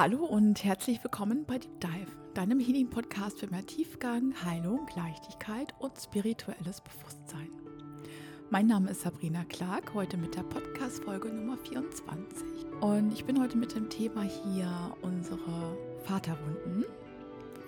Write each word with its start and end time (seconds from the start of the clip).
Hallo 0.00 0.24
und 0.24 0.64
herzlich 0.64 1.04
willkommen 1.04 1.44
bei 1.44 1.58
Deep 1.58 1.78
Dive, 1.78 2.10
deinem 2.32 2.58
Healing-Podcast 2.58 3.38
für 3.38 3.48
mehr 3.48 3.66
Tiefgang, 3.66 4.32
Heilung, 4.42 4.88
Leichtigkeit 4.96 5.74
und 5.78 5.92
spirituelles 5.98 6.80
Bewusstsein. 6.80 7.50
Mein 8.48 8.66
Name 8.66 8.92
ist 8.92 9.02
Sabrina 9.02 9.44
Clark, 9.44 9.92
heute 9.92 10.16
mit 10.16 10.34
der 10.36 10.42
Podcast-Folge 10.44 11.28
Nummer 11.28 11.58
24. 11.58 12.46
Und 12.80 13.12
ich 13.12 13.26
bin 13.26 13.42
heute 13.42 13.58
mit 13.58 13.74
dem 13.74 13.90
Thema 13.90 14.22
hier 14.22 14.96
unsere 15.02 15.76
Vaterwunden, 16.04 16.86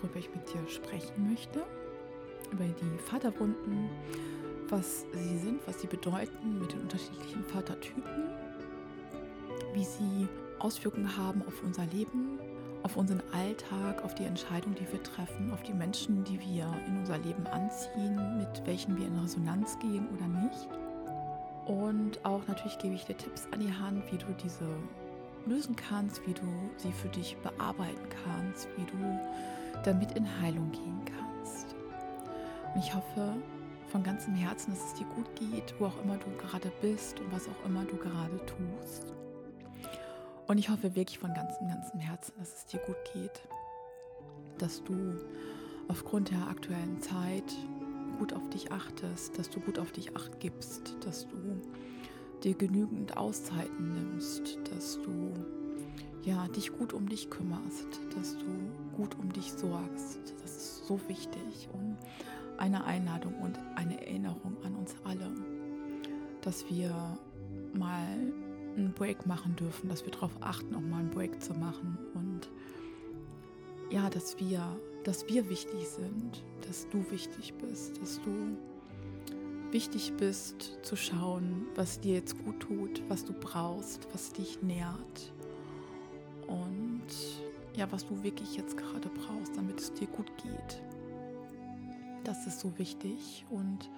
worüber 0.00 0.18
ich 0.18 0.34
mit 0.34 0.48
dir 0.54 0.66
sprechen 0.70 1.28
möchte. 1.28 1.62
Über 2.50 2.64
die 2.64 2.98
Vaterwunden, 3.10 3.90
was 4.70 5.04
sie 5.12 5.36
sind, 5.36 5.60
was 5.66 5.82
sie 5.82 5.86
bedeuten 5.86 6.60
mit 6.60 6.72
den 6.72 6.80
unterschiedlichen 6.80 7.44
Vatertypen, 7.44 8.30
wie 9.74 9.84
sie 9.84 10.28
Auswirkungen 10.62 11.16
haben 11.16 11.42
auf 11.46 11.60
unser 11.64 11.84
Leben, 11.86 12.38
auf 12.84 12.96
unseren 12.96 13.22
Alltag, 13.32 14.04
auf 14.04 14.14
die 14.14 14.24
Entscheidungen, 14.24 14.76
die 14.76 14.90
wir 14.92 15.02
treffen, 15.02 15.52
auf 15.52 15.62
die 15.64 15.72
Menschen, 15.72 16.22
die 16.22 16.38
wir 16.38 16.72
in 16.86 16.98
unser 16.98 17.18
Leben 17.18 17.44
anziehen, 17.48 18.38
mit 18.38 18.64
welchen 18.64 18.96
wir 18.96 19.06
in 19.06 19.18
Resonanz 19.18 19.76
gehen 19.80 20.06
oder 20.16 20.28
nicht. 20.28 20.68
Und 21.66 22.24
auch 22.24 22.46
natürlich 22.46 22.78
gebe 22.78 22.94
ich 22.94 23.04
dir 23.04 23.16
Tipps 23.16 23.48
an 23.50 23.60
die 23.60 23.72
Hand, 23.72 24.04
wie 24.12 24.18
du 24.18 24.26
diese 24.42 24.66
lösen 25.46 25.74
kannst, 25.74 26.24
wie 26.28 26.34
du 26.34 26.46
sie 26.76 26.92
für 26.92 27.08
dich 27.08 27.36
bearbeiten 27.38 28.08
kannst, 28.24 28.68
wie 28.76 28.84
du 28.84 29.20
damit 29.84 30.12
in 30.12 30.40
Heilung 30.40 30.70
gehen 30.70 31.00
kannst. 31.04 31.74
Und 32.72 32.80
ich 32.80 32.94
hoffe 32.94 33.34
von 33.88 34.04
ganzem 34.04 34.34
Herzen, 34.34 34.72
dass 34.72 34.84
es 34.84 34.94
dir 34.94 35.06
gut 35.16 35.26
geht, 35.34 35.74
wo 35.80 35.86
auch 35.86 36.04
immer 36.04 36.18
du 36.18 36.30
gerade 36.38 36.70
bist 36.80 37.18
und 37.18 37.32
was 37.32 37.48
auch 37.48 37.66
immer 37.66 37.84
du 37.84 37.96
gerade 37.96 38.38
tust. 38.46 39.12
Und 40.46 40.58
ich 40.58 40.68
hoffe 40.68 40.94
wirklich 40.94 41.18
von 41.18 41.32
ganzem, 41.34 41.68
ganzem 41.68 42.00
Herzen, 42.00 42.32
dass 42.38 42.56
es 42.56 42.66
dir 42.66 42.80
gut 42.80 42.96
geht, 43.12 43.42
dass 44.58 44.82
du 44.84 45.16
aufgrund 45.88 46.30
der 46.30 46.48
aktuellen 46.48 47.00
Zeit 47.00 47.44
gut 48.18 48.32
auf 48.32 48.48
dich 48.50 48.70
achtest, 48.70 49.38
dass 49.38 49.50
du 49.50 49.60
gut 49.60 49.78
auf 49.78 49.92
dich 49.92 50.16
acht 50.16 50.40
gibst, 50.40 50.96
dass 51.04 51.26
du 51.28 51.60
dir 52.42 52.54
genügend 52.54 53.16
Auszeiten 53.16 53.94
nimmst, 53.94 54.58
dass 54.72 55.00
du 55.02 55.32
ja 56.24 56.46
dich 56.48 56.72
gut 56.72 56.92
um 56.92 57.08
dich 57.08 57.30
kümmerst, 57.30 58.00
dass 58.16 58.36
du 58.38 58.46
gut 58.96 59.16
um 59.18 59.32
dich 59.32 59.52
sorgst. 59.52 60.34
Das 60.42 60.56
ist 60.56 60.86
so 60.86 61.00
wichtig 61.08 61.68
und 61.72 61.96
eine 62.58 62.84
Einladung 62.84 63.34
und 63.40 63.58
eine 63.74 64.00
Erinnerung 64.06 64.56
an 64.64 64.76
uns 64.76 64.94
alle, 65.04 65.30
dass 66.42 66.68
wir 66.70 67.18
mal 67.74 68.32
einen 68.76 68.92
Break 68.92 69.26
machen 69.26 69.56
dürfen, 69.56 69.88
dass 69.88 70.04
wir 70.04 70.12
darauf 70.12 70.36
achten, 70.40 70.74
auch 70.74 70.80
mal 70.80 71.00
einen 71.00 71.10
Break 71.10 71.42
zu 71.42 71.54
machen. 71.54 71.98
Und 72.14 72.50
ja, 73.90 74.08
dass 74.10 74.38
wir, 74.38 74.64
dass 75.04 75.26
wir 75.28 75.48
wichtig 75.48 75.88
sind, 75.88 76.42
dass 76.66 76.88
du 76.88 77.04
wichtig 77.10 77.54
bist, 77.54 78.00
dass 78.00 78.20
du 78.22 78.56
wichtig 79.70 80.12
bist 80.18 80.78
zu 80.82 80.96
schauen, 80.96 81.66
was 81.74 82.00
dir 82.00 82.14
jetzt 82.14 82.36
gut 82.44 82.60
tut, 82.60 83.02
was 83.08 83.24
du 83.24 83.32
brauchst, 83.32 84.06
was 84.12 84.32
dich 84.32 84.62
nährt. 84.62 85.32
Und 86.46 87.02
ja, 87.74 87.90
was 87.90 88.06
du 88.06 88.22
wirklich 88.22 88.56
jetzt 88.56 88.76
gerade 88.76 89.08
brauchst, 89.08 89.56
damit 89.56 89.80
es 89.80 89.92
dir 89.94 90.06
gut 90.08 90.30
geht. 90.36 90.82
Das 92.24 92.46
ist 92.46 92.60
so 92.60 92.78
wichtig. 92.78 93.44
Und 93.50 93.90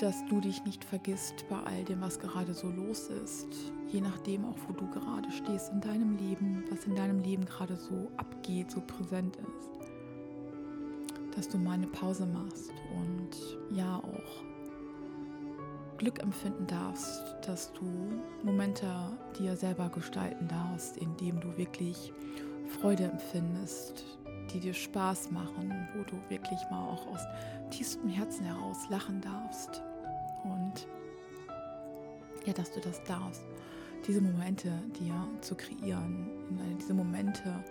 dass 0.00 0.24
du 0.26 0.40
dich 0.40 0.64
nicht 0.64 0.82
vergisst 0.82 1.44
bei 1.50 1.58
all 1.58 1.84
dem, 1.84 2.00
was 2.00 2.18
gerade 2.18 2.54
so 2.54 2.70
los 2.70 3.08
ist. 3.22 3.48
Je 3.92 4.00
nachdem 4.00 4.46
auch, 4.46 4.56
wo 4.66 4.72
du 4.72 4.88
gerade 4.88 5.30
stehst 5.30 5.70
in 5.72 5.82
deinem 5.82 6.16
Leben, 6.16 6.64
was 6.70 6.86
in 6.86 6.94
deinem 6.94 7.20
Leben 7.20 7.44
gerade 7.44 7.76
so 7.76 8.10
abgeht, 8.16 8.70
so 8.70 8.80
präsent 8.80 9.36
ist. 9.36 9.70
Dass 11.36 11.48
du 11.48 11.58
mal 11.58 11.72
eine 11.72 11.86
Pause 11.86 12.24
machst 12.24 12.72
und 12.96 13.76
ja 13.76 13.98
auch 13.98 14.44
Glück 15.98 16.22
empfinden 16.22 16.66
darfst, 16.66 17.22
dass 17.46 17.70
du 17.74 17.84
Momente 18.42 18.86
dir 19.38 19.54
selber 19.54 19.90
gestalten 19.90 20.48
darfst, 20.48 20.96
indem 20.96 21.40
du 21.40 21.58
wirklich 21.58 22.10
Freude 22.80 23.04
empfindest, 23.04 24.06
die 24.54 24.60
dir 24.60 24.72
Spaß 24.72 25.30
machen, 25.30 25.88
wo 25.94 26.04
du 26.04 26.16
wirklich 26.30 26.58
mal 26.70 26.88
auch 26.88 27.06
aus 27.06 27.20
tiefstem 27.70 28.08
Herzen 28.08 28.46
heraus 28.46 28.78
lachen 28.88 29.20
darfst. 29.20 29.82
Und 30.44 30.86
ja, 32.46 32.52
dass 32.52 32.72
du 32.72 32.80
das 32.80 33.02
darfst, 33.04 33.42
diese 34.06 34.20
Momente 34.20 34.72
dir 34.98 35.14
zu 35.40 35.54
kreieren, 35.54 36.30
diese 36.80 36.94
Momente 36.94 37.64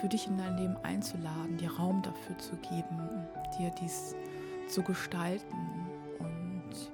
für 0.00 0.08
dich 0.08 0.26
in 0.26 0.38
dein 0.38 0.56
Leben 0.56 0.76
einzuladen, 0.82 1.56
dir 1.56 1.70
Raum 1.72 2.02
dafür 2.02 2.38
zu 2.38 2.56
geben, 2.56 3.26
dir 3.58 3.70
dies 3.80 4.14
zu 4.68 4.82
gestalten 4.82 5.56
und 6.18 6.90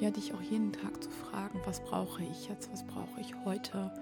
ja, 0.00 0.10
dich 0.10 0.34
auch 0.34 0.42
jeden 0.42 0.72
Tag 0.72 1.02
zu 1.02 1.10
fragen, 1.10 1.60
was 1.64 1.80
brauche 1.80 2.22
ich 2.22 2.48
jetzt, 2.48 2.70
was 2.72 2.84
brauche 2.84 3.20
ich 3.20 3.34
heute, 3.44 3.92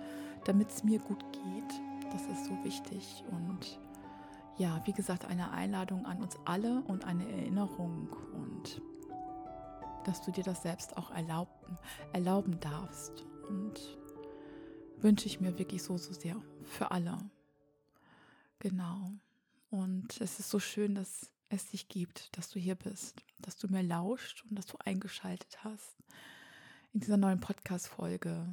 damit 0.45 0.71
es 0.71 0.85
mir 0.85 0.99
gut 0.99 1.25
geht. 1.33 2.13
Das 2.13 2.23
ist 2.27 2.47
so 2.47 2.65
wichtig 2.65 3.25
und 3.31 3.79
ja, 4.57 4.81
wie 4.85 4.93
gesagt, 4.93 5.25
eine 5.25 5.51
Einladung 5.51 6.07
an 6.07 6.23
uns 6.23 6.39
alle 6.45 6.83
und 6.87 7.05
eine 7.05 7.29
Erinnerung 7.31 8.09
und 8.35 8.81
dass 10.05 10.23
du 10.23 10.31
dir 10.31 10.45
das 10.45 10.63
selbst 10.63 10.97
auch 10.97 11.11
erlauben, 11.11 11.79
erlauben 12.13 12.61
darfst. 12.61 13.25
Und 13.49 13.99
wünsche 14.99 15.27
ich 15.27 15.41
mir 15.41 15.59
wirklich 15.59 15.83
so, 15.83 15.99
so 15.99 16.13
sehr 16.13 16.41
für 16.63 16.91
alle. 16.91 17.19
Genau. 18.59 19.13
Und 19.71 20.21
es 20.21 20.39
ist 20.39 20.51
so 20.51 20.59
schön, 20.59 20.95
dass 20.95 21.31
es 21.49 21.67
dich 21.67 21.89
gibt, 21.89 22.37
dass 22.37 22.49
du 22.49 22.59
hier 22.59 22.75
bist, 22.75 23.25
dass 23.39 23.59
du 23.59 23.69
mir 23.69 23.83
lauscht 23.83 24.45
und 24.49 24.57
dass 24.59 24.67
du 24.67 24.79
eingeschaltet 24.85 25.63
hast 25.63 25.97
in 26.93 27.01
dieser 27.01 27.17
neuen 27.17 27.41
Podcast-Folge. 27.41 28.51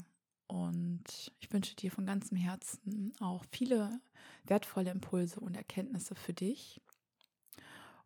Und 0.47 1.31
ich 1.39 1.53
wünsche 1.53 1.75
dir 1.75 1.91
von 1.91 2.05
ganzem 2.05 2.37
Herzen 2.37 3.13
auch 3.21 3.45
viele 3.51 4.01
wertvolle 4.43 4.91
Impulse 4.91 5.39
und 5.39 5.55
Erkenntnisse 5.55 6.15
für 6.15 6.33
dich 6.33 6.81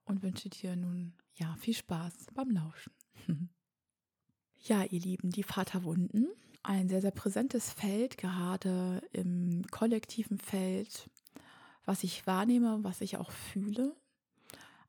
und 0.04 0.22
wünsche 0.22 0.50
dir 0.50 0.76
nun 0.76 1.14
ja 1.36 1.56
viel 1.56 1.74
Spaß 1.74 2.28
beim 2.34 2.52
Lauschen. 2.52 2.94
Ja, 4.68 4.84
ihr 4.84 5.00
Lieben, 5.00 5.30
die 5.30 5.44
Vaterwunden, 5.44 6.28
ein 6.64 6.90
sehr, 6.90 7.00
sehr 7.00 7.12
präsentes 7.12 7.72
Feld, 7.72 8.18
gerade 8.18 9.04
im 9.12 9.64
kollektiven 9.70 10.40
Feld, 10.40 11.08
was 11.86 12.04
ich 12.04 12.26
wahrnehme, 12.26 12.84
was 12.84 13.02
ich 13.02 13.18
auch 13.18 13.30
fühle. 13.30 13.96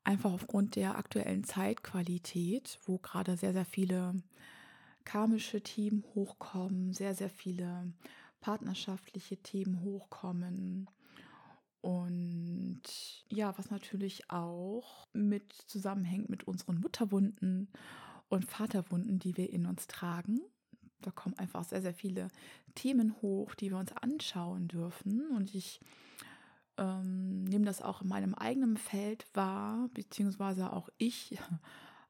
Einfach 0.03 0.31
aufgrund 0.31 0.77
der 0.77 0.97
aktuellen 0.97 1.43
Zeitqualität, 1.43 2.79
wo 2.85 2.97
gerade 2.97 3.37
sehr, 3.37 3.53
sehr 3.53 3.65
viele 3.65 4.15
karmische 5.03 5.61
Themen 5.61 6.03
hochkommen, 6.15 6.91
sehr, 6.93 7.13
sehr 7.13 7.29
viele 7.29 7.93
partnerschaftliche 8.41 9.37
Themen 9.37 9.81
hochkommen. 9.83 10.89
Und 11.81 12.81
ja, 13.29 13.55
was 13.57 13.69
natürlich 13.69 14.29
auch 14.31 15.07
mit 15.13 15.53
zusammenhängt 15.67 16.29
mit 16.29 16.45
unseren 16.45 16.79
Mutterwunden 16.79 17.69
und 18.29 18.45
Vaterwunden, 18.45 19.19
die 19.19 19.37
wir 19.37 19.51
in 19.51 19.65
uns 19.65 19.87
tragen. 19.87 20.41
Da 21.01 21.11
kommen 21.11 21.37
einfach 21.37 21.63
sehr, 21.63 21.81
sehr 21.81 21.93
viele 21.93 22.29
Themen 22.75 23.15
hoch, 23.21 23.55
die 23.55 23.69
wir 23.71 23.77
uns 23.77 23.91
anschauen 23.93 24.67
dürfen. 24.67 25.29
Und 25.35 25.53
ich 25.53 25.79
ähm, 26.77 27.43
nehme 27.43 27.65
das 27.65 27.81
auch 27.81 28.01
in 28.01 28.07
meinem 28.07 28.33
eigenen 28.33 28.77
Feld 28.77 29.25
wahr, 29.33 29.89
beziehungsweise 29.93 30.73
auch 30.73 30.89
ich. 30.97 31.37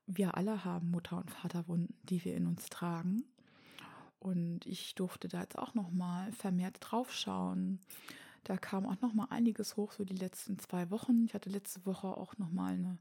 Wir 0.10 0.38
alle 0.38 0.64
haben 0.64 0.90
Mutter- 0.90 1.18
und 1.18 1.30
Vaterwunden, 1.30 1.94
die 2.04 2.24
wir 2.24 2.34
in 2.34 2.48
uns 2.48 2.70
tragen. 2.70 3.26
Und 4.20 4.66
ich 4.66 4.96
durfte 4.96 5.28
da 5.28 5.42
jetzt 5.42 5.58
auch 5.58 5.74
noch 5.74 5.92
mal 5.92 6.32
vermehrt 6.32 6.78
draufschauen. 6.80 7.82
Da 8.46 8.56
kam 8.56 8.86
auch 8.86 9.02
noch 9.02 9.14
mal 9.14 9.28
einiges 9.32 9.76
hoch, 9.76 9.92
so 9.92 10.06
die 10.06 10.16
letzten 10.16 10.60
zwei 10.60 10.90
Wochen. 10.92 11.26
Ich 11.26 11.34
hatte 11.34 11.50
letzte 11.50 11.86
Woche 11.86 12.08
auch 12.08 12.38
noch 12.38 12.52
mal 12.52 12.76
eine 12.76 12.98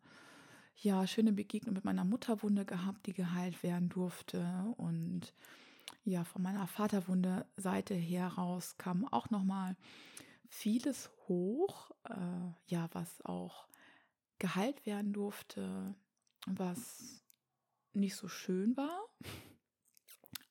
ja, 0.77 1.07
schöne 1.07 1.33
Begegnung 1.33 1.75
mit 1.75 1.85
meiner 1.85 2.05
Mutterwunde 2.05 2.65
gehabt, 2.65 3.07
die 3.07 3.15
geheilt 3.15 3.63
werden 3.63 3.89
durfte. 3.89 4.75
Und 4.77 5.33
ja, 6.05 6.25
von 6.25 6.43
meiner 6.43 6.67
Vaterwunde 6.67 7.47
Seite 7.57 7.95
heraus 7.95 8.77
kam 8.79 9.07
auch 9.07 9.31
nochmal 9.31 9.77
vieles 10.49 11.11
hoch, 11.29 11.91
äh, 12.05 12.53
ja, 12.67 12.89
was 12.93 13.25
auch 13.25 13.67
geheilt 14.39 14.85
werden 14.87 15.13
durfte, 15.13 15.95
was 16.47 17.25
nicht 17.95 18.15
so 18.15 18.29
schön 18.29 18.77
war, 18.77 19.01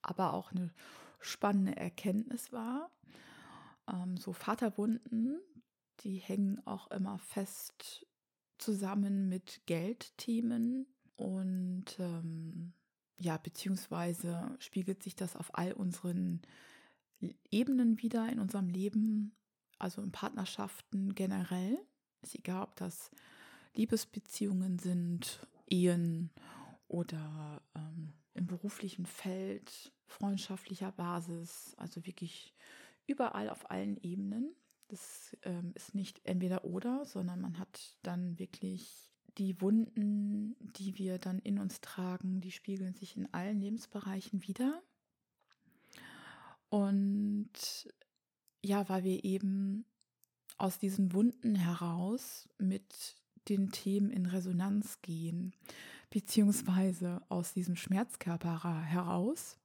aber 0.02 0.34
auch 0.34 0.52
eine 0.52 0.74
spannende 1.20 1.76
Erkenntnis 1.76 2.52
war. 2.52 2.90
Ähm, 3.88 4.18
so 4.18 4.34
Vaterwunden, 4.34 5.40
die 6.02 6.18
hängen 6.18 6.66
auch 6.66 6.90
immer 6.92 7.20
fest 7.20 8.06
zusammen 8.58 9.30
mit 9.30 9.62
Geldthemen 9.66 10.88
und 11.16 11.86
ähm, 12.00 12.74
ja, 13.20 13.38
beziehungsweise 13.38 14.56
spiegelt 14.60 15.04
sich 15.04 15.16
das 15.16 15.36
auf 15.36 15.58
all 15.58 15.74
unseren 15.74 16.42
Ebenen 17.50 18.02
wieder 18.02 18.30
in 18.30 18.40
unserem 18.40 18.70
Leben, 18.70 19.36
also 19.80 20.02
in 20.02 20.12
Partnerschaften 20.12 21.16
generell, 21.16 21.80
ist 22.22 22.36
egal, 22.36 22.64
ob 22.64 22.76
das 22.76 23.12
Liebesbeziehungen 23.76 24.80
sind, 24.80 25.48
Ehen 25.68 26.32
oder 26.88 27.62
ähm, 27.76 28.14
im 28.34 28.48
beruflichen 28.48 29.06
Feld, 29.06 29.92
freundschaftlicher 30.06 30.92
Basis, 30.92 31.74
also 31.78 32.06
wirklich 32.06 32.54
überall 33.08 33.50
auf 33.50 33.70
allen 33.72 33.98
Ebenen. 34.02 34.56
Das 34.88 35.36
ähm, 35.44 35.72
ist 35.74 35.96
nicht 35.96 36.22
entweder 36.26 36.64
oder, 36.64 37.06
sondern 37.06 37.42
man 37.42 37.58
hat 37.60 37.96
dann 38.04 38.38
wirklich 38.38 39.12
die 39.38 39.60
Wunden, 39.60 40.56
die 40.60 40.98
wir 40.98 41.18
dann 41.18 41.40
in 41.40 41.60
uns 41.60 41.82
tragen, 41.82 42.40
die 42.40 42.52
spiegeln 42.52 42.94
sich 42.94 43.18
in 43.18 43.34
allen 43.34 43.60
Lebensbereichen 43.60 44.44
wieder. 44.48 44.82
Und 46.70 47.50
ja, 48.64 48.88
weil 48.90 49.04
wir 49.04 49.24
eben 49.24 49.86
aus 50.58 50.78
diesen 50.78 51.14
Wunden 51.14 51.56
heraus 51.56 52.48
mit 52.58 53.16
den 53.50 53.72
Themen 53.72 54.10
in 54.10 54.26
Resonanz 54.26 55.02
gehen, 55.02 55.54
beziehungsweise 56.10 57.22
aus 57.30 57.54
diesem 57.54 57.76
Schmerzkörper 57.76 58.82
heraus 58.84 59.58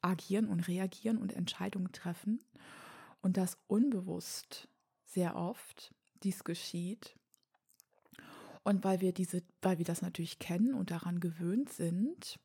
agieren 0.00 0.48
und 0.48 0.68
reagieren 0.68 1.18
und 1.18 1.32
Entscheidungen 1.32 1.92
treffen 1.92 2.40
und 3.24 3.38
das 3.38 3.56
unbewusst 3.68 4.68
sehr 5.06 5.34
oft 5.34 5.94
dies 6.22 6.44
geschieht. 6.44 7.16
Und 8.64 8.84
weil 8.84 9.00
wir 9.00 9.12
diese, 9.12 9.42
weil 9.62 9.78
wir 9.78 9.84
das 9.86 10.02
natürlich 10.02 10.38
kennen 10.38 10.74
und 10.74 10.90
daran 10.90 11.20
gewöhnt 11.20 11.72
sind, 11.72 12.38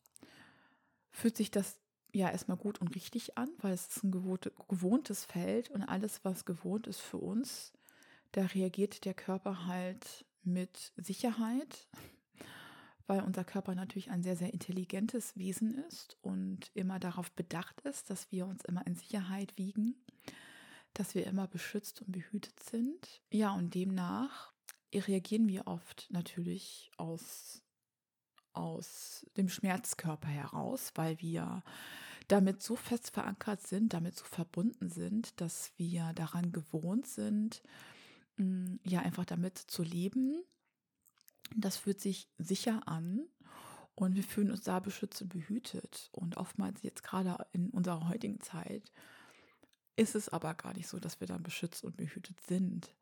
fühlt 1.11 1.35
sich 1.35 1.51
das 1.51 1.77
ja 2.13 2.29
erstmal 2.29 2.57
gut 2.57 2.79
und 2.79 2.95
richtig 2.95 3.37
an, 3.37 3.49
weil 3.59 3.73
es 3.73 3.87
ist 3.87 4.03
ein 4.03 4.11
gewohntes 4.11 5.25
Feld 5.25 5.69
und 5.69 5.83
alles, 5.83 6.23
was 6.23 6.45
gewohnt 6.45 6.87
ist 6.87 7.01
für 7.01 7.17
uns, 7.17 7.73
da 8.31 8.45
reagiert 8.45 9.03
der 9.03 9.13
Körper 9.13 9.65
halt 9.65 10.25
mit 10.43 10.93
Sicherheit, 10.95 11.87
weil 13.05 13.21
unser 13.21 13.43
Körper 13.43 13.75
natürlich 13.75 14.11
ein 14.11 14.23
sehr, 14.23 14.35
sehr 14.35 14.53
intelligentes 14.53 15.35
Wesen 15.35 15.73
ist 15.89 16.17
und 16.21 16.71
immer 16.73 16.99
darauf 16.99 17.31
bedacht 17.31 17.81
ist, 17.81 18.09
dass 18.09 18.31
wir 18.31 18.45
uns 18.45 18.63
immer 18.65 18.85
in 18.87 18.95
Sicherheit 18.95 19.57
wiegen, 19.57 19.95
dass 20.94 21.15
wir 21.15 21.25
immer 21.27 21.47
beschützt 21.47 22.01
und 22.01 22.12
behütet 22.12 22.62
sind. 22.63 23.21
Ja, 23.31 23.53
und 23.53 23.74
demnach 23.74 24.53
reagieren 24.94 25.47
wir 25.47 25.68
oft 25.68 26.07
natürlich 26.09 26.91
aus, 26.97 27.62
aus 28.53 29.25
dem 29.38 29.50
Schmerzkörper 29.50 30.27
heraus, 30.27 30.91
weil 30.95 31.19
wir 31.21 31.63
damit 32.27 32.62
so 32.62 32.75
fest 32.75 33.12
verankert 33.12 33.65
sind, 33.65 33.94
damit 33.94 34.15
so 34.15 34.25
verbunden 34.25 34.89
sind, 34.89 35.39
dass 35.41 35.71
wir 35.77 36.13
daran 36.13 36.51
gewohnt 36.51 37.07
sind, 37.07 37.63
mm, 38.38 38.75
ja, 38.85 39.01
einfach 39.01 39.25
damit 39.25 39.57
zu 39.57 39.83
leben. 39.83 40.44
Das 41.56 41.77
fühlt 41.77 42.00
sich 42.00 42.30
sicher 42.38 42.88
an 42.88 43.25
und 43.95 44.15
wir 44.15 44.24
fühlen 44.24 44.51
uns 44.51 44.62
da 44.62 44.80
beschützt 44.80 45.21
und 45.24 45.30
behütet. 45.30 46.09
Und 46.12 46.38
oftmals 46.38 46.83
jetzt 46.83 47.03
gerade 47.03 47.45
in 47.51 47.69
unserer 47.71 48.07
heutigen 48.07 48.39
Zeit 48.39 48.92
ist 49.99 50.15
es 50.15 50.29
aber 50.29 50.53
gar 50.53 50.73
nicht 50.73 50.87
so, 50.87 50.99
dass 50.99 51.19
wir 51.19 51.27
dann 51.27 51.43
beschützt 51.43 51.83
und 51.83 51.97
behütet 51.97 52.39
sind. 52.47 52.93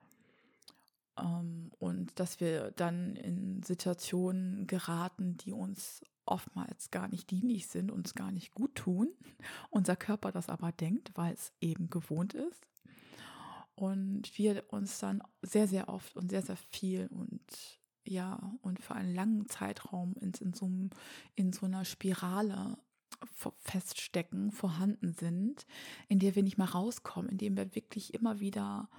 Ähm, 1.17 1.71
und 1.77 2.19
dass 2.19 2.39
wir 2.39 2.71
dann 2.71 3.15
in 3.15 3.61
Situationen 3.63 4.65
geraten, 4.65 5.37
die 5.37 5.51
uns 5.51 6.01
oftmals 6.25 6.91
gar 6.91 7.07
nicht 7.07 7.29
dienlich 7.29 7.67
sind, 7.67 7.91
uns 7.91 8.15
gar 8.15 8.31
nicht 8.31 8.53
gut 8.53 8.75
tun. 8.75 9.09
Unser 9.69 9.95
Körper 9.95 10.31
das 10.31 10.49
aber 10.49 10.71
denkt, 10.71 11.11
weil 11.15 11.33
es 11.33 11.53
eben 11.61 11.89
gewohnt 11.89 12.33
ist. 12.33 12.67
Und 13.75 14.35
wir 14.37 14.63
uns 14.69 14.97
dann 14.97 15.21
sehr, 15.43 15.67
sehr 15.67 15.89
oft 15.89 16.15
und 16.17 16.29
sehr, 16.29 16.41
sehr 16.41 16.57
viel 16.57 17.07
und 17.07 17.43
ja, 18.03 18.53
und 18.61 18.79
für 18.79 18.95
einen 18.95 19.13
langen 19.13 19.47
Zeitraum 19.49 20.15
in, 20.19 20.31
in, 20.39 20.53
so, 20.53 20.69
in 21.35 21.53
so 21.53 21.65
einer 21.65 21.85
Spirale 21.85 22.77
feststecken, 23.59 24.51
vorhanden 24.51 25.13
sind, 25.13 25.65
in 26.07 26.19
der 26.19 26.35
wir 26.35 26.43
nicht 26.43 26.57
mehr 26.57 26.69
rauskommen, 26.69 27.29
in 27.29 27.37
dem 27.37 27.57
wir 27.57 27.75
wirklich 27.75 28.13
immer 28.13 28.39
wieder 28.39 28.89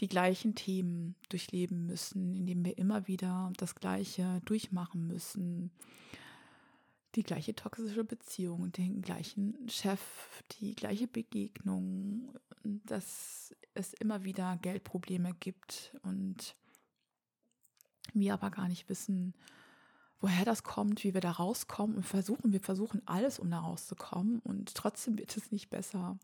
die 0.00 0.08
gleichen 0.08 0.54
Themen 0.54 1.16
durchleben 1.28 1.86
müssen, 1.86 2.34
indem 2.34 2.64
wir 2.64 2.78
immer 2.78 3.08
wieder 3.08 3.52
das 3.56 3.74
Gleiche 3.74 4.40
durchmachen 4.44 5.06
müssen. 5.06 5.72
Die 7.14 7.22
gleiche 7.22 7.54
toxische 7.54 8.04
Beziehung, 8.04 8.70
den 8.70 9.02
gleichen 9.02 9.68
Chef, 9.68 10.00
die 10.60 10.74
gleiche 10.74 11.08
Begegnung, 11.08 12.32
dass 12.62 13.54
es 13.74 13.92
immer 13.94 14.24
wieder 14.24 14.56
Geldprobleme 14.62 15.34
gibt 15.40 15.96
und 16.02 16.54
wir 18.12 18.34
aber 18.34 18.50
gar 18.50 18.68
nicht 18.68 18.88
wissen, 18.88 19.34
woher 20.20 20.44
das 20.44 20.62
kommt, 20.62 21.04
wie 21.04 21.14
wir 21.14 21.20
da 21.20 21.32
rauskommen 21.32 21.96
und 21.96 22.04
versuchen, 22.04 22.52
wir 22.52 22.60
versuchen 22.60 23.02
alles, 23.06 23.38
um 23.38 23.50
da 23.50 23.60
rauszukommen 23.60 24.40
und 24.40 24.74
trotzdem 24.74 25.18
wird 25.18 25.36
es 25.36 25.52
nicht 25.52 25.70
besser. 25.70 26.18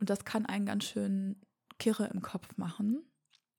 Und 0.00 0.10
das 0.10 0.24
kann 0.24 0.46
einen 0.46 0.66
ganz 0.66 0.84
schön 0.84 1.36
Kirre 1.78 2.06
im 2.06 2.22
Kopf 2.22 2.56
machen. 2.56 3.04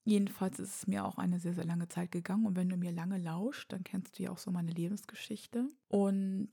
Jedenfalls 0.06 0.60
ist 0.60 0.75
es 0.75 0.88
mir 0.88 1.06
auch 1.06 1.18
eine 1.18 1.39
sehr, 1.39 1.54
sehr 1.54 1.65
lange 1.65 1.88
Zeit 1.88 2.12
gegangen. 2.12 2.45
Und 2.45 2.57
wenn 2.57 2.69
du 2.69 2.75
mir 2.75 2.92
lange 2.92 3.18
lauscht, 3.18 3.71
dann 3.71 3.83
kennst 3.83 4.19
du 4.19 4.24
ja 4.24 4.31
auch 4.31 4.38
so 4.38 4.51
meine 4.51 4.71
Lebensgeschichte. 4.71 5.69
Und 5.88 6.51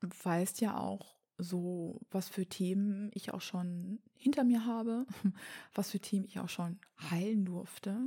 weißt 0.00 0.60
ja 0.60 0.78
auch 0.78 1.16
so, 1.38 2.00
was 2.10 2.28
für 2.28 2.46
Themen 2.46 3.10
ich 3.12 3.34
auch 3.34 3.42
schon 3.42 3.98
hinter 4.14 4.44
mir 4.44 4.64
habe, 4.64 5.06
was 5.74 5.90
für 5.90 6.00
Themen 6.00 6.24
ich 6.24 6.40
auch 6.40 6.48
schon 6.48 6.78
heilen 7.10 7.44
durfte. 7.44 7.98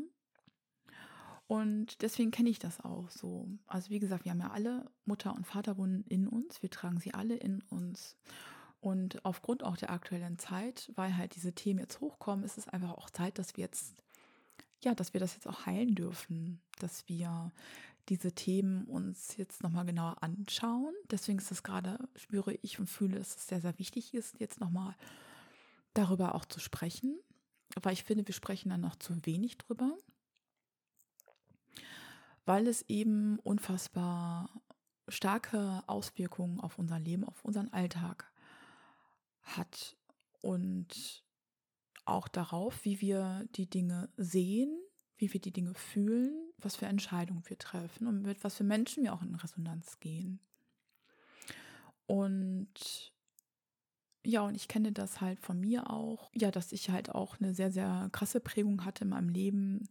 Und 1.49 2.03
deswegen 2.03 2.29
kenne 2.29 2.51
ich 2.51 2.59
das 2.59 2.79
auch 2.79 3.09
so. 3.09 3.47
Also 3.65 3.89
wie 3.89 3.97
gesagt, 3.97 4.23
wir 4.23 4.31
haben 4.31 4.39
ja 4.39 4.51
alle 4.51 4.85
Mutter- 5.05 5.33
und 5.33 5.47
Vaterwunden 5.47 6.05
in 6.07 6.27
uns. 6.27 6.61
Wir 6.61 6.69
tragen 6.69 6.99
sie 6.99 7.15
alle 7.15 7.35
in 7.37 7.63
uns. 7.63 8.15
Und 8.81 9.25
aufgrund 9.25 9.63
auch 9.63 9.75
der 9.75 9.89
aktuellen 9.89 10.37
Zeit, 10.37 10.91
weil 10.93 11.17
halt 11.17 11.33
diese 11.35 11.51
Themen 11.53 11.79
jetzt 11.79 12.01
hochkommen, 12.01 12.45
ist 12.45 12.59
es 12.59 12.67
einfach 12.67 12.91
auch 12.91 13.09
Zeit, 13.09 13.39
dass 13.39 13.57
wir 13.57 13.63
jetzt, 13.63 13.95
ja, 14.83 14.93
dass 14.93 15.13
wir 15.13 15.19
das 15.19 15.33
jetzt 15.33 15.47
auch 15.47 15.65
heilen 15.65 15.95
dürfen, 15.95 16.61
dass 16.77 17.09
wir 17.09 17.51
diese 18.09 18.31
Themen 18.31 18.83
uns 18.85 19.35
jetzt 19.35 19.63
nochmal 19.63 19.87
genauer 19.87 20.21
anschauen. 20.21 20.93
Deswegen 21.09 21.39
ist 21.39 21.49
es 21.49 21.63
gerade, 21.63 21.97
spüre 22.15 22.53
ich 22.61 22.77
und 22.77 22.85
fühle, 22.85 23.17
dass 23.17 23.35
es 23.35 23.47
sehr, 23.47 23.59
sehr 23.59 23.79
wichtig 23.79 24.13
ist, 24.13 24.39
jetzt 24.39 24.59
nochmal 24.59 24.95
darüber 25.95 26.35
auch 26.35 26.45
zu 26.45 26.59
sprechen. 26.59 27.17
Weil 27.81 27.93
ich 27.93 28.03
finde, 28.03 28.27
wir 28.27 28.35
sprechen 28.35 28.69
dann 28.69 28.81
noch 28.81 28.97
zu 28.97 29.25
wenig 29.25 29.57
drüber. 29.57 29.97
Weil 32.45 32.67
es 32.67 32.83
eben 32.83 33.39
unfassbar 33.39 34.49
starke 35.07 35.83
Auswirkungen 35.87 36.59
auf 36.59 36.77
unser 36.77 36.99
Leben, 36.99 37.23
auf 37.23 37.43
unseren 37.43 37.71
Alltag 37.73 38.31
hat 39.41 39.95
und 40.41 41.23
auch 42.05 42.27
darauf, 42.27 42.85
wie 42.85 43.01
wir 43.01 43.47
die 43.55 43.69
Dinge 43.69 44.09
sehen, 44.17 44.75
wie 45.17 45.31
wir 45.33 45.41
die 45.41 45.51
Dinge 45.51 45.73
fühlen, 45.73 46.51
was 46.57 46.75
für 46.75 46.85
Entscheidungen 46.85 47.43
wir 47.47 47.57
treffen 47.57 48.07
und 48.07 48.21
mit 48.23 48.43
was 48.43 48.55
für 48.55 48.63
Menschen 48.63 49.03
wir 49.03 49.13
auch 49.13 49.21
in 49.21 49.35
Resonanz 49.35 49.99
gehen. 49.99 50.39
Und 52.07 53.13
ja, 54.25 54.41
und 54.41 54.55
ich 54.55 54.67
kenne 54.67 54.91
das 54.91 55.21
halt 55.21 55.39
von 55.39 55.59
mir 55.59 55.89
auch, 55.89 56.31
ja, 56.33 56.51
dass 56.51 56.71
ich 56.71 56.89
halt 56.89 57.13
auch 57.13 57.39
eine 57.39 57.53
sehr, 57.53 57.71
sehr 57.71 58.09
krasse 58.11 58.39
Prägung 58.39 58.85
hatte 58.85 59.03
in 59.03 59.09
meinem 59.09 59.29
Leben, 59.29 59.87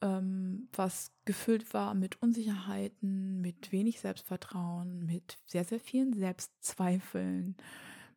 ähm, 0.00 0.68
was 0.72 1.12
gefüllt 1.24 1.74
war 1.74 1.94
mit 1.94 2.22
Unsicherheiten, 2.22 3.40
mit 3.40 3.72
wenig 3.72 4.00
Selbstvertrauen, 4.00 5.04
mit 5.06 5.38
sehr, 5.46 5.64
sehr 5.64 5.80
vielen 5.80 6.12
Selbstzweifeln, 6.12 7.56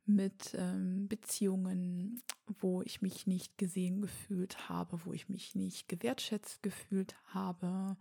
mit 0.05 0.55
ähm, 0.55 1.07
Beziehungen, 1.07 2.21
wo 2.59 2.81
ich 2.81 3.01
mich 3.01 3.27
nicht 3.27 3.57
gesehen 3.57 4.01
gefühlt 4.01 4.69
habe, 4.69 4.99
wo 5.05 5.13
ich 5.13 5.29
mich 5.29 5.55
nicht 5.55 5.87
gewertschätzt 5.87 6.63
gefühlt 6.63 7.15
habe, 7.33 7.97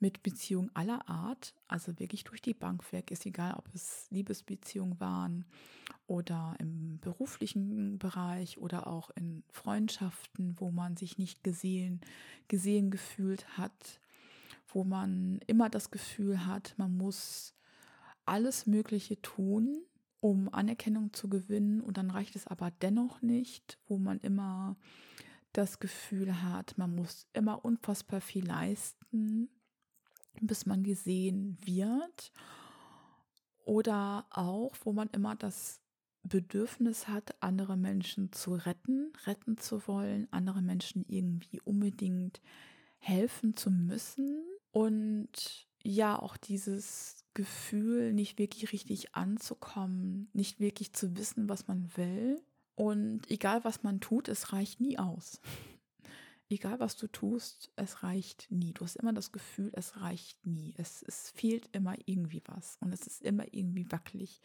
mit 0.00 0.22
Beziehungen 0.22 0.70
aller 0.74 1.08
Art, 1.08 1.54
also 1.68 1.98
wirklich 1.98 2.24
durch 2.24 2.42
die 2.42 2.54
Bank 2.54 2.92
weg, 2.92 3.10
ist 3.10 3.26
egal, 3.26 3.54
ob 3.54 3.68
es 3.74 4.06
Liebesbeziehungen 4.10 4.98
waren 4.98 5.44
oder 6.06 6.56
im 6.58 6.98
beruflichen 7.00 7.98
Bereich 7.98 8.58
oder 8.58 8.86
auch 8.86 9.10
in 9.10 9.44
Freundschaften, 9.50 10.56
wo 10.58 10.70
man 10.70 10.96
sich 10.96 11.18
nicht 11.18 11.44
gesehen, 11.44 12.00
gesehen 12.48 12.90
gefühlt 12.90 13.58
hat, 13.58 14.00
wo 14.68 14.84
man 14.84 15.40
immer 15.46 15.68
das 15.68 15.90
Gefühl 15.90 16.46
hat, 16.46 16.74
man 16.78 16.96
muss 16.96 17.54
alles 18.24 18.66
Mögliche 18.66 19.20
tun, 19.20 19.82
um 20.20 20.52
Anerkennung 20.52 21.12
zu 21.12 21.28
gewinnen. 21.28 21.80
Und 21.80 21.96
dann 21.96 22.10
reicht 22.10 22.36
es 22.36 22.46
aber 22.46 22.70
dennoch 22.82 23.22
nicht, 23.22 23.78
wo 23.86 23.98
man 23.98 24.20
immer 24.20 24.76
das 25.52 25.80
Gefühl 25.80 26.42
hat, 26.42 26.78
man 26.78 26.94
muss 26.94 27.26
immer 27.32 27.64
unfassbar 27.64 28.20
viel 28.20 28.46
leisten, 28.46 29.48
bis 30.40 30.66
man 30.66 30.82
gesehen 30.82 31.56
wird. 31.64 32.32
Oder 33.64 34.26
auch, 34.30 34.74
wo 34.84 34.92
man 34.92 35.08
immer 35.10 35.36
das 35.36 35.80
Bedürfnis 36.22 37.08
hat, 37.08 37.34
andere 37.42 37.76
Menschen 37.76 38.32
zu 38.32 38.54
retten, 38.54 39.12
retten 39.26 39.58
zu 39.58 39.86
wollen, 39.86 40.28
andere 40.30 40.62
Menschen 40.62 41.04
irgendwie 41.08 41.60
unbedingt 41.62 42.40
helfen 42.98 43.56
zu 43.56 43.70
müssen 43.70 44.44
und 44.72 45.66
ja 45.82 46.20
auch 46.20 46.36
dieses 46.36 47.24
Gefühl, 47.32 48.12
nicht 48.12 48.38
wirklich 48.38 48.72
richtig 48.72 49.14
anzukommen, 49.14 50.28
nicht 50.32 50.60
wirklich 50.60 50.92
zu 50.92 51.16
wissen, 51.16 51.48
was 51.48 51.68
man 51.68 51.90
will. 51.96 52.42
Und 52.74 53.30
egal 53.30 53.64
was 53.64 53.82
man 53.82 54.00
tut, 54.00 54.28
es 54.28 54.52
reicht 54.52 54.80
nie 54.80 54.98
aus. 54.98 55.40
Egal 56.50 56.80
was 56.80 56.96
du 56.96 57.06
tust, 57.06 57.70
es 57.76 58.02
reicht 58.02 58.50
nie. 58.50 58.72
Du 58.72 58.84
hast 58.84 58.96
immer 58.96 59.12
das 59.12 59.32
Gefühl, 59.32 59.70
es 59.74 60.00
reicht 60.00 60.44
nie. 60.46 60.74
Es, 60.76 61.02
es 61.02 61.30
fehlt 61.30 61.68
immer 61.72 61.94
irgendwie 62.04 62.42
was 62.46 62.76
und 62.80 62.92
es 62.92 63.06
ist 63.06 63.22
immer 63.22 63.44
irgendwie 63.52 63.90
wackelig 63.90 64.42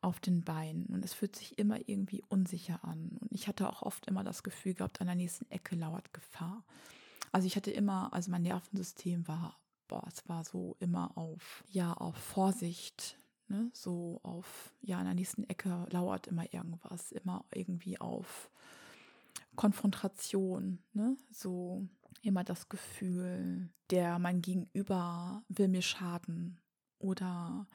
auf 0.00 0.18
den 0.18 0.42
Beinen 0.42 0.86
und 0.86 1.04
es 1.04 1.14
fühlt 1.14 1.36
sich 1.36 1.58
immer 1.58 1.78
irgendwie 1.88 2.22
unsicher 2.28 2.84
an. 2.84 3.18
Und 3.20 3.32
ich 3.32 3.48
hatte 3.48 3.68
auch 3.68 3.82
oft 3.82 4.06
immer 4.06 4.24
das 4.24 4.42
Gefühl 4.42 4.74
gehabt, 4.74 5.00
an 5.00 5.06
der 5.06 5.16
nächsten 5.16 5.48
Ecke 5.50 5.76
lauert 5.76 6.12
Gefahr. 6.12 6.64
Also 7.30 7.46
ich 7.46 7.56
hatte 7.56 7.70
immer, 7.70 8.12
also 8.12 8.30
mein 8.30 8.42
Nervensystem 8.42 9.26
war, 9.28 9.58
boah, 9.88 10.04
es 10.08 10.28
war 10.28 10.44
so 10.44 10.76
immer 10.80 11.16
auf, 11.16 11.64
ja, 11.68 11.92
auf 11.92 12.16
Vorsicht, 12.16 13.16
ne, 13.48 13.70
so 13.72 14.20
auf, 14.22 14.74
ja, 14.80 14.98
an 14.98 15.04
der 15.04 15.14
nächsten 15.14 15.44
Ecke 15.44 15.86
lauert 15.90 16.26
immer 16.26 16.52
irgendwas, 16.52 17.12
immer 17.12 17.44
irgendwie 17.54 18.00
auf 18.00 18.50
Konfrontation, 19.56 20.78
ne, 20.92 21.16
so 21.30 21.86
immer 22.22 22.44
das 22.44 22.68
Gefühl, 22.68 23.70
der 23.90 24.18
mein 24.18 24.42
Gegenüber 24.42 25.42
will 25.48 25.68
mir 25.68 25.82
schaden 25.82 26.60
oder 26.98 27.66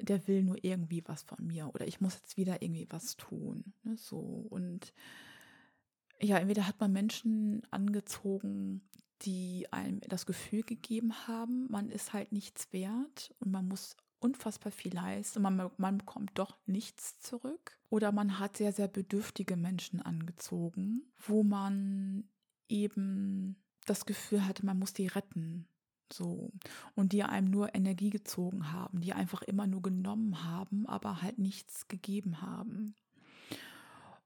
der 0.00 0.26
will 0.28 0.42
nur 0.42 0.62
irgendwie 0.62 1.02
was 1.06 1.22
von 1.22 1.46
mir 1.46 1.70
oder 1.74 1.86
ich 1.86 2.00
muss 2.00 2.14
jetzt 2.14 2.36
wieder 2.36 2.62
irgendwie 2.62 2.86
was 2.90 3.16
tun. 3.16 3.74
Ne, 3.82 3.96
so 3.96 4.18
und 4.18 4.92
ja, 6.20 6.38
entweder 6.38 6.66
hat 6.66 6.80
man 6.80 6.92
Menschen 6.92 7.62
angezogen, 7.70 8.82
die 9.22 9.66
einem 9.72 10.00
das 10.00 10.26
Gefühl 10.26 10.62
gegeben 10.62 11.12
haben, 11.26 11.66
man 11.70 11.90
ist 11.90 12.12
halt 12.12 12.32
nichts 12.32 12.72
wert 12.72 13.34
und 13.40 13.50
man 13.50 13.66
muss 13.68 13.96
unfassbar 14.20 14.72
viel 14.72 14.94
leisten 14.94 15.44
und 15.44 15.56
man, 15.56 15.70
man 15.76 15.98
bekommt 15.98 16.32
doch 16.34 16.56
nichts 16.66 17.20
zurück. 17.20 17.78
Oder 17.90 18.12
man 18.12 18.38
hat 18.38 18.56
sehr, 18.56 18.72
sehr 18.72 18.88
bedürftige 18.88 19.56
Menschen 19.56 20.02
angezogen, 20.02 21.02
wo 21.26 21.42
man 21.42 22.24
eben 22.68 23.56
das 23.86 24.04
Gefühl 24.04 24.46
hatte, 24.46 24.66
man 24.66 24.78
muss 24.78 24.92
die 24.92 25.06
retten. 25.06 25.66
So. 26.12 26.50
Und 26.94 27.12
die 27.12 27.22
einem 27.22 27.50
nur 27.50 27.74
Energie 27.74 28.10
gezogen 28.10 28.72
haben, 28.72 29.00
die 29.00 29.12
einfach 29.12 29.42
immer 29.42 29.66
nur 29.66 29.82
genommen 29.82 30.44
haben, 30.44 30.86
aber 30.86 31.22
halt 31.22 31.38
nichts 31.38 31.88
gegeben 31.88 32.42
haben. 32.42 32.94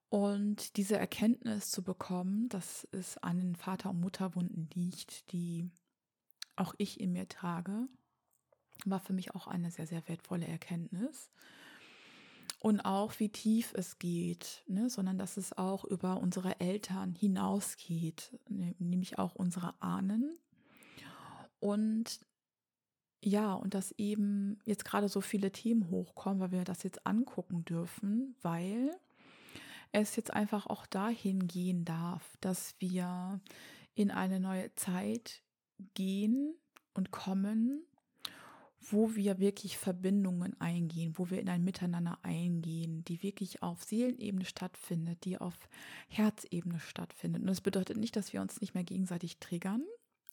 Und 0.08 0.76
diese 0.76 0.99
Erkenntnis 0.99 1.70
zu 1.70 1.82
bekommen, 1.82 2.49
dass 2.49 2.87
es 2.92 3.18
an 3.18 3.38
den 3.38 3.56
Vater- 3.56 3.90
und 3.90 4.00
Mutterwunden 4.00 4.68
liegt, 4.75 5.32
die 5.32 5.70
auch 6.54 6.75
ich 6.76 7.00
in 7.00 7.12
mir 7.12 7.28
trage, 7.28 7.88
war 8.85 9.00
für 9.00 9.12
mich 9.12 9.35
auch 9.35 9.47
eine 9.47 9.71
sehr, 9.71 9.87
sehr 9.87 10.07
wertvolle 10.09 10.47
Erkenntnis. 10.47 11.31
Und 12.59 12.81
auch, 12.81 13.19
wie 13.19 13.29
tief 13.29 13.73
es 13.75 13.99
geht, 13.99 14.62
ne? 14.69 14.88
sondern 14.88 15.19
dass 15.19 15.37
es 15.37 15.57
auch 15.57 15.85
über 15.85 16.19
unsere 16.19 16.61
Eltern 16.61 17.14
hinausgeht, 17.14 18.38
ne? 18.49 18.75
nämlich 18.79 19.19
auch 19.19 19.35
unsere 19.35 19.75
Ahnen. 19.83 20.38
Und 21.59 22.21
ja, 23.25 23.55
und 23.55 23.75
dass 23.75 23.93
eben 23.93 24.59
jetzt 24.64 24.85
gerade 24.85 25.09
so 25.09 25.21
viele 25.21 25.52
Themen 25.52 25.91
hochkommen, 25.91 26.41
weil 26.41 26.52
wir 26.52 26.64
das 26.64 26.83
jetzt 26.83 27.07
angucken 27.07 27.64
dürfen, 27.64 28.37
weil 28.43 28.91
es 29.93 30.17
jetzt 30.17 30.33
einfach 30.33 30.67
auch 30.67 30.87
dahin 30.87 31.47
gehen 31.47 31.85
darf, 31.85 32.37
dass 32.41 32.75
wir 32.79 33.41
in 33.95 34.11
eine 34.11 34.41
neue 34.41 34.75
Zeit 34.75 35.43
gehen 35.95 36.55
und 36.95 37.11
kommen, 37.11 37.85
wo 38.90 39.14
wir 39.14 39.38
wirklich 39.38 39.78
Verbindungen 39.78 40.60
eingehen, 40.60 41.14
wo 41.16 41.30
wir 41.30 41.40
in 41.40 41.48
ein 41.48 41.64
Miteinander 41.64 42.18
eingehen, 42.22 43.04
die 43.04 43.22
wirklich 43.22 43.62
auf 43.62 43.84
Seelenebene 43.84 44.44
stattfindet, 44.44 45.24
die 45.24 45.38
auf 45.38 45.54
Herzebene 46.08 46.80
stattfindet. 46.80 47.42
Und 47.42 47.48
das 47.48 47.60
bedeutet 47.60 47.96
nicht, 47.96 48.16
dass 48.16 48.32
wir 48.32 48.40
uns 48.40 48.60
nicht 48.60 48.74
mehr 48.74 48.84
gegenseitig 48.84 49.38
triggern. 49.38 49.82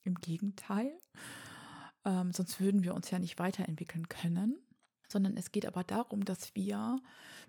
Im 0.03 0.15
Gegenteil. 0.15 0.91
Ähm, 2.05 2.31
sonst 2.31 2.59
würden 2.61 2.83
wir 2.83 2.95
uns 2.95 3.11
ja 3.11 3.19
nicht 3.19 3.37
weiterentwickeln 3.37 4.07
können 4.07 4.57
sondern 5.11 5.37
es 5.37 5.51
geht 5.51 5.65
aber 5.65 5.83
darum, 5.83 6.25
dass 6.25 6.55
wir 6.55 6.99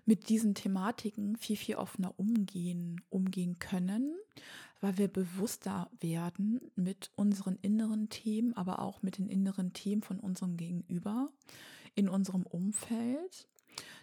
mit 0.05 0.29
diesen 0.29 0.55
Thematiken 0.55 1.37
viel, 1.37 1.57
viel 1.57 1.75
offener 1.75 2.13
umgehen, 2.17 3.01
umgehen 3.09 3.59
können, 3.59 4.15
weil 4.79 4.97
wir 4.97 5.07
bewusster 5.07 5.89
werden 5.99 6.59
mit 6.75 7.11
unseren 7.15 7.57
inneren 7.61 8.09
Themen, 8.09 8.55
aber 8.55 8.79
auch 8.79 9.03
mit 9.03 9.17
den 9.17 9.27
inneren 9.27 9.73
Themen 9.73 10.01
von 10.01 10.19
unserem 10.19 10.57
Gegenüber 10.57 11.29
in 11.93 12.09
unserem 12.09 12.43
Umfeld, 12.43 13.47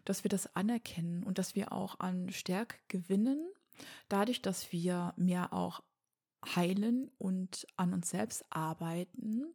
dass 0.04 0.24
wir 0.24 0.28
das 0.28 0.54
anerkennen 0.54 1.24
und 1.24 1.38
dass 1.38 1.54
wir 1.54 1.72
auch 1.72 1.98
an 2.00 2.30
Stärke 2.30 2.76
gewinnen, 2.88 3.44
dadurch, 4.08 4.40
dass 4.40 4.72
wir 4.72 5.14
mehr 5.16 5.52
auch 5.52 5.82
heilen 6.54 7.10
und 7.18 7.66
an 7.76 7.92
uns 7.92 8.10
selbst 8.10 8.44
arbeiten 8.50 9.46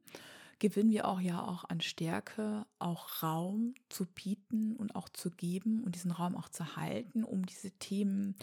gewinnen 0.64 0.92
wir 0.92 1.10
auch 1.10 1.20
ja 1.20 1.46
auch 1.46 1.66
an 1.66 1.82
Stärke, 1.82 2.66
auch 2.80 3.22
Raum 3.22 3.74
zu 3.90 4.06
bieten 4.06 4.78
und 4.78 4.96
auch 4.96 5.10
zu 5.10 5.30
geben 5.30 5.84
und 5.84 5.96
diesen 5.96 6.12
Raum 6.12 6.38
auch 6.38 6.48
zu 6.48 6.78
halten, 6.78 7.26
um 7.26 7.46
diese 7.46 7.72
Themen 7.72 8.38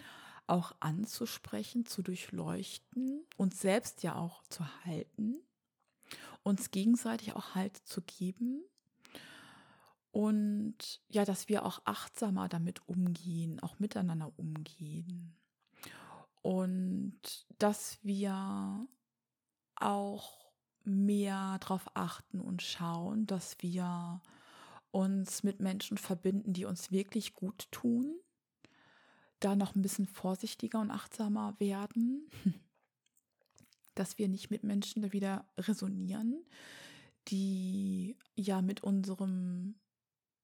auch 0.45 0.75
anzusprechen, 0.81 1.87
zu 1.87 2.03
durchleuchten, 2.03 3.23
uns 3.37 3.59
selbst 3.59 4.03
ja 4.03 4.17
auch 4.17 4.43
zu 4.49 4.63
halten, 4.85 5.37
uns 6.43 6.69
gegenseitig 6.69 7.33
auch 7.35 7.55
Halt 7.55 7.77
zu 7.87 8.03
geben 8.03 8.61
und 10.11 11.01
ja, 11.09 11.25
dass 11.25 11.49
wir 11.49 11.65
auch 11.65 11.81
achtsamer 11.85 12.49
damit 12.49 12.87
umgehen, 12.87 13.59
auch 13.61 13.79
miteinander 13.79 14.31
umgehen. 14.37 15.35
Und 16.43 17.47
dass 17.57 17.97
wir 18.03 18.85
auch 19.75 20.50
mehr 20.83 21.57
darauf 21.59 21.85
achten 21.95 22.39
und 22.39 22.61
schauen, 22.61 23.27
dass 23.27 23.57
wir 23.59 24.21
uns 24.91 25.43
mit 25.43 25.59
Menschen 25.59 25.97
verbinden, 25.97 26.53
die 26.53 26.65
uns 26.65 26.91
wirklich 26.91 27.33
gut 27.33 27.67
tun, 27.71 28.15
da 29.39 29.55
noch 29.55 29.75
ein 29.75 29.81
bisschen 29.81 30.07
vorsichtiger 30.07 30.79
und 30.79 30.91
achtsamer 30.91 31.55
werden, 31.59 32.29
dass 33.95 34.17
wir 34.17 34.27
nicht 34.27 34.51
mit 34.51 34.63
Menschen 34.63 35.01
da 35.01 35.11
wieder 35.13 35.45
resonieren, 35.57 36.45
die 37.27 38.17
ja 38.35 38.61
mit 38.61 38.83
unserem 38.83 39.75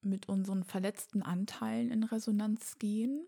mit 0.01 0.29
unseren 0.29 0.63
verletzten 0.63 1.21
Anteilen 1.21 1.91
in 1.91 2.03
Resonanz 2.03 2.77
gehen, 2.79 3.25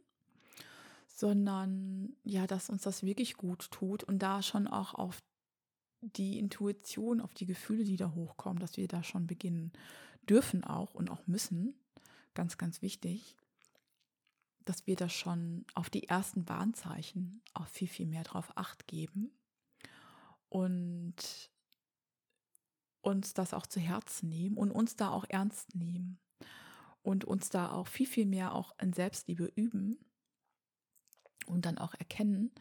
sondern 1.08 2.16
ja, 2.24 2.48
dass 2.48 2.70
uns 2.70 2.84
das 2.84 3.04
wirklich 3.04 3.36
gut 3.36 3.70
tut 3.72 4.04
und 4.04 4.20
da 4.20 4.42
schon 4.42 4.68
auch 4.68 4.94
auf 4.94 5.20
die 6.02 6.40
Intuition, 6.40 7.22
auf 7.22 7.34
die 7.34 7.46
Gefühle, 7.46 7.84
die 7.84 7.98
da 7.98 8.14
hochkommen, 8.14 8.60
dass 8.60 8.78
wir 8.78 8.88
da 8.88 9.04
schon 9.04 9.28
beginnen 9.28 9.72
dürfen 10.28 10.64
auch 10.64 10.94
und 10.94 11.10
auch 11.10 11.28
müssen. 11.28 11.76
Ganz, 12.34 12.58
ganz 12.58 12.82
wichtig, 12.82 13.36
dass 14.66 14.86
wir 14.88 14.96
da 14.96 15.10
schon 15.10 15.66
auf 15.74 15.90
die 15.90 16.08
ersten 16.08 16.48
Warnzeichen 16.48 17.42
auch 17.54 17.68
viel, 17.68 17.88
viel 17.88 18.06
mehr 18.06 18.24
drauf 18.24 18.52
acht 18.56 18.88
geben 18.88 19.32
und 20.48 21.50
uns 23.02 23.34
das 23.34 23.54
auch 23.54 23.66
zu 23.66 23.80
Herzen 23.80 24.30
nehmen 24.30 24.58
und 24.58 24.72
uns 24.72 24.96
da 24.96 25.10
auch 25.10 25.26
ernst 25.28 25.76
nehmen 25.76 26.20
und 27.02 27.26
uns 27.26 27.50
da 27.50 27.72
auch 27.72 27.88
viel, 27.88 28.08
viel 28.08 28.26
mehr 28.26 28.54
auch 28.54 28.76
in 28.80 28.94
Selbstliebe 28.94 29.52
üben 29.56 29.98
und 31.48 31.66
dann 31.66 31.78
auch 31.78 31.94
erkennen, 31.96 32.52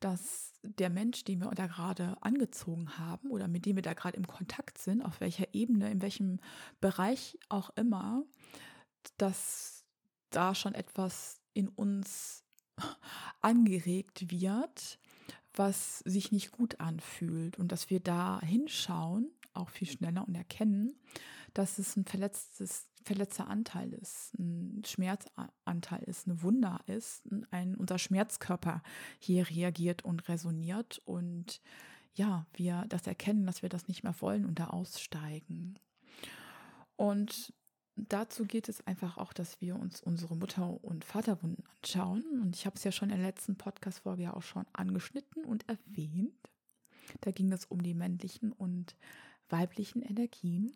dass 0.00 0.52
der 0.62 0.90
Mensch, 0.90 1.24
den 1.24 1.40
wir 1.40 1.50
da 1.50 1.66
gerade 1.66 2.16
angezogen 2.20 2.98
haben 2.98 3.30
oder 3.30 3.48
mit 3.48 3.66
dem 3.66 3.76
wir 3.76 3.82
da 3.82 3.94
gerade 3.94 4.16
im 4.16 4.26
Kontakt 4.26 4.78
sind, 4.78 5.02
auf 5.02 5.20
welcher 5.20 5.54
Ebene, 5.54 5.90
in 5.90 6.02
welchem 6.02 6.40
Bereich 6.80 7.38
auch 7.48 7.70
immer, 7.76 8.24
dass 9.16 9.84
da 10.30 10.54
schon 10.54 10.74
etwas 10.74 11.40
in 11.54 11.68
uns 11.68 12.44
angeregt 13.40 14.30
wird, 14.30 14.98
was 15.54 16.00
sich 16.00 16.32
nicht 16.32 16.52
gut 16.52 16.80
anfühlt. 16.80 17.58
Und 17.58 17.72
dass 17.72 17.90
wir 17.90 18.00
da 18.00 18.40
hinschauen, 18.40 19.30
auch 19.54 19.70
viel 19.70 19.88
schneller 19.88 20.26
und 20.26 20.34
erkennen, 20.34 20.98
dass 21.54 21.78
es 21.78 21.96
ein 21.96 22.04
verletztes 22.04 22.86
verletzter 23.06 23.48
Anteil 23.48 23.92
ist, 23.94 24.34
ein 24.38 24.82
Schmerzanteil 24.84 26.02
ist, 26.04 26.26
eine 26.26 26.42
Wunder 26.42 26.80
ist, 26.86 27.22
ein, 27.50 27.76
unser 27.76 27.98
Schmerzkörper 27.98 28.82
hier 29.18 29.48
reagiert 29.48 30.04
und 30.04 30.28
resoniert 30.28 31.00
und 31.04 31.60
ja, 32.14 32.46
wir 32.54 32.84
das 32.88 33.06
erkennen, 33.06 33.46
dass 33.46 33.62
wir 33.62 33.68
das 33.68 33.88
nicht 33.88 34.02
mehr 34.02 34.14
wollen 34.20 34.44
und 34.44 34.58
da 34.58 34.68
aussteigen. 34.68 35.78
Und 36.96 37.52
dazu 37.94 38.44
geht 38.44 38.68
es 38.68 38.86
einfach 38.86 39.18
auch, 39.18 39.32
dass 39.32 39.60
wir 39.60 39.76
uns 39.76 40.00
unsere 40.00 40.34
Mutter- 40.34 40.82
und 40.82 41.04
Vaterwunden 41.04 41.64
anschauen. 41.76 42.24
Und 42.40 42.56
ich 42.56 42.64
habe 42.64 42.76
es 42.76 42.84
ja 42.84 42.92
schon 42.92 43.10
in 43.10 43.18
der 43.18 43.26
letzten 43.26 43.56
Podcast-Folge 43.56 44.34
auch 44.34 44.42
schon 44.42 44.64
angeschnitten 44.72 45.44
und 45.44 45.68
erwähnt. 45.68 46.32
Da 47.20 47.30
ging 47.30 47.52
es 47.52 47.66
um 47.66 47.82
die 47.82 47.94
männlichen 47.94 48.50
und 48.52 48.96
weiblichen 49.48 50.02
Energien. 50.02 50.74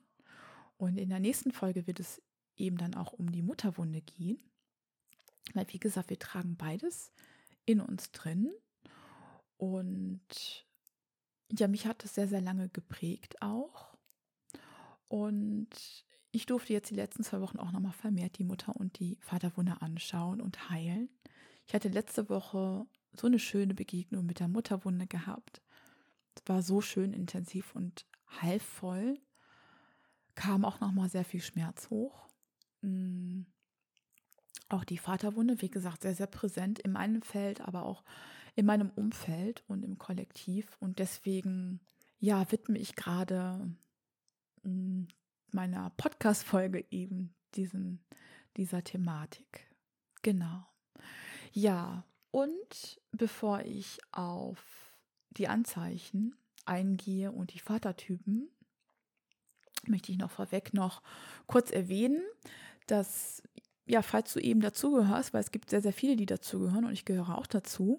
Und 0.81 0.97
in 0.97 1.11
der 1.11 1.21
nächsten 1.21 1.53
Folge 1.53 1.87
wird 1.87 2.01
es 2.01 2.23
eben 2.57 2.79
dann 2.79 2.95
auch 2.95 3.13
um 3.13 3.31
die 3.31 3.43
Mutterwunde 3.43 4.01
gehen. 4.01 4.39
Weil, 5.53 5.67
wie 5.69 5.79
gesagt, 5.79 6.09
wir 6.09 6.19
tragen 6.19 6.57
beides 6.57 7.13
in 7.67 7.83
uns 7.83 8.13
drin. 8.13 8.51
Und 9.59 10.65
ja, 11.53 11.69
mich 11.69 11.85
hat 11.85 12.03
das 12.03 12.15
sehr, 12.15 12.29
sehr 12.29 12.41
lange 12.41 12.71
geprägt 12.71 13.43
auch. 13.43 13.95
Und 15.09 15.69
ich 16.31 16.47
durfte 16.47 16.73
jetzt 16.73 16.89
die 16.89 16.95
letzten 16.95 17.25
zwei 17.25 17.43
Wochen 17.43 17.59
auch 17.59 17.73
nochmal 17.73 17.93
vermehrt 17.93 18.39
die 18.39 18.45
Mutter- 18.45 18.75
und 18.75 18.99
die 19.01 19.19
Vaterwunde 19.21 19.83
anschauen 19.83 20.41
und 20.41 20.71
heilen. 20.71 21.11
Ich 21.67 21.75
hatte 21.75 21.91
letzte 21.91 22.31
Woche 22.31 22.87
so 23.13 23.27
eine 23.27 23.39
schöne 23.39 23.75
Begegnung 23.75 24.25
mit 24.25 24.41
der 24.41 24.49
Mutterwunde 24.49 25.07
gehabt. 25.07 25.61
Es 26.37 26.43
war 26.47 26.63
so 26.63 26.81
schön 26.81 27.13
intensiv 27.13 27.75
und 27.75 28.07
heilvoll. 28.41 29.21
Kam 30.41 30.65
auch 30.65 30.81
nochmal 30.81 31.11
sehr 31.11 31.27
viel 31.27 31.43
Schmerz 31.43 31.91
hoch. 31.91 32.27
Mm. 32.81 33.43
Auch 34.71 34.85
die 34.85 34.97
Vaterwunde, 34.97 35.61
wie 35.61 35.69
gesagt, 35.69 36.01
sehr, 36.01 36.15
sehr 36.15 36.29
präsent 36.29 36.79
in 36.79 36.93
meinem 36.93 37.21
Feld, 37.21 37.61
aber 37.61 37.85
auch 37.85 38.03
in 38.57 38.65
meinem 38.65 38.89
Umfeld 38.89 39.63
und 39.69 39.85
im 39.85 39.99
Kollektiv. 39.99 40.79
Und 40.81 40.99
deswegen, 40.99 41.81
ja, 42.21 42.51
widme 42.51 42.79
ich 42.79 42.97
gerade 42.97 43.71
mm, 44.63 45.03
meiner 45.53 45.91
Podcast-Folge 45.99 46.87
eben 46.91 47.35
diesen, 47.55 48.03
dieser 48.57 48.83
Thematik. 48.83 49.69
Genau. 50.23 50.67
Ja, 51.53 52.05
und 52.31 52.99
bevor 53.13 53.61
ich 53.61 53.99
auf 54.11 54.97
die 55.33 55.49
Anzeichen 55.49 56.35
eingehe 56.65 57.31
und 57.31 57.53
die 57.53 57.59
Vatertypen, 57.59 58.49
möchte 59.89 60.13
ich 60.13 60.19
noch 60.19 60.31
vorweg 60.31 60.75
noch 60.75 61.03
kurz 61.47 61.71
erwähnen, 61.71 62.23
dass, 62.87 63.43
ja, 63.87 64.03
falls 64.03 64.33
du 64.33 64.41
eben 64.41 64.61
dazugehörst, 64.61 65.33
weil 65.33 65.41
es 65.41 65.51
gibt 65.51 65.71
sehr, 65.71 65.83
sehr 65.83 65.93
viele, 65.93 66.17
die 66.17 66.27
dazugehören 66.27 66.85
und 66.85 66.93
ich 66.93 67.05
gehöre 67.05 67.37
auch 67.37 67.47
dazu, 67.47 67.99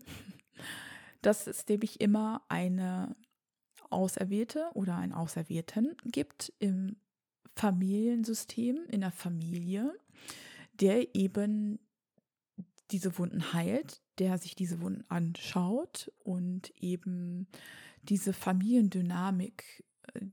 dass 1.22 1.48
es 1.48 1.68
nämlich 1.68 2.02
immer 2.02 2.42
eine 2.50 3.16
Auserwählte 3.90 4.70
oder 4.74 4.96
einen 4.96 5.14
Auserwählten 5.14 5.96
gibt 6.06 6.54
im 6.60 6.96
Familiensystem, 7.56 8.86
in 8.88 9.02
der 9.02 9.12
Familie, 9.12 9.94
der 10.74 11.16
eben 11.16 11.80
diese 12.92 13.18
Wunden 13.18 13.54
heilt, 13.54 14.02
der 14.20 14.38
sich 14.38 14.56
diese 14.56 14.82
Wunden 14.82 15.04
anschaut 15.10 16.12
und 16.20 16.72
eben 16.82 17.48
diese 18.04 18.34
Familiendynamik, 18.34 19.84
äh, 20.14 20.26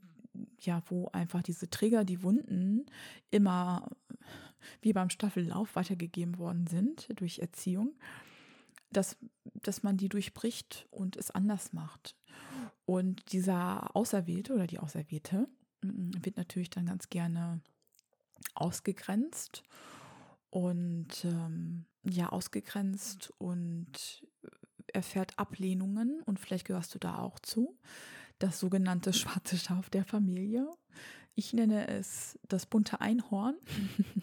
ja, 0.60 0.82
wo 0.86 1.08
einfach 1.08 1.42
diese 1.42 1.70
Trigger, 1.70 2.04
die 2.04 2.22
Wunden 2.22 2.86
immer 3.30 3.88
wie 4.80 4.92
beim 4.92 5.10
Staffellauf 5.10 5.76
weitergegeben 5.76 6.38
worden 6.38 6.66
sind 6.66 7.08
durch 7.20 7.38
Erziehung, 7.38 7.94
dass, 8.90 9.16
dass 9.54 9.82
man 9.82 9.96
die 9.96 10.08
durchbricht 10.08 10.86
und 10.90 11.16
es 11.16 11.30
anders 11.30 11.72
macht. 11.72 12.16
Und 12.84 13.32
dieser 13.32 13.94
Auserwählte 13.94 14.54
oder 14.54 14.66
die 14.66 14.78
Auserwählte 14.78 15.48
wird 15.82 16.36
natürlich 16.36 16.70
dann 16.70 16.86
ganz 16.86 17.08
gerne 17.08 17.60
ausgegrenzt 18.54 19.62
und 20.50 21.24
ähm, 21.24 21.84
ja, 22.02 22.30
ausgegrenzt 22.30 23.32
und 23.38 24.26
erfährt 24.92 25.38
Ablehnungen 25.38 26.22
und 26.22 26.40
vielleicht 26.40 26.66
gehörst 26.66 26.94
du 26.94 26.98
da 26.98 27.18
auch 27.18 27.38
zu. 27.40 27.76
Das 28.38 28.60
sogenannte 28.60 29.12
schwarze 29.12 29.56
Schaf 29.56 29.90
der 29.90 30.04
Familie. 30.04 30.68
Ich 31.34 31.52
nenne 31.52 31.88
es 31.88 32.38
das 32.48 32.66
bunte 32.66 33.00
Einhorn, 33.00 33.56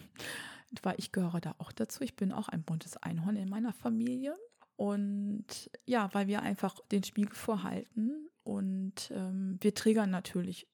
weil 0.82 0.96
ich 0.98 1.12
gehöre 1.12 1.40
da 1.40 1.54
auch 1.58 1.72
dazu. 1.72 2.02
Ich 2.04 2.16
bin 2.16 2.32
auch 2.32 2.48
ein 2.48 2.62
buntes 2.62 2.96
Einhorn 2.98 3.36
in 3.36 3.48
meiner 3.48 3.72
Familie. 3.72 4.36
Und 4.76 5.70
ja, 5.86 6.12
weil 6.12 6.26
wir 6.26 6.42
einfach 6.42 6.78
den 6.92 7.02
Spiegel 7.02 7.34
vorhalten 7.34 8.28
und 8.42 9.10
ähm, 9.10 9.56
wir 9.60 9.74
triggern 9.74 10.10
natürlich 10.10 10.68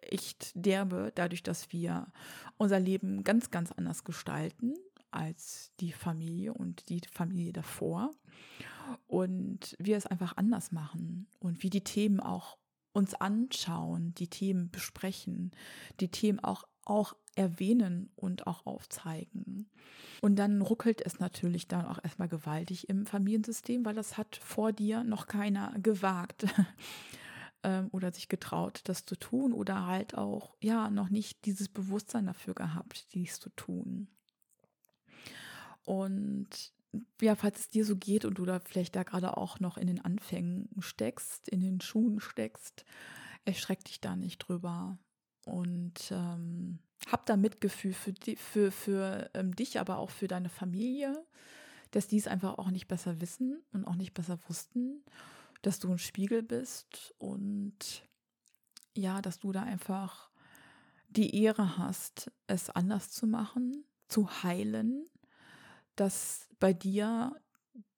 echt 0.00 0.52
derbe, 0.54 1.12
dadurch, 1.14 1.42
dass 1.42 1.72
wir 1.72 2.06
unser 2.56 2.80
Leben 2.80 3.24
ganz, 3.24 3.50
ganz 3.50 3.72
anders 3.72 4.04
gestalten 4.04 4.74
als 5.10 5.72
die 5.80 5.92
Familie 5.92 6.54
und 6.54 6.88
die 6.88 7.00
Familie 7.10 7.52
davor. 7.52 8.10
Und 9.06 9.76
wir 9.78 9.96
es 9.96 10.06
einfach 10.06 10.36
anders 10.36 10.72
machen 10.72 11.26
und 11.38 11.62
wie 11.62 11.70
die 11.70 11.84
Themen 11.84 12.20
auch 12.20 12.58
uns 12.92 13.14
anschauen, 13.14 14.14
die 14.14 14.28
Themen 14.28 14.70
besprechen, 14.70 15.52
die 16.00 16.10
Themen 16.10 16.40
auch, 16.40 16.64
auch 16.84 17.14
erwähnen 17.34 18.10
und 18.16 18.46
auch 18.46 18.64
aufzeigen. 18.64 19.68
Und 20.22 20.36
dann 20.36 20.62
ruckelt 20.62 21.04
es 21.04 21.18
natürlich 21.20 21.68
dann 21.68 21.84
auch 21.84 22.02
erstmal 22.02 22.28
gewaltig 22.28 22.88
im 22.88 23.04
Familiensystem, 23.04 23.84
weil 23.84 23.94
das 23.94 24.16
hat 24.16 24.36
vor 24.36 24.72
dir 24.72 25.04
noch 25.04 25.26
keiner 25.26 25.74
gewagt 25.78 26.46
ähm, 27.62 27.88
oder 27.92 28.12
sich 28.12 28.28
getraut, 28.28 28.80
das 28.84 29.04
zu 29.04 29.16
tun 29.16 29.52
oder 29.52 29.86
halt 29.86 30.16
auch, 30.16 30.56
ja, 30.62 30.88
noch 30.88 31.10
nicht 31.10 31.44
dieses 31.44 31.68
Bewusstsein 31.68 32.26
dafür 32.26 32.54
gehabt, 32.54 33.12
dies 33.12 33.38
zu 33.40 33.50
tun. 33.50 34.08
Und 35.84 36.72
ja, 37.20 37.34
falls 37.34 37.60
es 37.60 37.68
dir 37.70 37.84
so 37.84 37.96
geht 37.96 38.24
und 38.24 38.38
du 38.38 38.44
da 38.44 38.60
vielleicht 38.60 38.96
da 38.96 39.02
gerade 39.02 39.36
auch 39.36 39.60
noch 39.60 39.76
in 39.76 39.86
den 39.86 40.04
Anfängen 40.04 40.68
steckst, 40.78 41.48
in 41.48 41.60
den 41.60 41.80
Schuhen 41.80 42.20
steckst, 42.20 42.84
erschreck 43.44 43.84
dich 43.84 44.00
da 44.00 44.16
nicht 44.16 44.38
drüber. 44.38 44.98
Und 45.44 46.10
ähm, 46.10 46.80
hab 47.08 47.26
da 47.26 47.36
Mitgefühl 47.36 47.92
für, 47.92 48.12
die, 48.12 48.36
für, 48.36 48.72
für 48.72 49.30
ähm, 49.34 49.54
dich, 49.54 49.78
aber 49.78 49.98
auch 49.98 50.10
für 50.10 50.26
deine 50.26 50.48
Familie, 50.48 51.24
dass 51.92 52.08
die 52.08 52.18
es 52.18 52.26
einfach 52.26 52.58
auch 52.58 52.70
nicht 52.70 52.88
besser 52.88 53.20
wissen 53.20 53.62
und 53.72 53.84
auch 53.84 53.94
nicht 53.94 54.12
besser 54.12 54.38
wussten 54.48 55.04
dass 55.66 55.80
du 55.80 55.90
ein 55.90 55.98
Spiegel 55.98 56.44
bist 56.44 57.12
und 57.18 58.04
ja, 58.94 59.20
dass 59.20 59.40
du 59.40 59.50
da 59.50 59.64
einfach 59.64 60.30
die 61.08 61.42
Ehre 61.42 61.76
hast, 61.76 62.30
es 62.46 62.70
anders 62.70 63.10
zu 63.10 63.26
machen, 63.26 63.84
zu 64.06 64.44
heilen, 64.44 65.06
dass 65.96 66.48
bei 66.58 66.72
dir 66.72 67.40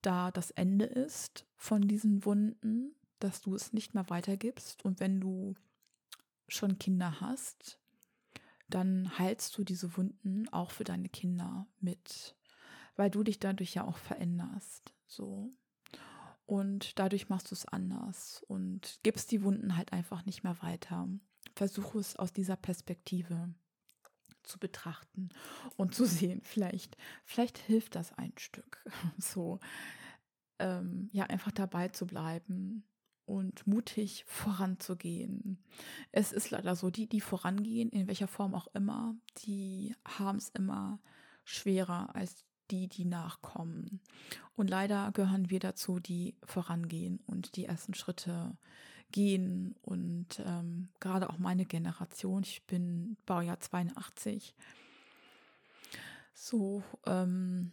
da 0.02 0.30
das 0.30 0.50
Ende 0.52 0.84
ist 0.86 1.46
von 1.56 1.82
diesen 1.82 2.24
Wunden, 2.24 2.94
dass 3.18 3.40
du 3.40 3.54
es 3.54 3.72
nicht 3.72 3.94
mehr 3.94 4.08
weitergibst 4.10 4.84
und 4.84 5.00
wenn 5.00 5.20
du 5.20 5.54
schon 6.46 6.78
Kinder 6.78 7.20
hast, 7.20 7.78
dann 8.68 9.18
heilst 9.18 9.56
du 9.58 9.64
diese 9.64 9.96
Wunden 9.96 10.48
auch 10.50 10.70
für 10.70 10.84
deine 10.84 11.08
Kinder 11.08 11.66
mit, 11.80 12.36
weil 12.96 13.10
du 13.10 13.22
dich 13.22 13.38
dadurch 13.38 13.74
ja 13.74 13.84
auch 13.84 13.96
veränderst. 13.96 14.94
So. 15.06 15.52
Und 16.46 16.98
dadurch 16.98 17.28
machst 17.28 17.50
du 17.50 17.54
es 17.54 17.66
anders 17.66 18.42
und 18.46 19.00
gibst 19.02 19.30
die 19.32 19.42
Wunden 19.42 19.76
halt 19.76 19.92
einfach 19.92 20.24
nicht 20.24 20.44
mehr 20.44 20.62
weiter. 20.62 21.08
Versuche 21.54 21.98
es 21.98 22.16
aus 22.16 22.32
dieser 22.32 22.56
Perspektive 22.56 23.52
zu 24.48 24.58
betrachten 24.58 25.30
und 25.76 25.94
zu 25.94 26.04
sehen, 26.04 26.40
vielleicht, 26.42 26.96
vielleicht 27.24 27.58
hilft 27.58 27.94
das 27.94 28.12
ein 28.14 28.32
Stück. 28.36 28.84
So, 29.18 29.60
ähm, 30.58 31.10
ja, 31.12 31.24
einfach 31.24 31.52
dabei 31.52 31.88
zu 31.88 32.06
bleiben 32.06 32.84
und 33.26 33.66
mutig 33.66 34.24
voranzugehen. 34.26 35.62
Es 36.12 36.32
ist 36.32 36.50
leider 36.50 36.74
so, 36.74 36.90
die, 36.90 37.06
die 37.06 37.20
vorangehen, 37.20 37.90
in 37.90 38.06
welcher 38.06 38.28
Form 38.28 38.54
auch 38.54 38.68
immer, 38.68 39.14
die 39.44 39.94
haben 40.04 40.38
es 40.38 40.48
immer 40.48 40.98
schwerer 41.44 42.14
als 42.14 42.44
die, 42.70 42.88
die 42.88 43.04
nachkommen. 43.04 44.00
Und 44.56 44.68
leider 44.68 45.12
gehören 45.12 45.50
wir 45.50 45.60
dazu, 45.60 46.00
die 46.00 46.36
vorangehen 46.44 47.20
und 47.26 47.56
die 47.56 47.64
ersten 47.64 47.94
Schritte 47.94 48.56
gehen. 49.12 49.74
Und 49.82 50.40
ähm, 50.44 50.88
gerade 51.00 51.30
auch 51.30 51.38
meine 51.38 51.64
Generation, 51.64 52.42
ich 52.42 52.62
bin 52.64 53.16
Baujahr 53.26 53.60
82, 53.60 54.54
so, 56.34 56.82
ähm, 57.06 57.72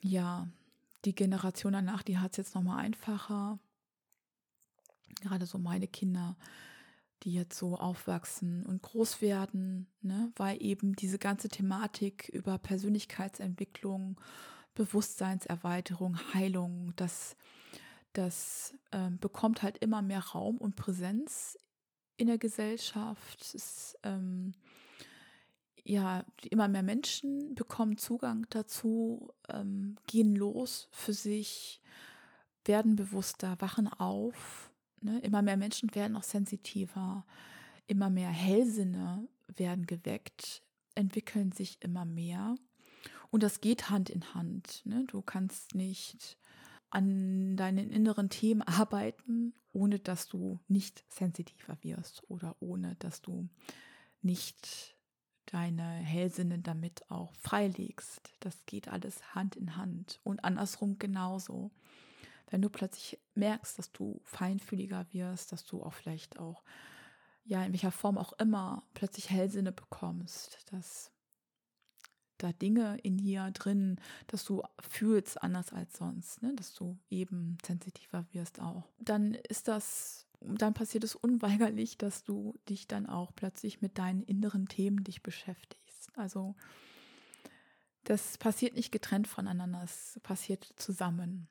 ja, 0.00 0.48
die 1.04 1.14
Generation 1.14 1.72
danach, 1.72 2.02
die 2.02 2.18
hat 2.18 2.32
es 2.32 2.36
jetzt 2.36 2.54
nochmal 2.54 2.84
einfacher. 2.84 3.58
Gerade 5.20 5.46
so 5.46 5.58
meine 5.58 5.88
Kinder, 5.88 6.36
die 7.22 7.32
jetzt 7.32 7.58
so 7.58 7.76
aufwachsen 7.76 8.64
und 8.66 8.82
groß 8.82 9.20
werden, 9.22 9.86
ne? 10.02 10.30
weil 10.36 10.62
eben 10.62 10.94
diese 10.94 11.18
ganze 11.18 11.48
Thematik 11.48 12.28
über 12.28 12.58
Persönlichkeitsentwicklung, 12.58 14.20
Bewusstseinserweiterung, 14.74 16.18
Heilung, 16.34 16.92
das, 16.96 17.36
das 18.16 18.74
äh, 18.92 19.10
bekommt 19.10 19.62
halt 19.62 19.78
immer 19.78 20.02
mehr 20.02 20.20
Raum 20.20 20.58
und 20.58 20.76
Präsenz 20.76 21.58
in 22.16 22.28
der 22.28 22.38
Gesellschaft. 22.38 23.54
Es, 23.54 23.96
ähm, 24.02 24.54
ja, 25.84 26.24
immer 26.50 26.66
mehr 26.68 26.82
Menschen 26.82 27.54
bekommen 27.54 27.98
Zugang 27.98 28.46
dazu, 28.50 29.32
ähm, 29.48 29.96
gehen 30.06 30.34
los 30.34 30.88
für 30.90 31.12
sich, 31.12 31.80
werden 32.64 32.96
bewusster, 32.96 33.56
wachen 33.60 33.86
auf. 33.86 34.70
Ne? 35.00 35.20
Immer 35.20 35.42
mehr 35.42 35.56
Menschen 35.56 35.94
werden 35.94 36.16
auch 36.16 36.24
sensitiver, 36.24 37.24
immer 37.86 38.10
mehr 38.10 38.30
Hellsinne 38.30 39.28
werden 39.46 39.86
geweckt, 39.86 40.62
entwickeln 40.94 41.52
sich 41.52 41.76
immer 41.82 42.04
mehr. 42.04 42.56
Und 43.30 43.42
das 43.42 43.60
geht 43.60 43.90
Hand 43.90 44.10
in 44.10 44.34
Hand. 44.34 44.82
Ne? 44.86 45.04
Du 45.06 45.22
kannst 45.22 45.74
nicht 45.74 46.38
an 46.90 47.56
deinen 47.56 47.90
inneren 47.90 48.30
Themen 48.30 48.62
arbeiten, 48.62 49.54
ohne 49.72 49.98
dass 49.98 50.28
du 50.28 50.60
nicht 50.68 51.04
sensitiver 51.08 51.76
wirst 51.82 52.22
oder 52.28 52.56
ohne 52.60 52.94
dass 52.96 53.20
du 53.22 53.48
nicht 54.22 54.96
deine 55.46 55.82
Hellsinne 55.82 56.58
damit 56.58 57.08
auch 57.10 57.34
freilegst. 57.34 58.32
Das 58.40 58.66
geht 58.66 58.88
alles 58.88 59.34
Hand 59.34 59.56
in 59.56 59.76
Hand 59.76 60.20
und 60.24 60.44
andersrum 60.44 60.98
genauso. 60.98 61.70
Wenn 62.50 62.62
du 62.62 62.68
plötzlich 62.68 63.18
merkst, 63.34 63.78
dass 63.78 63.92
du 63.92 64.20
feinfühliger 64.24 65.06
wirst, 65.12 65.52
dass 65.52 65.64
du 65.64 65.82
auch 65.82 65.92
vielleicht 65.92 66.38
auch, 66.38 66.62
ja, 67.44 67.64
in 67.64 67.72
welcher 67.72 67.92
Form 67.92 68.18
auch 68.18 68.32
immer, 68.34 68.84
plötzlich 68.94 69.30
Hellsinne 69.30 69.72
bekommst, 69.72 70.58
dass 70.72 71.12
da 72.38 72.52
Dinge 72.52 72.98
in 73.02 73.18
dir 73.18 73.50
drin, 73.52 74.00
dass 74.26 74.44
du 74.44 74.62
fühlst 74.80 75.42
anders 75.42 75.72
als 75.72 75.96
sonst, 75.96 76.42
ne? 76.42 76.54
dass 76.54 76.74
du 76.74 76.98
eben 77.10 77.58
sensitiver 77.64 78.26
wirst 78.32 78.60
auch. 78.60 78.84
Dann 78.98 79.34
ist 79.34 79.68
das, 79.68 80.26
dann 80.40 80.74
passiert 80.74 81.04
es 81.04 81.14
unweigerlich, 81.14 81.98
dass 81.98 82.24
du 82.24 82.54
dich 82.68 82.86
dann 82.86 83.06
auch 83.06 83.32
plötzlich 83.34 83.80
mit 83.80 83.98
deinen 83.98 84.22
inneren 84.22 84.66
Themen 84.66 85.04
dich 85.04 85.22
beschäftigst. 85.22 86.10
Also 86.16 86.54
das 88.04 88.38
passiert 88.38 88.74
nicht 88.74 88.92
getrennt 88.92 89.26
voneinander, 89.26 89.82
es 89.82 90.20
passiert 90.22 90.64
zusammen. 90.76 91.48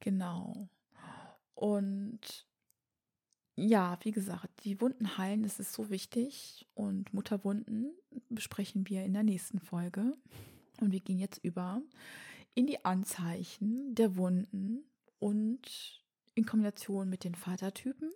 Genau. 0.00 0.68
Und 1.54 2.46
ja, 3.56 3.98
wie 4.02 4.10
gesagt, 4.10 4.64
die 4.64 4.80
Wunden 4.80 5.16
heilen, 5.16 5.42
das 5.42 5.60
ist 5.60 5.72
so 5.72 5.90
wichtig. 5.90 6.66
Und 6.74 7.12
Mutterwunden 7.14 7.92
besprechen 8.28 8.88
wir 8.88 9.04
in 9.04 9.12
der 9.12 9.22
nächsten 9.22 9.60
Folge. 9.60 10.14
Und 10.80 10.92
wir 10.92 11.00
gehen 11.00 11.18
jetzt 11.18 11.44
über 11.44 11.80
in 12.54 12.66
die 12.66 12.84
Anzeichen 12.84 13.94
der 13.94 14.16
Wunden 14.16 14.84
und 15.18 16.02
in 16.34 16.46
Kombination 16.46 17.08
mit 17.08 17.24
den 17.24 17.34
Vatertypen. 17.34 18.12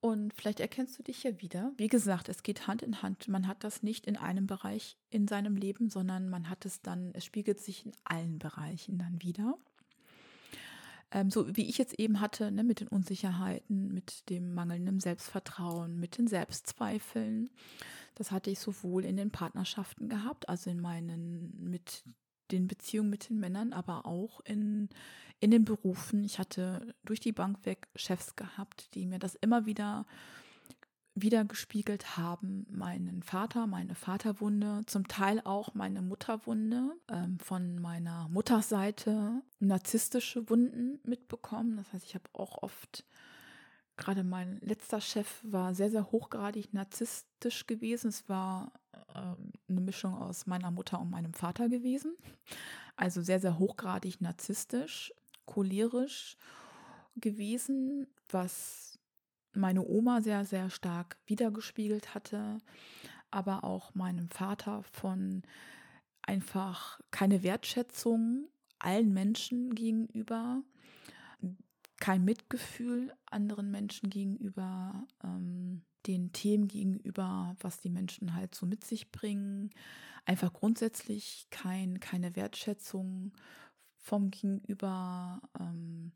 Und 0.00 0.32
vielleicht 0.34 0.60
erkennst 0.60 0.98
du 0.98 1.02
dich 1.02 1.22
hier 1.22 1.40
wieder. 1.40 1.72
Wie 1.76 1.88
gesagt, 1.88 2.28
es 2.28 2.44
geht 2.44 2.68
Hand 2.68 2.82
in 2.82 3.02
Hand. 3.02 3.26
Man 3.26 3.48
hat 3.48 3.64
das 3.64 3.82
nicht 3.82 4.06
in 4.06 4.16
einem 4.16 4.46
Bereich 4.46 4.96
in 5.10 5.26
seinem 5.26 5.56
Leben, 5.56 5.90
sondern 5.90 6.28
man 6.28 6.48
hat 6.48 6.64
es 6.64 6.82
dann, 6.82 7.10
es 7.14 7.24
spiegelt 7.24 7.60
sich 7.60 7.84
in 7.84 7.92
allen 8.04 8.38
Bereichen 8.38 8.98
dann 8.98 9.20
wieder 9.22 9.58
ähm, 11.10 11.30
so 11.30 11.56
wie 11.56 11.68
ich 11.68 11.78
jetzt 11.78 11.98
eben 11.98 12.20
hatte, 12.20 12.50
ne, 12.50 12.64
mit 12.64 12.80
den 12.80 12.88
Unsicherheiten, 12.88 13.92
mit 13.92 14.28
dem 14.28 14.54
mangelnden 14.54 15.00
Selbstvertrauen, 15.00 15.98
mit 15.98 16.18
den 16.18 16.26
Selbstzweifeln. 16.26 17.50
Das 18.14 18.30
hatte 18.30 18.50
ich 18.50 18.58
sowohl 18.58 19.04
in 19.04 19.16
den 19.16 19.30
Partnerschaften 19.30 20.08
gehabt, 20.08 20.48
also 20.48 20.70
in 20.70 20.80
meinen, 20.80 21.52
mit 21.62 22.04
den 22.50 22.66
Beziehungen 22.66 23.10
mit 23.10 23.28
den 23.28 23.38
Männern, 23.38 23.72
aber 23.72 24.06
auch 24.06 24.40
in, 24.40 24.88
in 25.40 25.50
den 25.50 25.64
Berufen. 25.64 26.24
Ich 26.24 26.38
hatte 26.38 26.94
durch 27.04 27.20
die 27.20 27.32
Bank 27.32 27.64
weg 27.64 27.88
Chefs 27.94 28.36
gehabt, 28.36 28.94
die 28.94 29.06
mir 29.06 29.18
das 29.18 29.34
immer 29.34 29.66
wieder 29.66 30.06
wiedergespiegelt 31.22 32.16
haben 32.16 32.66
meinen 32.70 33.22
Vater, 33.22 33.66
meine 33.66 33.94
Vaterwunde, 33.94 34.82
zum 34.86 35.08
Teil 35.08 35.40
auch 35.44 35.74
meine 35.74 36.02
Mutterwunde, 36.02 36.96
ähm, 37.08 37.38
von 37.38 37.80
meiner 37.80 38.28
Mutterseite 38.28 39.42
narzisstische 39.60 40.48
Wunden 40.50 41.00
mitbekommen. 41.04 41.76
Das 41.76 41.92
heißt, 41.92 42.04
ich 42.04 42.14
habe 42.14 42.24
auch 42.32 42.62
oft, 42.62 43.04
gerade 43.96 44.24
mein 44.24 44.58
letzter 44.60 45.00
Chef 45.00 45.40
war 45.42 45.74
sehr, 45.74 45.90
sehr 45.90 46.10
hochgradig 46.10 46.72
narzisstisch 46.72 47.66
gewesen. 47.66 48.08
Es 48.08 48.28
war 48.28 48.72
ähm, 49.14 49.52
eine 49.68 49.80
Mischung 49.80 50.14
aus 50.14 50.46
meiner 50.46 50.70
Mutter 50.70 51.00
und 51.00 51.10
meinem 51.10 51.34
Vater 51.34 51.68
gewesen. 51.68 52.16
Also 52.96 53.22
sehr, 53.22 53.40
sehr 53.40 53.58
hochgradig 53.58 54.20
narzisstisch, 54.20 55.12
cholerisch 55.46 56.36
gewesen, 57.16 58.06
was 58.28 58.97
meine 59.52 59.84
Oma 59.84 60.20
sehr, 60.20 60.44
sehr 60.44 60.70
stark 60.70 61.18
wiedergespiegelt 61.26 62.14
hatte, 62.14 62.58
aber 63.30 63.64
auch 63.64 63.94
meinem 63.94 64.30
Vater 64.30 64.82
von 64.84 65.42
einfach 66.22 67.00
keine 67.10 67.42
Wertschätzung 67.42 68.48
allen 68.78 69.12
Menschen 69.12 69.74
gegenüber, 69.74 70.62
kein 71.98 72.24
Mitgefühl 72.24 73.12
anderen 73.26 73.70
Menschen 73.70 74.10
gegenüber, 74.10 75.06
ähm, 75.24 75.82
den 76.06 76.32
Themen 76.32 76.68
gegenüber, 76.68 77.56
was 77.60 77.80
die 77.80 77.90
Menschen 77.90 78.34
halt 78.34 78.54
so 78.54 78.66
mit 78.66 78.84
sich 78.84 79.10
bringen, 79.10 79.70
einfach 80.24 80.52
grundsätzlich 80.52 81.48
kein, 81.50 82.00
keine 82.00 82.36
Wertschätzung 82.36 83.32
vom 83.96 84.30
Gegenüber, 84.30 85.40
ähm, 85.58 86.12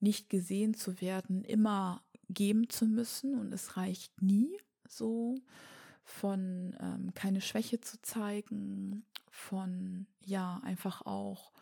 nicht 0.00 0.30
gesehen 0.30 0.74
zu 0.74 1.00
werden, 1.00 1.44
immer 1.44 2.02
geben 2.28 2.68
zu 2.68 2.86
müssen 2.86 3.38
und 3.38 3.52
es 3.52 3.76
reicht 3.76 4.22
nie 4.22 4.56
so 4.88 5.36
von 6.04 6.76
ähm, 6.80 7.12
keine 7.14 7.40
Schwäche 7.40 7.80
zu 7.80 8.00
zeigen, 8.02 9.04
von 9.30 10.06
ja 10.24 10.60
einfach 10.64 11.02
auch 11.02 11.52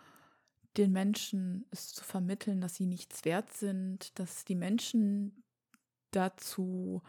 den 0.77 0.93
Menschen 0.93 1.65
es 1.71 1.93
zu 1.93 2.05
vermitteln, 2.05 2.61
dass 2.61 2.77
sie 2.77 2.87
nichts 2.87 3.25
wert 3.25 3.53
sind, 3.53 4.19
dass 4.19 4.45
die 4.45 4.55
Menschen 4.55 5.43
dazu 6.11 7.03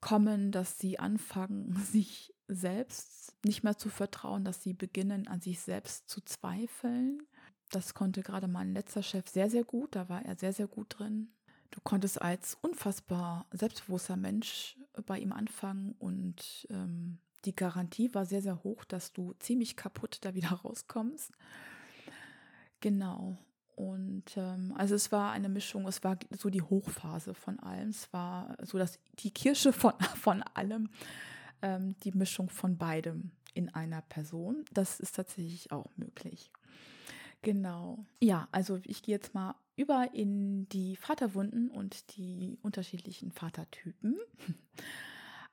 kommen, 0.00 0.52
dass 0.52 0.78
sie 0.78 0.98
anfangen, 0.98 1.74
sich 1.84 2.34
selbst 2.48 3.36
nicht 3.44 3.62
mehr 3.62 3.76
zu 3.76 3.90
vertrauen, 3.90 4.44
dass 4.44 4.62
sie 4.62 4.72
beginnen, 4.72 5.28
an 5.28 5.40
sich 5.40 5.60
selbst 5.60 6.08
zu 6.08 6.20
zweifeln. 6.22 7.22
Das 7.70 7.92
konnte 7.92 8.22
gerade 8.22 8.48
mein 8.48 8.72
letzter 8.72 9.02
Chef 9.02 9.28
sehr, 9.28 9.50
sehr 9.50 9.64
gut, 9.64 9.94
da 9.94 10.08
war 10.08 10.24
er 10.24 10.36
sehr, 10.36 10.52
sehr 10.52 10.66
gut 10.66 10.98
drin. 10.98 11.30
Du 11.70 11.80
konntest 11.82 12.20
als 12.20 12.56
unfassbar 12.62 13.46
selbstbewusster 13.52 14.16
Mensch 14.16 14.76
bei 15.06 15.18
ihm 15.18 15.32
anfangen 15.32 15.94
und 15.98 16.66
ähm, 16.70 17.18
die 17.44 17.54
Garantie 17.54 18.14
war 18.14 18.26
sehr, 18.26 18.42
sehr 18.42 18.62
hoch, 18.64 18.84
dass 18.84 19.12
du 19.12 19.34
ziemlich 19.38 19.76
kaputt 19.76 20.18
da 20.22 20.34
wieder 20.34 20.48
rauskommst. 20.64 21.32
Genau. 22.80 23.38
Und 23.76 24.36
ähm, 24.36 24.74
also 24.76 24.96
es 24.96 25.12
war 25.12 25.30
eine 25.30 25.48
Mischung, 25.48 25.86
es 25.86 26.02
war 26.02 26.18
so 26.36 26.50
die 26.50 26.62
Hochphase 26.62 27.32
von 27.32 27.60
allem. 27.60 27.90
Es 27.90 28.12
war 28.12 28.56
so 28.62 28.76
dass 28.76 28.98
die 29.20 29.30
Kirsche 29.30 29.72
von, 29.72 29.92
von 30.16 30.42
allem, 30.54 30.90
ähm, 31.62 31.94
die 32.02 32.12
Mischung 32.12 32.50
von 32.50 32.76
beidem 32.76 33.30
in 33.54 33.72
einer 33.72 34.02
Person. 34.02 34.64
Das 34.72 34.98
ist 34.98 35.14
tatsächlich 35.14 35.70
auch 35.70 35.90
möglich. 35.96 36.50
Genau. 37.42 38.04
Ja, 38.20 38.48
also 38.50 38.80
ich 38.84 39.02
gehe 39.02 39.14
jetzt 39.14 39.32
mal 39.32 39.54
über 39.78 40.12
in 40.12 40.68
die 40.68 40.96
Vaterwunden 40.96 41.70
und 41.70 42.16
die 42.16 42.58
unterschiedlichen 42.62 43.32
Vatertypen. 43.32 44.18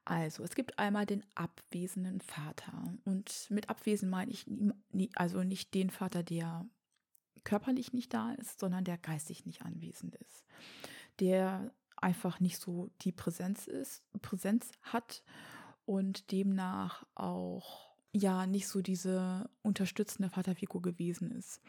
Also, 0.08 0.44
es 0.44 0.54
gibt 0.54 0.78
einmal 0.78 1.08
den 1.08 1.26
abwesenden 1.34 2.22
Vater. 2.22 2.94
Und 3.06 3.48
mit 3.50 3.72
abwesend 3.72 4.12
meine 4.12 4.30
ich 4.30 4.46
also 5.16 5.42
nicht 5.42 5.74
den 5.74 5.90
Vater, 5.90 6.22
der 6.22 6.64
körperlich 7.44 7.92
nicht 7.92 8.14
da 8.14 8.34
ist, 8.34 8.60
sondern 8.60 8.84
der 8.84 9.00
geistig 9.00 9.48
nicht 9.48 9.64
anwesend 9.64 10.14
ist. 10.18 10.46
Der 11.20 11.74
einfach 11.98 12.40
nicht 12.40 12.60
so 12.60 12.92
die 13.02 13.12
Präsenz 13.12 13.66
ist, 13.66 14.04
Präsenz 14.22 14.72
hat 14.84 15.24
und 15.86 16.32
demnach 16.32 17.04
auch 17.16 17.96
ja 18.12 18.46
nicht 18.46 18.68
so 18.68 18.84
diese 18.84 19.50
unterstützende 19.64 20.30
Vaterfigur 20.30 20.84
gewesen 20.84 21.32
ist, 21.32 21.62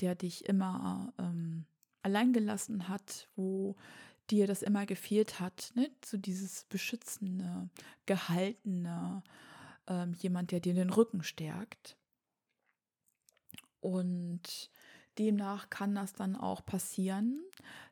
der 0.00 0.14
dich 0.14 0.46
immer 0.46 1.12
ähm, 1.18 1.66
allein 2.02 2.32
gelassen 2.32 2.88
hat, 2.88 3.28
wo 3.36 3.76
dir 4.30 4.46
das 4.46 4.62
immer 4.62 4.86
gefehlt 4.86 5.40
hat, 5.40 5.72
ne? 5.74 5.90
so 6.04 6.16
dieses 6.16 6.64
beschützende, 6.64 7.68
gehaltene, 8.06 9.22
ähm, 9.86 10.14
jemand, 10.14 10.50
der 10.50 10.60
dir 10.60 10.74
den 10.74 10.90
Rücken 10.90 11.22
stärkt. 11.22 11.96
Und 13.80 14.70
demnach 15.18 15.70
kann 15.70 15.94
das 15.94 16.12
dann 16.12 16.36
auch 16.36 16.64
passieren, 16.64 17.40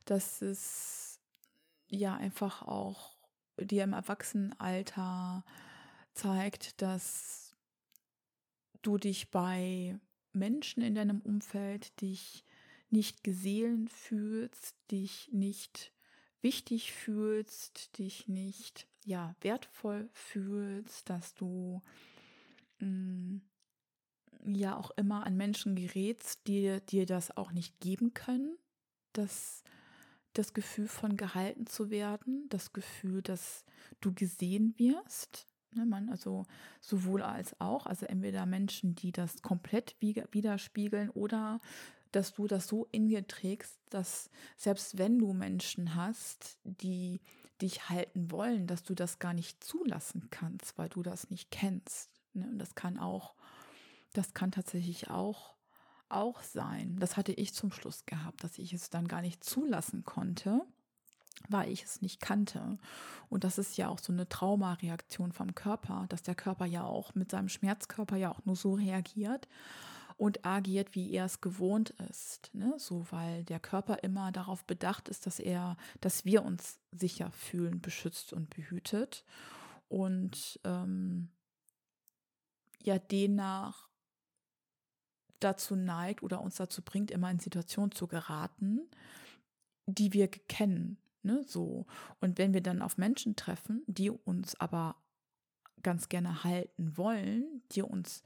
dass 0.05 0.43
es 0.43 1.21
ja 1.89 2.17
einfach 2.17 2.63
auch 2.63 3.17
dir 3.59 3.85
im 3.85 3.93
Erwachsenenalter 3.93 5.45
zeigt, 6.13 6.83
dass 6.83 7.55
du 8.83 8.99
dich 8.99 9.31
bei 9.31 9.99
Menschen 10.35 10.83
in 10.83 10.95
deinem 10.95 11.21
Umfeld 11.21 12.01
dich 12.01 12.45
nicht 12.91 13.25
gesehen 13.25 13.89
fühlst, 13.89 14.77
dich 14.91 15.29
nicht 15.33 15.93
wichtig 16.43 16.93
fühlst, 16.93 17.99
dich 17.99 18.29
nicht 18.29 18.87
ja 19.05 19.35
wertvoll 19.41 20.09
fühlst, 20.13 21.09
dass 21.11 21.35
du 21.35 21.83
mh, 22.79 22.87
mm, 22.87 23.43
ja 24.47 24.77
auch 24.77 24.91
immer 24.93 25.27
an 25.27 25.37
Menschen 25.37 25.75
gerätst, 25.75 26.47
die 26.47 26.81
dir 26.89 27.07
das 27.07 27.37
auch 27.37 27.53
nicht 27.53 27.81
geben 27.81 28.15
können, 28.15 28.57
dass 29.13 29.65
das 30.35 30.53
Gefühl 30.53 30.89
von 30.89 31.17
gehalten 31.17 31.67
zu 31.67 31.91
werden, 31.91 32.49
das 32.49 32.73
Gefühl, 32.73 33.23
dass 33.23 33.65
du 34.01 34.13
gesehen 34.13 34.75
wirst. 34.79 35.47
Ne, 35.75 35.87
man, 35.87 36.09
also 36.09 36.47
sowohl 36.81 37.23
als 37.23 37.61
auch, 37.61 37.87
also 37.87 38.07
entweder 38.07 38.47
Menschen, 38.47 38.95
die 38.95 39.13
das 39.13 39.43
komplett 39.43 39.97
widerspiegeln 40.01 41.11
oder 41.11 41.61
dass 42.13 42.33
du 42.33 42.47
das 42.47 42.69
so 42.69 42.87
in 42.93 43.09
dir 43.09 43.27
trägst, 43.27 43.77
dass 43.91 44.31
selbst 44.57 44.99
wenn 44.99 45.19
du 45.19 45.33
Menschen 45.33 45.97
hast, 45.97 46.59
die 46.65 47.21
dich 47.61 47.89
halten 47.89 48.31
wollen, 48.31 48.67
dass 48.67 48.83
du 48.83 48.95
das 48.95 49.19
gar 49.19 49.35
nicht 49.35 49.63
zulassen 49.65 50.29
kannst, 50.31 50.79
weil 50.79 50.89
du 50.89 51.03
das 51.03 51.31
nicht 51.31 51.51
kennst. 51.51 52.11
Ne? 52.33 52.47
Und 52.47 52.59
das 52.59 52.75
kann 52.75 52.99
auch, 52.99 53.35
das 54.13 54.35
kann 54.35 54.53
tatsächlich 54.53 55.11
auch, 55.11 55.55
auch 56.09 56.43
sein. 56.43 56.97
Das 57.01 57.17
hatte 57.17 57.33
ich 57.33 57.53
zum 57.53 57.73
Schluss 57.73 58.07
gehabt, 58.07 58.45
dass 58.45 58.59
ich 58.59 58.73
es 58.73 58.91
dann 58.91 59.09
gar 59.09 59.23
nicht 59.23 59.43
zulassen 59.43 60.05
konnte, 60.05 60.65
weil 61.49 61.71
ich 61.71 61.85
es 61.85 62.03
nicht 62.03 62.21
kannte. 62.21 62.79
Und 63.29 63.45
das 63.45 63.59
ist 63.59 63.77
ja 63.77 63.89
auch 63.89 63.99
so 63.99 64.13
eine 64.13 64.29
Traumareaktion 64.29 65.33
vom 65.33 65.55
Körper, 65.55 66.07
dass 66.09 66.23
der 66.23 66.35
Körper 66.35 66.67
ja 66.67 66.85
auch 66.85 67.15
mit 67.15 67.31
seinem 67.31 67.49
Schmerzkörper 67.49 68.17
ja 68.17 68.31
auch 68.31 68.45
nur 68.45 68.57
so 68.57 68.75
reagiert 68.75 69.49
und 70.17 70.45
agiert, 70.45 70.95
wie 70.95 71.13
er 71.13 71.25
es 71.25 71.41
gewohnt 71.41 71.91
ist. 72.09 72.51
Ne? 72.55 72.75
So, 72.79 73.07
weil 73.11 73.45
der 73.45 73.61
Körper 73.61 74.03
immer 74.03 74.33
darauf 74.33 74.65
bedacht 74.65 75.09
ist, 75.09 75.27
dass 75.27 75.41
er, 75.41 75.77
dass 76.01 76.25
wir 76.25 76.45
uns 76.45 76.79
sicher 76.93 77.31
fühlen, 77.33 77.81
beschützt 77.81 78.33
und 78.33 78.51
behütet. 78.51 79.25
Und 79.89 80.61
ähm, 80.65 81.31
ja, 82.83 82.99
demnach 82.99 83.89
dazu 85.41 85.77
neigt 85.77 86.23
oder 86.23 86.41
uns 86.41 86.57
dazu 86.57 86.83
bringt, 86.83 87.11
immer 87.11 87.31
in 87.31 87.41
Situationen 87.41 87.93
zu 87.93 88.07
geraten, 88.07 88.81
die 89.87 90.13
wir 90.13 90.29
kennen. 90.29 90.97
Ne? 91.25 91.43
So. 91.47 91.87
Und 92.21 92.39
wenn 92.39 92.55
wir 92.55 92.61
dann 92.61 92.83
auf 92.83 92.99
Menschen 92.99 93.37
treffen, 93.37 93.83
die 93.87 94.11
uns 94.11 94.59
aber 94.61 94.97
ganz 95.83 96.09
gerne 96.09 96.45
halten 96.45 96.97
wollen, 96.97 97.63
die 97.73 97.83
uns 97.83 98.23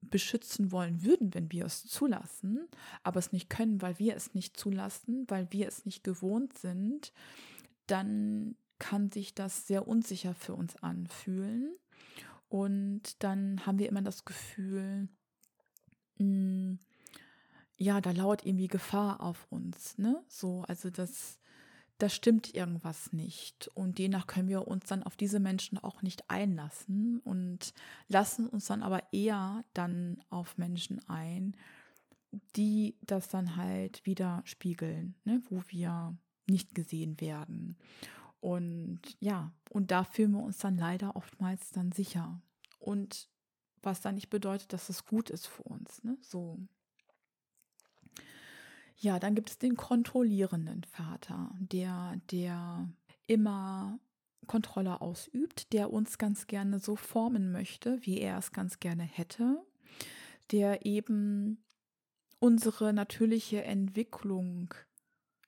beschützen 0.00 0.72
wollen 0.72 1.02
würden, 1.02 1.32
wenn 1.34 1.50
wir 1.52 1.64
es 1.64 1.86
zulassen, 1.86 2.68
aber 3.02 3.18
es 3.18 3.32
nicht 3.32 3.48
können, 3.48 3.80
weil 3.82 3.98
wir 3.98 4.16
es 4.16 4.34
nicht 4.34 4.56
zulassen, 4.56 5.24
weil 5.28 5.46
wir 5.50 5.68
es 5.68 5.84
nicht 5.84 6.02
gewohnt 6.02 6.58
sind, 6.58 7.12
dann 7.86 8.56
kann 8.78 9.10
sich 9.10 9.34
das 9.34 9.66
sehr 9.66 9.86
unsicher 9.86 10.34
für 10.34 10.54
uns 10.54 10.76
anfühlen. 10.82 11.72
Und 12.48 13.22
dann 13.22 13.64
haben 13.64 13.78
wir 13.78 13.88
immer 13.88 14.02
das 14.02 14.24
Gefühl, 14.24 15.08
mh, 16.18 16.24
hm, 16.24 16.78
ja, 17.78 18.00
da 18.00 18.10
lauert 18.12 18.46
irgendwie 18.46 18.68
Gefahr 18.68 19.20
auf 19.20 19.46
uns, 19.50 19.98
ne? 19.98 20.22
So, 20.28 20.62
also 20.68 20.90
das, 20.90 21.38
da 22.02 22.08
stimmt 22.08 22.52
irgendwas 22.52 23.12
nicht. 23.12 23.68
Und 23.74 23.98
demnach 23.98 24.26
können 24.26 24.48
wir 24.48 24.66
uns 24.66 24.86
dann 24.86 25.04
auf 25.04 25.16
diese 25.16 25.38
Menschen 25.38 25.78
auch 25.78 26.02
nicht 26.02 26.28
einlassen 26.28 27.20
und 27.20 27.72
lassen 28.08 28.48
uns 28.48 28.66
dann 28.66 28.82
aber 28.82 29.12
eher 29.12 29.64
dann 29.72 30.20
auf 30.28 30.58
Menschen 30.58 31.00
ein, 31.08 31.56
die 32.56 32.96
das 33.02 33.28
dann 33.28 33.54
halt 33.54 34.04
wieder 34.04 34.42
spiegeln, 34.44 35.14
ne? 35.24 35.42
wo 35.48 35.62
wir 35.68 36.16
nicht 36.48 36.74
gesehen 36.74 37.20
werden. 37.20 37.76
Und 38.40 39.00
ja, 39.20 39.52
und 39.70 39.92
da 39.92 40.02
fühlen 40.02 40.32
wir 40.32 40.42
uns 40.42 40.58
dann 40.58 40.76
leider 40.76 41.14
oftmals 41.14 41.70
dann 41.70 41.92
sicher. 41.92 42.42
Und 42.80 43.28
was 43.80 44.00
dann 44.00 44.16
nicht 44.16 44.28
bedeutet, 44.28 44.72
dass 44.72 44.88
es 44.88 45.06
gut 45.06 45.30
ist 45.30 45.46
für 45.46 45.62
uns. 45.62 46.02
Ne? 46.02 46.18
So, 46.20 46.58
ja, 48.96 49.18
dann 49.18 49.34
gibt 49.34 49.50
es 49.50 49.58
den 49.58 49.76
kontrollierenden 49.76 50.84
Vater, 50.84 51.50
der, 51.58 52.20
der 52.30 52.88
immer 53.26 53.98
Kontrolle 54.46 55.00
ausübt, 55.00 55.72
der 55.72 55.92
uns 55.92 56.18
ganz 56.18 56.46
gerne 56.46 56.78
so 56.78 56.96
formen 56.96 57.52
möchte, 57.52 57.98
wie 58.02 58.18
er 58.18 58.38
es 58.38 58.52
ganz 58.52 58.80
gerne 58.80 59.04
hätte, 59.04 59.64
der 60.50 60.84
eben 60.84 61.64
unsere 62.38 62.92
natürliche 62.92 63.62
Entwicklung 63.62 64.74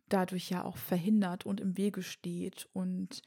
dadurch 0.08 0.50
ja 0.50 0.64
auch 0.64 0.76
verhindert 0.76 1.44
und 1.44 1.60
im 1.60 1.76
Wege 1.76 2.02
steht 2.02 2.68
und 2.72 3.22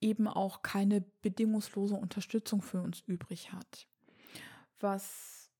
eben 0.00 0.28
auch 0.28 0.62
keine 0.62 1.02
bedingungslose 1.22 1.94
Unterstützung 1.94 2.62
für 2.62 2.80
uns 2.80 3.00
übrig 3.00 3.52
hat. 3.52 3.86
Was 4.80 5.50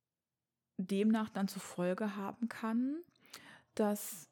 demnach 0.79 1.29
dann 1.29 1.49
zur 1.49 1.61
Folge 1.61 2.17
haben 2.17 2.49
kann, 2.49 3.03
dass 3.79 4.29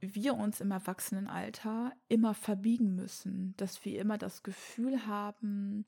wir 0.00 0.34
uns 0.34 0.60
im 0.60 0.70
Erwachsenenalter 0.70 1.92
immer 2.08 2.34
verbiegen 2.34 2.94
müssen, 2.94 3.54
dass 3.58 3.84
wir 3.84 4.00
immer 4.00 4.16
das 4.16 4.42
Gefühl 4.42 5.06
haben, 5.06 5.84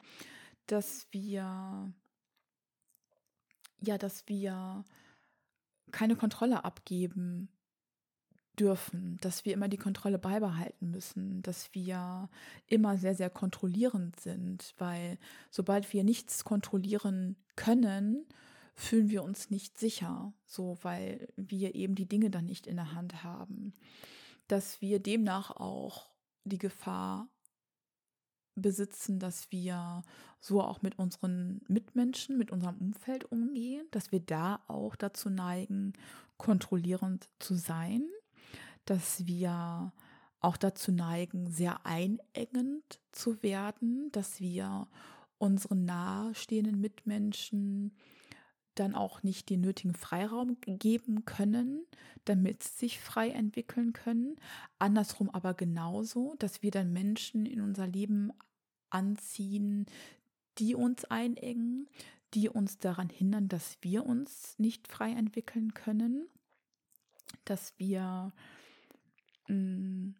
dass 0.67 1.07
wir 1.11 1.93
ja, 3.81 3.99
dass 3.99 4.29
wir 4.29 4.85
keine 5.91 6.15
Kontrolle 6.17 6.65
abgeben 6.65 7.49
dürfen, 8.59 9.19
dass 9.23 9.45
wir 9.45 9.55
immer 9.55 9.69
die 9.69 9.79
Kontrolle 9.79 10.19
beibehalten 10.19 10.91
müssen, 10.91 11.43
dass 11.43 11.75
wir 11.75 12.29
immer 12.67 12.99
sehr, 12.99 13.15
sehr 13.15 13.31
kontrollierend 13.31 14.21
sind, 14.21 14.75
weil 14.79 15.19
sobald 15.51 15.93
wir 15.93 16.05
nichts 16.05 16.45
kontrollieren 16.45 17.37
können, 17.57 18.27
fühlen 18.75 19.11
wir 19.11 19.23
uns 19.23 19.51
nicht 19.51 19.79
sicher, 19.79 20.33
so 20.47 20.79
weil 20.83 21.29
wir 21.37 21.75
eben 21.75 21.95
die 21.95 22.09
Dinge 22.09 22.31
dann 22.31 22.47
nicht 22.47 22.67
in 22.67 22.77
der 22.77 22.95
Hand 22.95 23.23
haben. 23.23 23.75
Dass 24.49 24.81
wir 24.81 24.99
demnach 24.99 25.51
auch 25.51 26.11
die 26.45 26.59
Gefahr 26.59 27.29
besitzen, 28.55 29.19
dass 29.19 29.51
wir 29.51 30.03
so 30.41 30.63
auch 30.63 30.83
mit 30.83 30.99
unseren 30.99 31.61
Mitmenschen, 31.69 32.37
mit 32.37 32.51
unserem 32.51 32.77
Umfeld 32.79 33.31
umgehen, 33.31 33.87
dass 33.91 34.13
wir 34.13 34.21
da 34.21 34.61
auch 34.69 34.97
dazu 34.97 35.31
neigen, 35.31 35.93
kontrollierend 36.37 37.29
zu 37.39 37.55
sein, 37.55 38.05
dass 38.85 39.27
wir 39.27 39.93
auch 40.41 40.57
dazu 40.57 40.91
neigen, 40.91 41.51
sehr 41.51 41.87
einengend 41.87 43.01
zu 43.13 43.43
werden, 43.43 44.11
dass 44.11 44.41
wir 44.41 44.89
unseren 45.39 45.85
nahestehenden 45.85 46.81
Mitmenschen 46.81 47.97
dann 48.75 48.95
auch 48.95 49.23
nicht 49.23 49.51
den 49.51 49.61
nötigen 49.61 49.95
Freiraum 49.95 50.57
geben 50.61 51.25
können, 51.25 51.85
damit 52.25 52.63
sie 52.63 52.79
sich 52.79 53.01
frei 53.01 53.31
entwickeln 53.31 53.93
können. 53.93 54.37
Andersrum 54.79 55.31
aber 55.31 55.55
genauso, 55.55 56.35
dass 56.39 56.63
wir 56.63 56.71
dann 56.71 56.93
Menschen 56.93 57.47
in 57.47 57.61
unser 57.61 57.87
Leben 57.87 58.33
anziehen, 58.91 59.87
die 60.59 60.75
uns 60.75 61.05
einengen, 61.05 61.89
die 62.35 62.49
uns 62.49 62.79
daran 62.79 63.09
hindern, 63.09 63.49
dass 63.49 63.77
wir 63.83 64.07
uns 64.07 64.59
nicht 64.59 64.89
frei 64.89 65.11
entwickeln 65.11 65.75
können, 65.75 66.27
dass 67.45 67.75
wir 67.79 68.33
mh, 69.49 69.55
mm, 69.55 70.15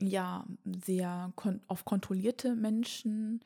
ja 0.00 0.46
sehr 0.64 1.32
kon 1.36 1.60
auf 1.66 1.84
kontrollierte 1.84 2.54
Menschen 2.54 3.40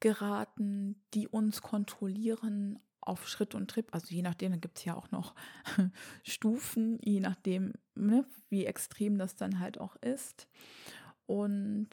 geraten, 0.00 1.00
die 1.14 1.28
uns 1.28 1.62
kontrollieren 1.62 2.78
auf 3.02 3.28
Schritt 3.28 3.54
und 3.54 3.70
Trip, 3.70 3.88
also 3.92 4.06
je 4.08 4.22
nachdem, 4.22 4.52
da 4.52 4.58
gibt 4.58 4.78
es 4.78 4.84
ja 4.84 4.94
auch 4.94 5.10
noch 5.10 5.34
Stufen, 6.22 6.98
je 7.02 7.20
nachdem, 7.20 7.74
ne, 7.94 8.24
wie 8.48 8.66
extrem 8.66 9.18
das 9.18 9.36
dann 9.36 9.58
halt 9.58 9.78
auch 9.78 9.96
ist. 9.96 10.48
Und 11.26 11.88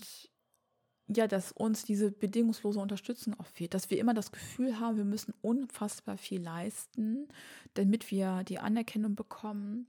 ja, 1.08 1.28
dass 1.28 1.52
uns 1.52 1.84
diese 1.84 2.12
bedingungslose 2.12 2.80
Unterstützung 2.80 3.40
auch 3.40 3.48
fehlt, 3.48 3.74
dass 3.74 3.90
wir 3.90 3.98
immer 3.98 4.14
das 4.14 4.32
Gefühl 4.32 4.80
haben, 4.80 4.98
wir 4.98 5.06
müssen 5.06 5.34
unfassbar 5.42 6.18
viel 6.18 6.42
leisten, 6.42 7.28
damit 7.74 8.12
wir 8.12 8.44
die 8.44 8.60
Anerkennung 8.60 9.16
bekommen, 9.16 9.88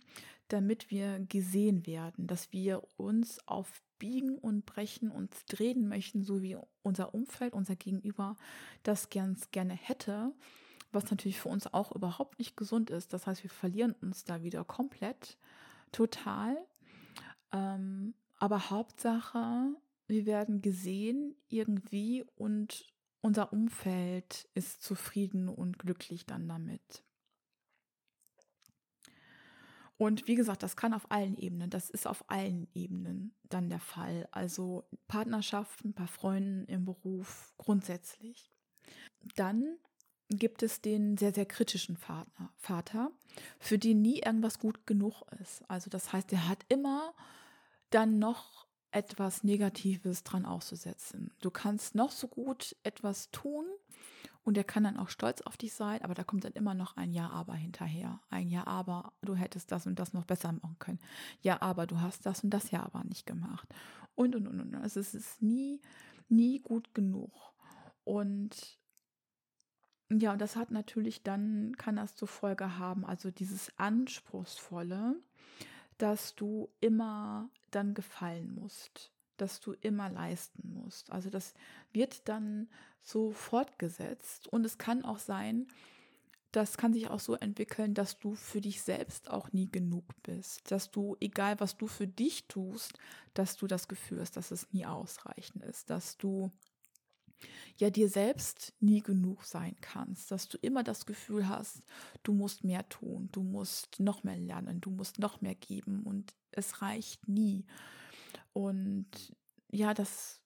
damit 0.49 0.91
wir 0.91 1.21
gesehen 1.29 1.87
werden, 1.87 2.27
dass 2.27 2.53
wir 2.53 2.83
uns 2.97 3.39
auf 3.47 3.83
Biegen 3.99 4.39
und 4.39 4.65
Brechen 4.65 5.11
uns 5.11 5.45
drehen 5.45 5.89
möchten, 5.89 6.23
so 6.23 6.43
wie 6.43 6.57
unser 6.83 7.15
Umfeld, 7.15 7.53
unser 7.53 7.77
Gegenüber 7.77 8.37
das 8.83 9.11
ganz 9.11 9.51
gerne 9.51 9.75
hätte 9.75 10.33
was 10.93 11.11
natürlich 11.11 11.41
für 11.41 11.49
uns 11.49 11.73
auch 11.73 11.93
überhaupt 11.93 12.39
nicht 12.39 12.57
gesund 12.57 12.91
ist. 12.91 13.13
Das 13.13 13.27
heißt, 13.27 13.43
wir 13.43 13.51
verlieren 13.51 13.95
uns 14.01 14.25
da 14.25 14.43
wieder 14.43 14.65
komplett, 14.65 15.39
total. 15.93 16.57
Ähm, 17.53 18.15
aber 18.39 18.71
Hauptsache, 18.71 19.75
wir 20.07 20.27
werden 20.27 20.63
gesehen 20.63 21.35
irgendwie 21.49 22.25
und 22.37 22.93
unser 23.21 23.53
Umfeld 23.53 24.49
ist 24.55 24.83
zufrieden 24.83 25.49
und 25.49 25.79
glücklich 25.79 26.27
dann 26.27 26.49
damit. 26.49 27.05
Und 29.99 30.27
wie 30.27 30.35
gesagt, 30.35 30.63
das 30.63 30.77
kann 30.77 30.95
auf 30.95 31.11
allen 31.11 31.37
Ebenen, 31.37 31.69
das 31.69 31.91
ist 31.91 32.07
auf 32.07 32.25
allen 32.31 32.67
Ebenen 32.73 33.35
dann 33.51 33.69
der 33.69 33.81
Fall. 33.81 34.27
Also 34.31 34.89
Partnerschaften, 35.09 35.93
bei 35.93 36.07
Freunden, 36.07 36.65
im 36.65 36.87
Beruf, 36.87 37.53
grundsätzlich. 37.59 38.51
Dann 39.37 39.77
gibt 40.31 40.63
es 40.63 40.81
den 40.81 41.17
sehr, 41.17 41.35
sehr 41.35 41.47
kritischen 41.47 41.97
Vater, 41.97 42.51
Vater, 42.57 43.11
für 43.59 43.79
den 43.79 44.01
nie 44.01 44.21
irgendwas 44.21 44.59
gut 44.59 44.87
genug 44.87 45.23
ist. 45.41 45.63
Also 45.69 45.91
das 45.91 46.13
heißt, 46.13 46.33
er 46.33 46.49
hat 46.49 46.65
immer 46.69 47.15
dann 47.91 48.19
noch 48.19 48.67
etwas 48.93 49.45
Negatives 49.45 50.25
dran 50.25 50.47
auszusetzen. 50.47 51.33
Du 51.41 51.51
kannst 51.51 51.95
noch 51.95 52.11
so 52.11 52.29
gut 52.29 52.77
etwas 52.83 53.31
tun 53.31 53.65
und 54.43 54.57
er 54.57 54.65
kann 54.65 54.85
dann 54.85 54.97
auch 54.97 55.09
stolz 55.09 55.43
auf 55.43 55.57
dich 55.57 55.75
sein, 55.75 56.03
aber 56.03 56.15
da 56.15 56.25
kommt 56.25 56.45
dann 56.45 56.53
immer 56.53 56.75
noch 56.75 56.97
ein 56.97 57.13
Ja, 57.13 57.31
aber 57.31 57.55
hinterher. 57.55 58.21
Ein 58.31 58.49
Ja, 58.49 58.67
aber 58.67 59.13
du 59.23 59.35
hättest 59.35 59.71
das 59.71 59.87
und 59.87 59.99
das 59.99 60.13
noch 60.13 60.25
besser 60.25 60.53
machen 60.53 60.77
können. 60.79 61.01
Ja, 61.43 61.61
aber 61.61 61.87
du 61.87 62.01
hast 62.01 62.25
das 62.27 62.43
und 62.43 62.51
das 62.51 62.71
Ja, 62.71 62.83
aber 62.85 63.05
nicht 63.05 63.27
gemacht. 63.27 63.69
Und, 64.15 64.35
und, 64.35 64.47
und, 64.47 64.61
und. 64.61 64.75
Also 64.77 65.01
es 65.01 65.15
ist 65.15 65.43
nie, 65.43 65.81
nie 66.29 66.61
gut 66.61 66.95
genug. 66.95 67.33
Und 68.05 68.80
ja, 70.13 70.33
und 70.33 70.41
das 70.41 70.57
hat 70.57 70.71
natürlich 70.71 71.23
dann, 71.23 71.77
kann 71.77 71.97
das 71.97 72.17
zur 72.17 72.29
Folge 72.29 72.79
haben, 72.79 73.05
also 73.05 73.31
dieses 73.31 73.73
Anspruchsvolle, 73.79 75.15
dass 75.99 76.35
du 76.35 76.69
immer 76.81 77.49
dann 77.71 77.95
gefallen 77.95 78.55
musst, 78.55 79.13
dass 79.37 79.61
du 79.61 79.73
immer 79.81 80.11
leisten 80.11 80.73
musst. 80.73 81.13
Also 81.13 81.31
das 81.31 81.55
wird 81.93 82.29
dann 82.29 82.69
so 83.03 83.31
fortgesetzt. 83.31 84.49
Und 84.49 84.65
es 84.65 84.79
kann 84.79 85.05
auch 85.05 85.19
sein, 85.19 85.69
das 86.53 86.77
kann 86.77 86.93
sich 86.93 87.09
auch 87.09 87.21
so 87.21 87.37
entwickeln, 87.37 87.95
dass 87.95 88.19
du 88.19 88.35
für 88.35 88.61
dich 88.61 88.83
selbst 88.83 89.31
auch 89.31 89.53
nie 89.53 89.71
genug 89.71 90.05
bist, 90.23 90.71
dass 90.71 90.91
du, 90.91 91.17
egal 91.21 91.61
was 91.61 91.77
du 91.77 91.87
für 91.87 92.09
dich 92.09 92.49
tust, 92.49 92.99
dass 93.35 93.57
du 93.57 93.69
das 93.69 93.87
Gefühl 93.87 94.21
hast, 94.21 94.37
dass 94.37 94.51
es 94.51 94.73
nie 94.73 94.85
ausreichend 94.85 95.65
ist, 95.65 95.91
dass 95.91 96.17
du 96.17 96.51
ja 97.77 97.91
dir 97.91 98.09
selbst 98.09 98.75
nie 98.81 99.01
genug 99.01 99.45
sein 99.45 99.77
kannst, 99.81 100.31
dass 100.31 100.49
du 100.49 100.59
immer 100.59 100.83
das 100.83 101.07
Gefühl 101.07 101.49
hast, 101.49 101.83
du 102.23 102.33
musst 102.33 102.65
mehr 102.65 102.89
tun, 102.89 103.29
du 103.33 103.43
musst 103.43 104.01
noch 104.01 104.23
mehr 104.25 104.37
lernen, 104.37 104.81
du 104.81 104.91
musst 104.91 105.19
noch 105.19 105.41
mehr 105.41 105.55
geben 105.55 106.03
und 106.03 106.35
es 106.53 106.83
reicht 106.83 107.29
nie. 107.29 107.65
Und 108.53 109.35
ja, 109.71 109.95
das 109.95 110.41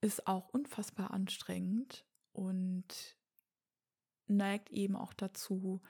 ist 0.00 0.26
auch 0.26 0.48
unfassbar 0.50 1.10
anstrengend 1.10 2.04
und 2.32 3.16
neigt 4.28 4.70
eben 4.70 4.96
auch 4.96 5.12
dazu, 5.12 5.80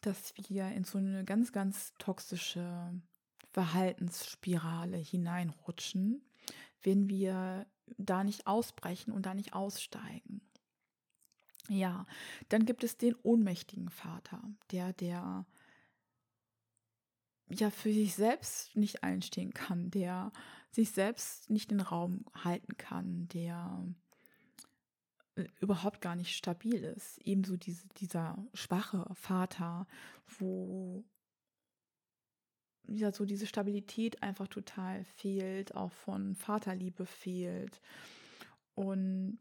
dass 0.00 0.34
wir 0.48 0.68
in 0.68 0.84
so 0.84 0.98
eine 0.98 1.24
ganz, 1.24 1.52
ganz 1.52 1.92
toxische 1.98 2.92
Verhaltensspirale 3.52 4.98
hineinrutschen, 4.98 6.22
wenn 6.82 7.08
wir 7.08 7.66
da 7.98 8.24
nicht 8.24 8.46
ausbrechen 8.46 9.12
und 9.12 9.26
da 9.26 9.34
nicht 9.34 9.54
aussteigen. 9.54 10.40
Ja, 11.68 12.06
dann 12.48 12.64
gibt 12.64 12.84
es 12.84 12.96
den 12.96 13.16
ohnmächtigen 13.22 13.90
Vater, 13.90 14.42
der, 14.70 14.92
der 14.92 15.46
ja 17.48 17.70
für 17.70 17.92
sich 17.92 18.14
selbst 18.14 18.76
nicht 18.76 19.02
einstehen 19.02 19.52
kann, 19.52 19.90
der 19.90 20.32
sich 20.70 20.90
selbst 20.90 21.50
nicht 21.50 21.70
den 21.70 21.80
Raum 21.80 22.24
halten 22.34 22.76
kann, 22.76 23.28
der 23.28 23.84
äh, 25.36 25.46
überhaupt 25.60 26.00
gar 26.00 26.16
nicht 26.16 26.36
stabil 26.36 26.84
ist. 26.84 27.18
Ebenso 27.18 27.56
diese, 27.56 27.86
dieser 27.96 28.36
schwache 28.54 29.06
Vater, 29.14 29.86
wo 30.38 31.04
ja 32.88 33.12
so 33.12 33.24
diese 33.24 33.46
Stabilität 33.46 34.22
einfach 34.22 34.48
total 34.48 35.04
fehlt, 35.04 35.74
auch 35.74 35.92
von 35.92 36.34
Vaterliebe 36.34 37.06
fehlt. 37.06 37.80
Und 38.74 39.38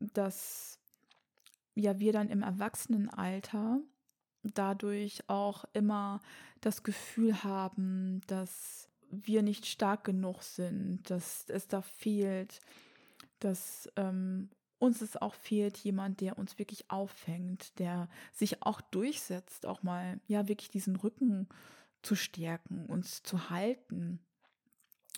dass 0.00 0.78
ja 1.74 1.98
wir 1.98 2.12
dann 2.12 2.28
im 2.28 2.42
Erwachsenenalter 2.42 3.80
dadurch 4.42 5.28
auch 5.28 5.64
immer 5.72 6.20
das 6.60 6.82
Gefühl 6.82 7.42
haben, 7.42 8.20
dass 8.26 8.88
wir 9.10 9.42
nicht 9.42 9.66
stark 9.66 10.04
genug 10.04 10.42
sind, 10.42 11.08
dass 11.08 11.48
es 11.48 11.68
da 11.68 11.82
fehlt, 11.82 12.60
dass 13.38 13.90
ähm, 13.96 14.50
uns 14.78 15.00
es 15.00 15.16
auch 15.16 15.34
fehlt, 15.34 15.78
jemand, 15.78 16.20
der 16.20 16.38
uns 16.38 16.58
wirklich 16.58 16.90
auffängt, 16.90 17.78
der 17.78 18.08
sich 18.32 18.62
auch 18.62 18.80
durchsetzt, 18.80 19.66
auch 19.66 19.82
mal 19.82 20.20
ja 20.26 20.48
wirklich 20.48 20.70
diesen 20.70 20.96
Rücken 20.96 21.48
zu 22.04 22.14
stärken, 22.14 22.86
uns 22.86 23.22
zu 23.22 23.50
halten. 23.50 24.20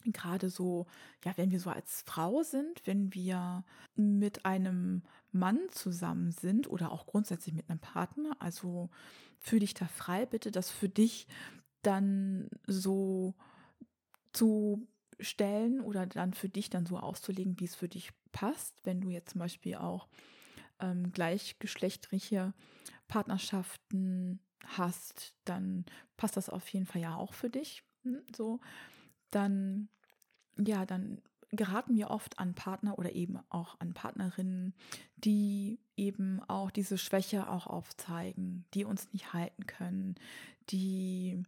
Gerade 0.05 0.51
so, 0.51 0.87
ja, 1.25 1.37
wenn 1.37 1.51
wir 1.51 1.59
so 1.59 1.71
als 1.71 2.03
Frau 2.07 2.43
sind, 2.43 2.87
wenn 2.87 3.13
wir 3.13 3.65
mit 3.97 4.45
einem 4.45 5.03
Mann 5.33 5.59
zusammen 5.71 6.31
sind 6.31 6.71
oder 6.71 6.93
auch 6.93 7.07
grundsätzlich 7.07 7.55
mit 7.55 7.69
einem 7.69 7.81
Partner, 7.81 8.37
also 8.39 8.89
fühle 9.39 9.61
dich 9.61 9.75
da 9.75 9.87
frei, 9.87 10.27
bitte, 10.27 10.51
das 10.51 10.71
für 10.71 10.89
dich 10.89 11.27
dann 11.83 12.49
so 12.67 13.35
zu 14.33 14.87
stellen 15.19 15.81
oder 15.81 16.07
dann 16.07 16.35
für 16.35 16.49
dich 16.49 16.71
dann 16.71 16.87
so 16.87 16.99
auszulegen, 16.99 17.59
wie 17.59 17.65
es 17.65 17.75
für 17.75 17.89
dich 17.89 18.11
passt. 18.33 18.81
Wenn 18.85 19.01
du 19.01 19.11
jetzt 19.11 19.31
zum 19.31 19.41
Beispiel 19.41 19.77
auch 19.77 20.09
ähm, 20.79 21.11
gleichgeschlechtliche 21.11 22.53
Partnerschaften 23.09 24.41
hast, 24.67 25.35
dann 25.45 25.85
passt 26.17 26.37
das 26.37 26.49
auf 26.49 26.69
jeden 26.69 26.87
Fall 26.87 27.03
ja 27.03 27.17
auch 27.17 27.35
für 27.35 27.51
dich. 27.51 27.83
Hm, 28.03 28.23
so, 28.35 28.61
dann, 29.31 29.89
ja, 30.59 30.87
dann 30.87 31.23
geraten 31.51 31.97
wir 31.97 32.11
oft 32.11 32.39
an 32.39 32.55
Partner 32.55 32.99
oder 32.99 33.15
eben 33.15 33.39
auch 33.51 33.79
an 33.81 33.95
Partnerinnen, 33.95 34.75
die 35.17 35.79
eben 35.97 36.43
auch 36.49 36.71
diese 36.71 36.99
Schwäche 36.99 37.49
auch 37.49 37.67
aufzeigen, 37.67 38.65
die 38.75 38.85
uns 38.85 39.13
nicht 39.13 39.33
halten 39.33 39.67
können, 39.67 40.17
die 40.71 41.43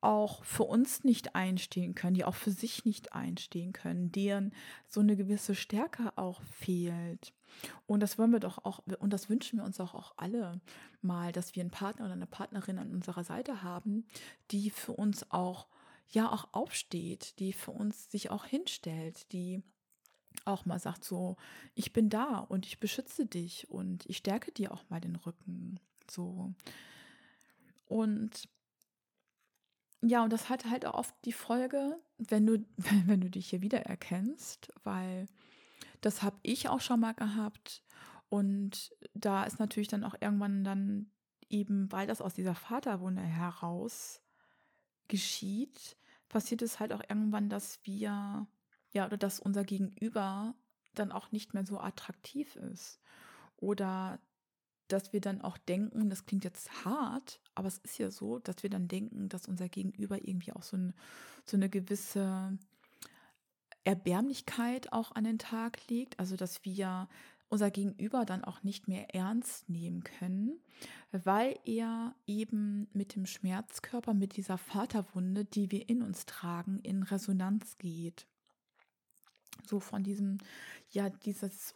auch 0.00 0.44
für 0.44 0.64
uns 0.64 1.04
nicht 1.04 1.34
einstehen 1.34 1.94
können, 1.94 2.14
die 2.14 2.24
auch 2.24 2.34
für 2.34 2.50
sich 2.50 2.84
nicht 2.84 3.12
einstehen 3.12 3.72
können, 3.72 4.12
deren 4.12 4.52
so 4.88 5.00
eine 5.00 5.16
gewisse 5.16 5.54
Stärke 5.54 6.16
auch 6.16 6.42
fehlt. 6.42 7.32
Und 7.86 8.00
das 8.00 8.18
wollen 8.18 8.32
wir 8.32 8.40
doch 8.40 8.64
auch, 8.64 8.80
und 8.98 9.12
das 9.12 9.28
wünschen 9.28 9.58
wir 9.58 9.64
uns 9.64 9.80
auch, 9.80 9.94
auch 9.94 10.14
alle 10.16 10.60
mal, 11.02 11.32
dass 11.32 11.54
wir 11.54 11.62
einen 11.62 11.70
Partner 11.70 12.06
oder 12.06 12.14
eine 12.14 12.26
Partnerin 12.26 12.78
an 12.78 12.92
unserer 12.92 13.24
Seite 13.24 13.62
haben, 13.62 14.06
die 14.50 14.70
für 14.70 14.92
uns 14.92 15.30
auch, 15.30 15.66
ja, 16.08 16.30
auch 16.30 16.48
aufsteht, 16.52 17.38
die 17.38 17.52
für 17.52 17.72
uns 17.72 18.10
sich 18.10 18.30
auch 18.30 18.44
hinstellt, 18.44 19.32
die 19.32 19.62
auch 20.44 20.64
mal 20.64 20.78
sagt 20.78 21.04
so, 21.04 21.36
ich 21.74 21.92
bin 21.92 22.08
da 22.08 22.38
und 22.38 22.66
ich 22.66 22.80
beschütze 22.80 23.26
dich 23.26 23.68
und 23.70 24.06
ich 24.06 24.18
stärke 24.18 24.52
dir 24.52 24.72
auch 24.72 24.88
mal 24.88 25.00
den 25.00 25.16
Rücken. 25.16 25.80
So. 26.08 26.54
Und 27.86 28.48
ja, 30.02 30.24
und 30.24 30.32
das 30.32 30.48
hat 30.48 30.64
halt 30.64 30.86
auch 30.86 30.94
oft 30.94 31.14
die 31.24 31.32
Folge, 31.32 31.98
wenn 32.18 32.46
du, 32.46 32.64
wenn 33.06 33.20
du 33.20 33.30
dich 33.30 33.50
hier 33.50 33.62
wiedererkennst, 33.62 34.72
weil 34.84 35.26
das 36.00 36.22
habe 36.22 36.38
ich 36.42 36.68
auch 36.68 36.80
schon 36.80 37.00
mal 37.00 37.14
gehabt. 37.14 37.82
Und 38.28 38.94
da 39.12 39.44
ist 39.44 39.58
natürlich 39.58 39.88
dann 39.88 40.04
auch 40.04 40.14
irgendwann 40.20 40.64
dann 40.64 41.10
eben, 41.48 41.90
weil 41.92 42.06
das 42.06 42.20
aus 42.20 42.34
dieser 42.34 42.54
Vaterwunde 42.54 43.22
heraus 43.22 44.22
geschieht, 45.08 45.96
passiert 46.28 46.62
es 46.62 46.78
halt 46.78 46.92
auch 46.92 47.02
irgendwann, 47.08 47.48
dass 47.48 47.80
wir, 47.84 48.46
ja, 48.92 49.06
oder 49.06 49.16
dass 49.16 49.40
unser 49.40 49.64
Gegenüber 49.64 50.54
dann 50.94 51.12
auch 51.12 51.32
nicht 51.32 51.54
mehr 51.54 51.66
so 51.66 51.80
attraktiv 51.80 52.56
ist. 52.56 53.00
Oder 53.56 54.20
dass 54.92 55.12
wir 55.12 55.20
dann 55.20 55.40
auch 55.40 55.58
denken, 55.58 56.10
das 56.10 56.26
klingt 56.26 56.44
jetzt 56.44 56.84
hart, 56.84 57.40
aber 57.54 57.68
es 57.68 57.78
ist 57.78 57.98
ja 57.98 58.10
so, 58.10 58.38
dass 58.38 58.62
wir 58.62 58.70
dann 58.70 58.88
denken, 58.88 59.28
dass 59.28 59.46
unser 59.46 59.68
Gegenüber 59.68 60.16
irgendwie 60.16 60.52
auch 60.52 60.62
so, 60.62 60.76
ein, 60.76 60.94
so 61.44 61.56
eine 61.56 61.68
gewisse 61.68 62.58
Erbärmlichkeit 63.84 64.92
auch 64.92 65.12
an 65.12 65.24
den 65.24 65.38
Tag 65.38 65.88
legt, 65.88 66.18
also 66.18 66.36
dass 66.36 66.64
wir 66.64 67.08
unser 67.48 67.70
Gegenüber 67.70 68.24
dann 68.24 68.44
auch 68.44 68.62
nicht 68.62 68.86
mehr 68.86 69.12
ernst 69.14 69.68
nehmen 69.68 70.04
können, 70.04 70.60
weil 71.10 71.58
er 71.64 72.14
eben 72.26 72.88
mit 72.92 73.16
dem 73.16 73.26
Schmerzkörper, 73.26 74.14
mit 74.14 74.36
dieser 74.36 74.56
Vaterwunde, 74.56 75.44
die 75.44 75.70
wir 75.70 75.88
in 75.88 76.02
uns 76.02 76.26
tragen, 76.26 76.78
in 76.78 77.02
Resonanz 77.02 77.76
geht. 77.78 78.26
So 79.66 79.80
von 79.80 80.04
diesem, 80.04 80.38
ja, 80.90 81.10
dieses 81.10 81.74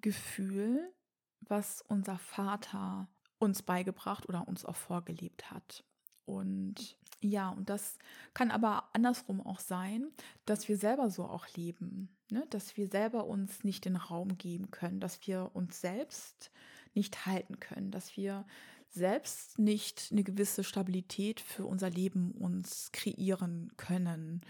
Ohnmächtigkeitsgefühl, 0.00 0.92
was 1.40 1.82
unser 1.88 2.18
Vater 2.18 3.08
uns 3.38 3.62
beigebracht 3.62 4.28
oder 4.28 4.46
uns 4.46 4.64
auch 4.64 4.76
vorgelebt 4.76 5.50
hat. 5.50 5.84
Und 6.26 6.96
ja, 7.22 7.50
und 7.50 7.68
das 7.68 7.98
kann 8.34 8.50
aber 8.50 8.88
andersrum 8.92 9.44
auch 9.44 9.60
sein, 9.60 10.08
dass 10.46 10.68
wir 10.68 10.76
selber 10.76 11.10
so 11.10 11.24
auch 11.24 11.46
leben, 11.56 12.16
ne? 12.30 12.46
dass 12.50 12.76
wir 12.76 12.86
selber 12.88 13.26
uns 13.26 13.64
nicht 13.64 13.84
den 13.84 13.96
Raum 13.96 14.38
geben 14.38 14.70
können, 14.70 15.00
dass 15.00 15.26
wir 15.26 15.50
uns 15.54 15.80
selbst 15.80 16.50
nicht 16.94 17.26
halten 17.26 17.58
können, 17.58 17.90
dass 17.90 18.16
wir 18.16 18.46
selbst 18.88 19.58
nicht 19.58 20.08
eine 20.10 20.24
gewisse 20.24 20.64
Stabilität 20.64 21.40
für 21.40 21.64
unser 21.64 21.90
Leben 21.90 22.32
uns 22.32 22.90
kreieren 22.92 23.72
können, 23.76 24.42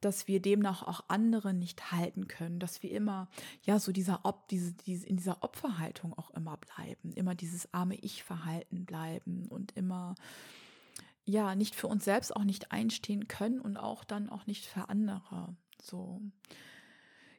dass 0.00 0.28
wir 0.28 0.40
demnach 0.40 0.82
auch 0.82 1.04
andere 1.08 1.54
nicht 1.54 1.92
halten 1.92 2.28
können, 2.28 2.58
dass 2.58 2.82
wir 2.82 2.90
immer, 2.90 3.28
ja, 3.62 3.78
so 3.78 3.92
dieser 3.92 4.20
Ob, 4.24 4.48
diese, 4.48 4.72
diese, 4.72 5.06
in 5.06 5.16
dieser 5.16 5.42
Opferhaltung 5.42 6.12
auch 6.14 6.30
immer 6.30 6.56
bleiben, 6.56 7.12
immer 7.12 7.34
dieses 7.34 7.72
arme 7.72 7.96
Ich-Verhalten 7.96 8.84
bleiben 8.84 9.46
und 9.48 9.72
immer, 9.76 10.14
ja, 11.24 11.54
nicht 11.54 11.74
für 11.74 11.88
uns 11.88 12.04
selbst 12.04 12.34
auch 12.34 12.44
nicht 12.44 12.72
einstehen 12.72 13.26
können 13.26 13.60
und 13.60 13.76
auch 13.76 14.04
dann 14.04 14.28
auch 14.28 14.46
nicht 14.46 14.66
für 14.66 14.88
andere. 14.88 15.56
So. 15.82 16.20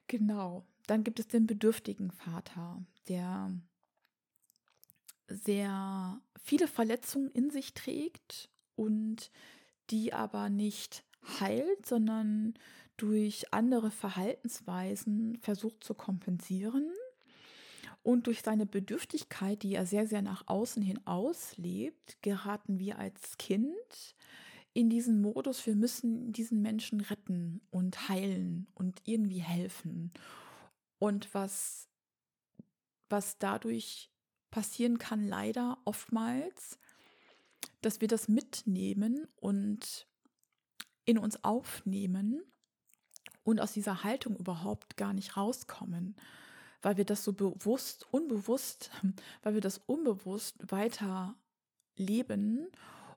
Genau. 0.08 0.66
Dann 0.88 1.04
gibt 1.04 1.20
es 1.20 1.28
den 1.28 1.48
bedürftigen 1.48 2.12
Vater, 2.12 2.82
der 3.10 3.52
sehr 5.28 6.22
viele 6.42 6.68
Verletzungen 6.68 7.30
in 7.32 7.50
sich 7.50 7.74
trägt 7.74 8.50
und 8.76 9.32
die 9.90 10.14
aber 10.14 10.50
nicht 10.50 11.04
heilt, 11.40 11.86
sondern 11.86 12.54
durch 12.98 13.54
andere 13.54 13.92
Verhaltensweisen 13.92 15.38
versucht 15.42 15.84
zu 15.84 15.94
kompensieren. 15.94 16.92
Und 18.04 18.28
durch 18.28 18.42
seine 18.42 18.66
Bedürftigkeit, 18.66 19.64
die 19.64 19.76
er 19.76 19.86
sehr, 19.86 20.08
sehr 20.08 20.22
nach 20.22 20.44
außen 20.48 20.82
hin 20.82 21.06
auslebt, 21.06 22.18
geraten 22.22 22.80
wir 22.80 23.00
als 23.00 23.38
Kind 23.38 24.16
in 24.74 24.90
diesen 24.90 25.22
Modus, 25.22 25.66
wir 25.66 25.76
müssen 25.76 26.32
diesen 26.32 26.62
Menschen 26.62 27.02
retten 27.02 27.62
und 27.72 28.10
heilen 28.10 28.68
und 28.76 29.02
irgendwie 29.06 29.42
helfen. 29.42 30.12
Und 31.00 31.34
was, 31.34 31.90
was 33.10 33.40
dadurch 33.40 34.12
passieren 34.52 34.98
kann, 35.00 35.28
leider 35.28 35.78
oftmals, 35.84 36.80
dass 37.82 38.02
wir 38.02 38.08
das 38.08 38.28
mitnehmen 38.28 39.28
und 39.36 40.07
in 41.08 41.18
uns 41.18 41.44
aufnehmen 41.44 42.42
und 43.44 43.62
aus 43.62 43.72
dieser 43.72 44.04
Haltung 44.04 44.36
überhaupt 44.36 44.98
gar 44.98 45.14
nicht 45.14 45.38
rauskommen, 45.38 46.16
weil 46.82 46.98
wir 46.98 47.06
das 47.06 47.24
so 47.24 47.34
bewusst, 47.34 48.06
unbewusst, 48.12 48.92
weil 49.42 49.56
wir 49.56 49.62
das 49.62 49.80
unbewusst 49.80 50.70
weiter 50.70 51.36
leben 51.96 52.68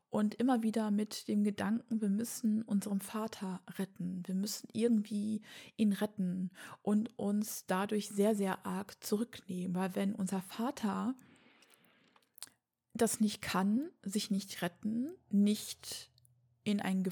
und 0.09 0.37
immer 0.37 0.63
wieder 0.63 0.93
mit 0.93 1.27
dem 1.27 1.43
Gedanken, 1.43 2.01
wir 2.01 2.11
müssen 2.11 2.63
unseren 2.63 3.01
Vater 3.01 3.61
retten, 3.77 4.23
wir 4.25 4.37
müssen 4.37 4.69
irgendwie 4.73 5.43
ihn 5.77 5.93
retten 5.93 6.51
und 6.83 7.19
uns 7.19 7.67
dadurch 7.67 8.09
sehr, 8.09 8.37
sehr 8.37 8.65
arg 8.65 9.03
zurücknehmen, 9.03 9.75
weil 9.75 9.97
wenn 9.97 10.15
unser 10.15 10.43
Vater 10.43 11.17
das 12.95 13.19
nicht 13.19 13.43
kann, 13.43 13.91
sich 14.03 14.31
nicht 14.31 14.63
retten, 14.63 15.11
nicht 15.29 16.10
in 16.71 16.81
ein 16.81 17.05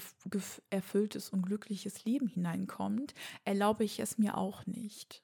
erfülltes 0.69 1.29
und 1.29 1.43
glückliches 1.43 2.05
Leben 2.05 2.27
hineinkommt, 2.27 3.13
erlaube 3.45 3.83
ich 3.83 3.99
es 3.99 4.17
mir 4.17 4.37
auch 4.37 4.65
nicht. 4.65 5.23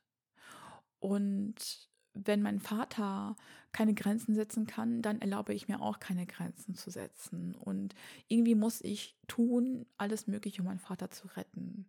Und 0.99 1.89
wenn 2.13 2.41
mein 2.41 2.59
Vater 2.59 3.35
keine 3.71 3.93
Grenzen 3.93 4.35
setzen 4.35 4.67
kann, 4.67 5.01
dann 5.01 5.19
erlaube 5.19 5.53
ich 5.53 5.67
mir 5.67 5.81
auch 5.81 5.99
keine 5.99 6.25
Grenzen 6.25 6.75
zu 6.75 6.89
setzen. 6.89 7.55
Und 7.55 7.93
irgendwie 8.27 8.55
muss 8.55 8.81
ich 8.81 9.17
tun, 9.27 9.85
alles 9.97 10.27
Mögliche, 10.27 10.61
um 10.61 10.67
meinen 10.67 10.79
Vater 10.79 11.11
zu 11.11 11.27
retten. 11.27 11.85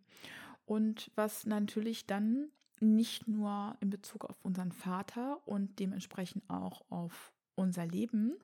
Und 0.65 1.11
was 1.15 1.45
natürlich 1.45 2.05
dann 2.05 2.49
nicht 2.79 3.27
nur 3.27 3.77
in 3.79 3.89
Bezug 3.89 4.25
auf 4.25 4.43
unseren 4.43 4.71
Vater 4.71 5.47
und 5.47 5.79
dementsprechend 5.79 6.47
auch 6.49 6.83
auf 6.89 7.31
unser 7.55 7.85
Leben, 7.85 8.35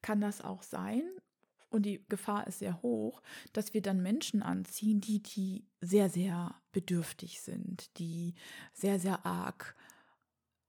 kann 0.00 0.20
das 0.20 0.40
auch 0.40 0.62
sein, 0.62 1.02
und 1.70 1.84
die 1.84 2.04
Gefahr 2.08 2.46
ist 2.46 2.60
sehr 2.60 2.82
hoch, 2.82 3.22
dass 3.52 3.74
wir 3.74 3.82
dann 3.82 4.02
Menschen 4.02 4.42
anziehen, 4.42 5.00
die, 5.00 5.22
die 5.22 5.64
sehr, 5.80 6.08
sehr 6.08 6.54
bedürftig 6.72 7.40
sind, 7.40 7.98
die 7.98 8.34
sehr, 8.72 8.98
sehr 8.98 9.26
arg 9.26 9.74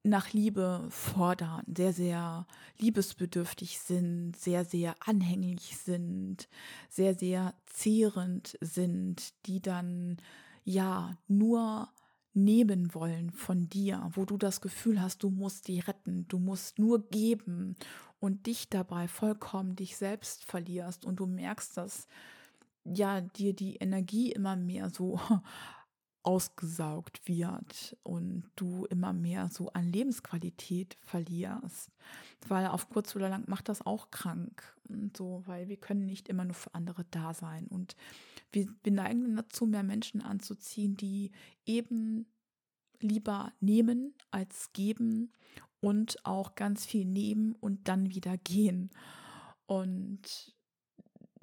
nach 0.04 0.34
Liebe 0.34 0.88
fordern, 0.90 1.64
sehr, 1.76 1.94
sehr 1.94 2.48
liebesbedürftig 2.80 3.80
sind, 3.80 4.36
sehr, 4.36 4.66
sehr 4.66 4.96
anhänglich 5.06 5.78
sind, 5.78 6.48
sehr, 6.90 7.14
sehr 7.16 7.54
zehrend 7.66 8.58
sind, 8.62 9.34
die 9.46 9.62
dann 9.62 10.18
ja 10.64 11.18
nur 11.28 11.90
nehmen 12.34 12.94
wollen 12.94 13.32
von 13.32 13.68
dir, 13.68 14.10
wo 14.14 14.24
du 14.24 14.38
das 14.38 14.62
Gefühl 14.62 15.02
hast, 15.02 15.24
du 15.24 15.30
musst 15.30 15.68
die 15.68 15.80
retten, 15.80 16.28
du 16.28 16.38
musst 16.38 16.78
nur 16.78 17.10
geben 17.10 17.76
und 18.20 18.46
dich 18.48 18.70
dabei 18.70 19.08
vollkommen 19.08 19.76
dich 19.76 19.98
selbst 19.98 20.44
verlierst 20.44 21.06
und 21.06 21.18
du 21.18 21.26
merkst, 21.26 21.78
dass 21.78 22.08
ja 22.84 23.22
dir 23.22 23.54
die 23.54 23.76
Energie 23.76 24.32
immer 24.32 24.56
mehr 24.56 24.90
so 24.90 25.20
ausgesaugt 26.24 27.26
wird 27.26 27.96
und 28.04 28.50
du 28.58 28.86
immer 28.86 29.14
mehr 29.14 29.50
so 29.50 29.70
an 29.70 29.92
Lebensqualität 29.92 30.98
verlierst, 31.00 31.90
weil 32.50 32.68
auf 32.68 32.90
kurz 32.90 33.16
oder 33.16 33.30
lang 33.30 33.46
macht 33.48 33.70
das 33.70 33.86
auch 33.86 34.12
krank 34.12 34.76
und 34.90 35.16
so, 35.16 35.44
weil 35.46 35.70
wir 35.70 35.78
können 35.78 36.06
nicht 36.06 36.28
immer 36.28 36.44
nur 36.44 36.54
für 36.54 36.74
andere 36.74 37.06
da 37.12 37.34
sein. 37.34 37.68
Und 37.68 37.96
wir, 38.52 38.68
wir 38.84 38.92
neigen 38.92 39.38
dazu, 39.38 39.66
mehr 39.66 39.84
Menschen 39.84 40.22
anzuziehen, 40.22 40.98
die 40.98 41.32
eben 41.66 42.26
lieber 43.00 43.54
nehmen 43.60 44.14
als 44.32 44.74
geben 44.74 45.32
und 45.80 46.26
auch 46.26 46.56
ganz 46.56 46.86
viel 46.86 47.06
nehmen 47.06 47.54
und 47.54 47.88
dann 47.88 48.10
wieder 48.10 48.38
gehen. 48.38 48.90
Und 49.66 50.56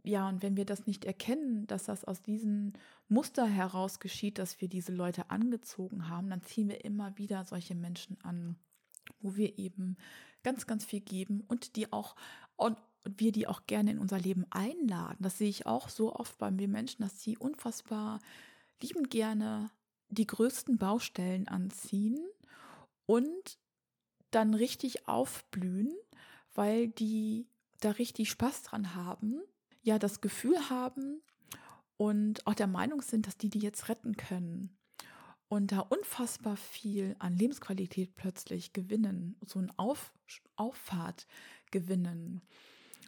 ja, 0.03 0.29
und 0.29 0.43
wenn 0.43 0.57
wir 0.57 0.67
das 0.67 0.87
nicht 0.87 1.05
erkennen, 1.05 1.67
dass 1.67 1.85
das 1.85 2.05
aus 2.05 2.21
diesem 2.21 2.75
Muster 3.09 3.47
heraus 3.47 4.01
geschieht, 4.01 4.39
dass 4.39 4.61
wir 4.61 4.69
diese 4.69 4.93
Leute 4.93 5.31
angezogen 5.31 6.09
haben, 6.09 6.29
dann 6.29 6.43
ziehen 6.43 6.69
wir 6.69 6.85
immer 6.85 7.17
wieder 7.17 7.45
solche 7.45 7.75
Menschen 7.75 8.19
an, 8.23 8.57
wo 9.21 9.37
wir 9.37 9.59
eben 9.59 9.97
ganz, 10.43 10.67
ganz 10.67 10.85
viel 10.85 11.01
geben 11.01 11.43
und 11.49 11.77
die 11.77 11.93
auch 11.93 12.17
und 12.57 12.77
wir 13.05 13.33
die 13.33 13.47
auch 13.47 13.67
gerne 13.67 13.93
in 13.93 13.99
unser 13.99 14.19
Leben 14.19 14.47
einladen. 14.51 15.19
Das 15.21 15.39
sehe 15.39 15.49
ich 15.49 15.67
auch 15.67 15.89
so 15.89 16.15
oft 16.15 16.39
bei 16.39 16.51
mir 16.51 16.69
Menschen, 16.69 17.03
dass 17.03 17.21
sie 17.21 17.37
unfassbar 17.37 18.21
lieben 18.81 19.09
gerne 19.09 19.71
die 20.09 20.27
größten 20.27 20.79
Baustellen 20.79 21.49
anziehen 21.49 22.21
und 23.07 23.59
dann 24.35 24.55
richtig 24.55 25.09
aufblühen, 25.09 25.93
weil 26.55 26.89
die 26.89 27.47
da 27.81 27.91
richtig 27.91 28.31
Spaß 28.31 28.63
dran 28.63 28.95
haben, 28.95 29.41
ja, 29.83 29.99
das 29.99 30.21
Gefühl 30.21 30.71
haben 30.71 31.21
und 31.97 32.47
auch 32.47 32.55
der 32.55 32.67
Meinung 32.67 33.03
sind, 33.03 33.27
dass 33.27 33.37
die 33.37 33.51
die 33.51 33.59
jetzt 33.59 33.89
retten 33.89 34.17
können 34.17 34.77
und 35.49 35.73
da 35.73 35.81
unfassbar 35.81 36.57
viel 36.57 37.17
an 37.19 37.37
Lebensqualität 37.37 38.15
plötzlich 38.15 38.73
gewinnen, 38.73 39.37
so 39.47 39.59
ein 39.59 39.71
Auf, 39.77 40.13
Auffahrt 40.57 41.27
gewinnen. 41.71 42.43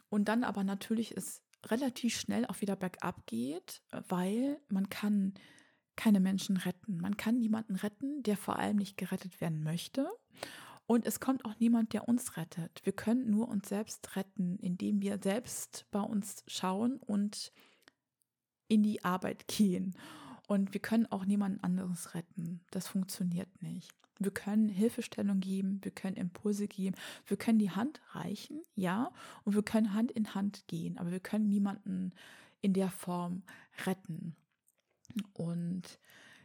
Und 0.09 0.29
dann 0.29 0.43
aber 0.43 0.63
natürlich 0.63 1.15
es 1.17 1.41
relativ 1.65 2.17
schnell 2.17 2.45
auch 2.45 2.61
wieder 2.61 2.75
bergab 2.75 3.25
geht, 3.25 3.81
weil 4.07 4.59
man 4.69 4.89
kann 4.89 5.33
keine 5.95 6.19
Menschen 6.19 6.57
retten. 6.57 6.99
Man 6.99 7.17
kann 7.17 7.39
niemanden 7.39 7.75
retten, 7.75 8.23
der 8.23 8.37
vor 8.37 8.57
allem 8.57 8.77
nicht 8.77 8.97
gerettet 8.97 9.41
werden 9.41 9.63
möchte. 9.63 10.07
Und 10.87 11.05
es 11.05 11.19
kommt 11.19 11.43
auch 11.43 11.59
niemand, 11.59 11.91
der 11.93 12.07
uns 12.07 12.37
rettet. 12.37 12.81
Wir 12.85 12.93
können 12.93 13.29
nur 13.29 13.49
uns 13.49 13.67
selbst 13.67 14.15
retten, 14.15 14.57
indem 14.59 15.01
wir 15.01 15.19
selbst 15.21 15.85
bei 15.91 15.99
uns 15.99 16.43
schauen 16.47 16.97
und 16.97 17.51
in 18.69 18.83
die 18.83 19.03
Arbeit 19.03 19.47
gehen. 19.47 19.95
Und 20.47 20.73
wir 20.73 20.81
können 20.81 21.05
auch 21.07 21.25
niemand 21.25 21.61
anderes 21.63 22.15
retten. 22.15 22.61
Das 22.71 22.87
funktioniert 22.87 23.61
nicht. 23.61 23.91
Wir 24.19 24.31
können 24.31 24.69
Hilfestellung 24.69 25.41
geben, 25.41 25.79
wir 25.83 25.91
können 25.91 26.15
Impulse 26.15 26.67
geben, 26.67 26.95
wir 27.27 27.37
können 27.37 27.59
die 27.59 27.69
Hand 27.69 28.01
reichen, 28.13 28.63
ja, 28.73 29.11
und 29.43 29.53
wir 29.53 29.61
können 29.61 29.93
Hand 29.93 30.11
in 30.11 30.33
Hand 30.33 30.67
gehen, 30.67 30.97
aber 30.97 31.11
wir 31.11 31.19
können 31.19 31.47
niemanden 31.47 32.13
in 32.61 32.73
der 32.73 32.89
Form 32.89 33.43
retten. 33.85 34.35
Und 35.33 35.99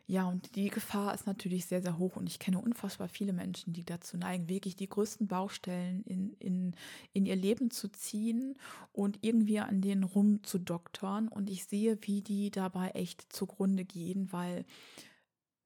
ja, 0.07 0.28
und 0.28 0.57
die 0.57 0.68
Gefahr 0.68 1.14
ist 1.14 1.26
natürlich 1.26 1.66
sehr, 1.66 1.80
sehr 1.80 1.96
hoch 1.96 2.16
und 2.16 2.26
ich 2.26 2.38
kenne 2.38 2.61
unfassbar 2.61 3.09
viele 3.09 3.32
Menschen, 3.32 3.72
die 3.72 3.84
dazu 3.84 4.16
neigen, 4.16 4.48
wirklich 4.48 4.76
die 4.76 4.88
größten 4.88 5.28
Baustellen 5.28 6.03
in, 6.05 6.32
in, 6.34 6.74
in 7.12 7.24
ihr 7.24 7.36
Leben 7.36 7.70
zu 7.70 7.88
ziehen 7.88 8.57
und 8.92 9.18
irgendwie 9.22 9.61
an 9.61 9.80
denen 9.80 10.03
rumzudoktern. 10.03 11.28
Und 11.28 11.48
ich 11.48 11.64
sehe, 11.64 11.98
wie 12.03 12.20
die 12.20 12.50
dabei 12.50 12.90
echt 12.90 13.32
zugrunde 13.32 13.84
gehen, 13.84 14.32
weil 14.32 14.64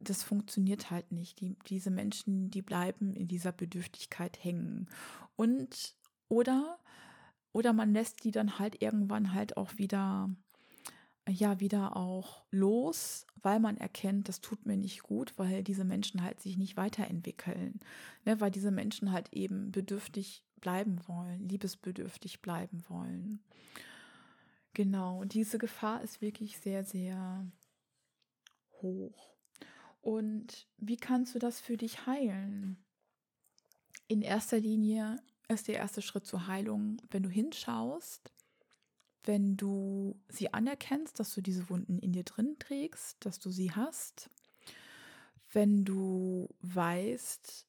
das 0.01 0.23
funktioniert 0.23 0.91
halt 0.91 1.13
nicht. 1.13 1.41
Die, 1.41 1.57
diese 1.67 1.91
Menschen, 1.91 2.51
die 2.51 2.63
bleiben 2.63 3.15
in 3.15 3.29
dieser 3.29 3.53
Bedürftigkeit 3.53 4.43
hängen. 4.45 4.89
Und 5.37 5.95
oder, 6.29 6.79
oder 7.53 7.73
man 7.73 7.93
lässt 7.93 8.25
die 8.25 8.33
dann 8.33 8.59
halt 8.59 8.83
irgendwann 8.83 9.33
halt 9.33 9.57
auch 9.57 9.79
wieder 9.79 10.29
ja 11.29 11.61
wieder 11.61 11.97
auch 11.97 12.45
los, 12.51 13.27
weil 13.43 13.61
man 13.61 13.77
erkennt, 13.77 14.29
das 14.29 14.41
tut 14.41 14.67
mir 14.67 14.77
nicht 14.77 15.03
gut, 15.03 15.33
weil 15.37 15.63
diese 15.65 15.85
Menschen 15.85 16.23
halt 16.23 16.41
sich 16.41 16.57
nicht 16.57 16.77
weiterentwickeln, 16.77 17.81
ne, 18.25 18.41
weil 18.41 18.51
diese 18.51 18.71
Menschen 18.71 19.13
halt 19.13 19.33
eben 19.33 19.73
bedürftig 19.73 20.45
bleiben 20.61 21.01
wollen, 21.07 21.49
liebesbedürftig 21.49 22.43
bleiben 22.43 22.85
wollen. 22.89 23.41
Genau, 24.75 25.21
und 25.21 25.35
diese 25.35 25.59
Gefahr 25.59 26.03
ist 26.03 26.21
wirklich 26.21 26.59
sehr, 26.59 26.85
sehr 26.85 27.47
hoch. 28.83 29.35
Und 30.03 30.67
wie 30.77 30.97
kannst 30.97 31.35
du 31.35 31.39
das 31.39 31.61
für 31.61 31.77
dich 31.77 32.07
heilen? 32.07 32.77
In 34.07 34.23
erster 34.23 34.61
Linie 34.61 35.17
ist 35.49 35.69
der 35.69 35.77
erste 35.77 36.03
Schritt 36.03 36.27
zur 36.27 36.47
Heilung, 36.47 36.99
wenn 37.11 37.23
du 37.23 37.29
hinschaust, 37.29 38.33
wenn 39.27 39.57
du 39.57 40.19
sie 40.29 40.55
anerkennst, 40.55 41.19
dass 41.21 41.35
du 41.35 41.41
diese 41.41 41.69
Wunden 41.69 41.99
in 41.99 42.13
dir 42.13 42.25
drin 42.25 42.57
trägst, 42.59 43.25
dass 43.25 43.39
du 43.39 43.51
sie 43.51 43.73
hast, 43.73 44.31
wenn 45.53 45.85
du 45.85 46.49
weißt, 46.61 47.67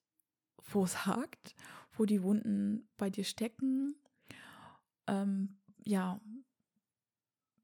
wo 0.72 0.84
es 0.84 1.05
hakt, 1.05 1.55
wo 1.93 2.05
die 2.05 2.24
Wunden 2.24 2.88
bei 2.97 3.10
dir 3.10 3.24
stecken, 3.24 3.95
ähm, 5.08 5.58
ja, 5.84 6.20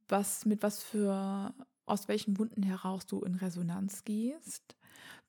was 0.08 0.46
mit 0.46 0.64
was 0.64 0.84
für 0.84 1.54
aus 1.86 2.08
welchen 2.08 2.38
Wunden 2.38 2.64
heraus 2.64 3.06
du 3.06 3.22
in 3.22 3.36
Resonanz 3.36 4.04
gehst, 4.04 4.76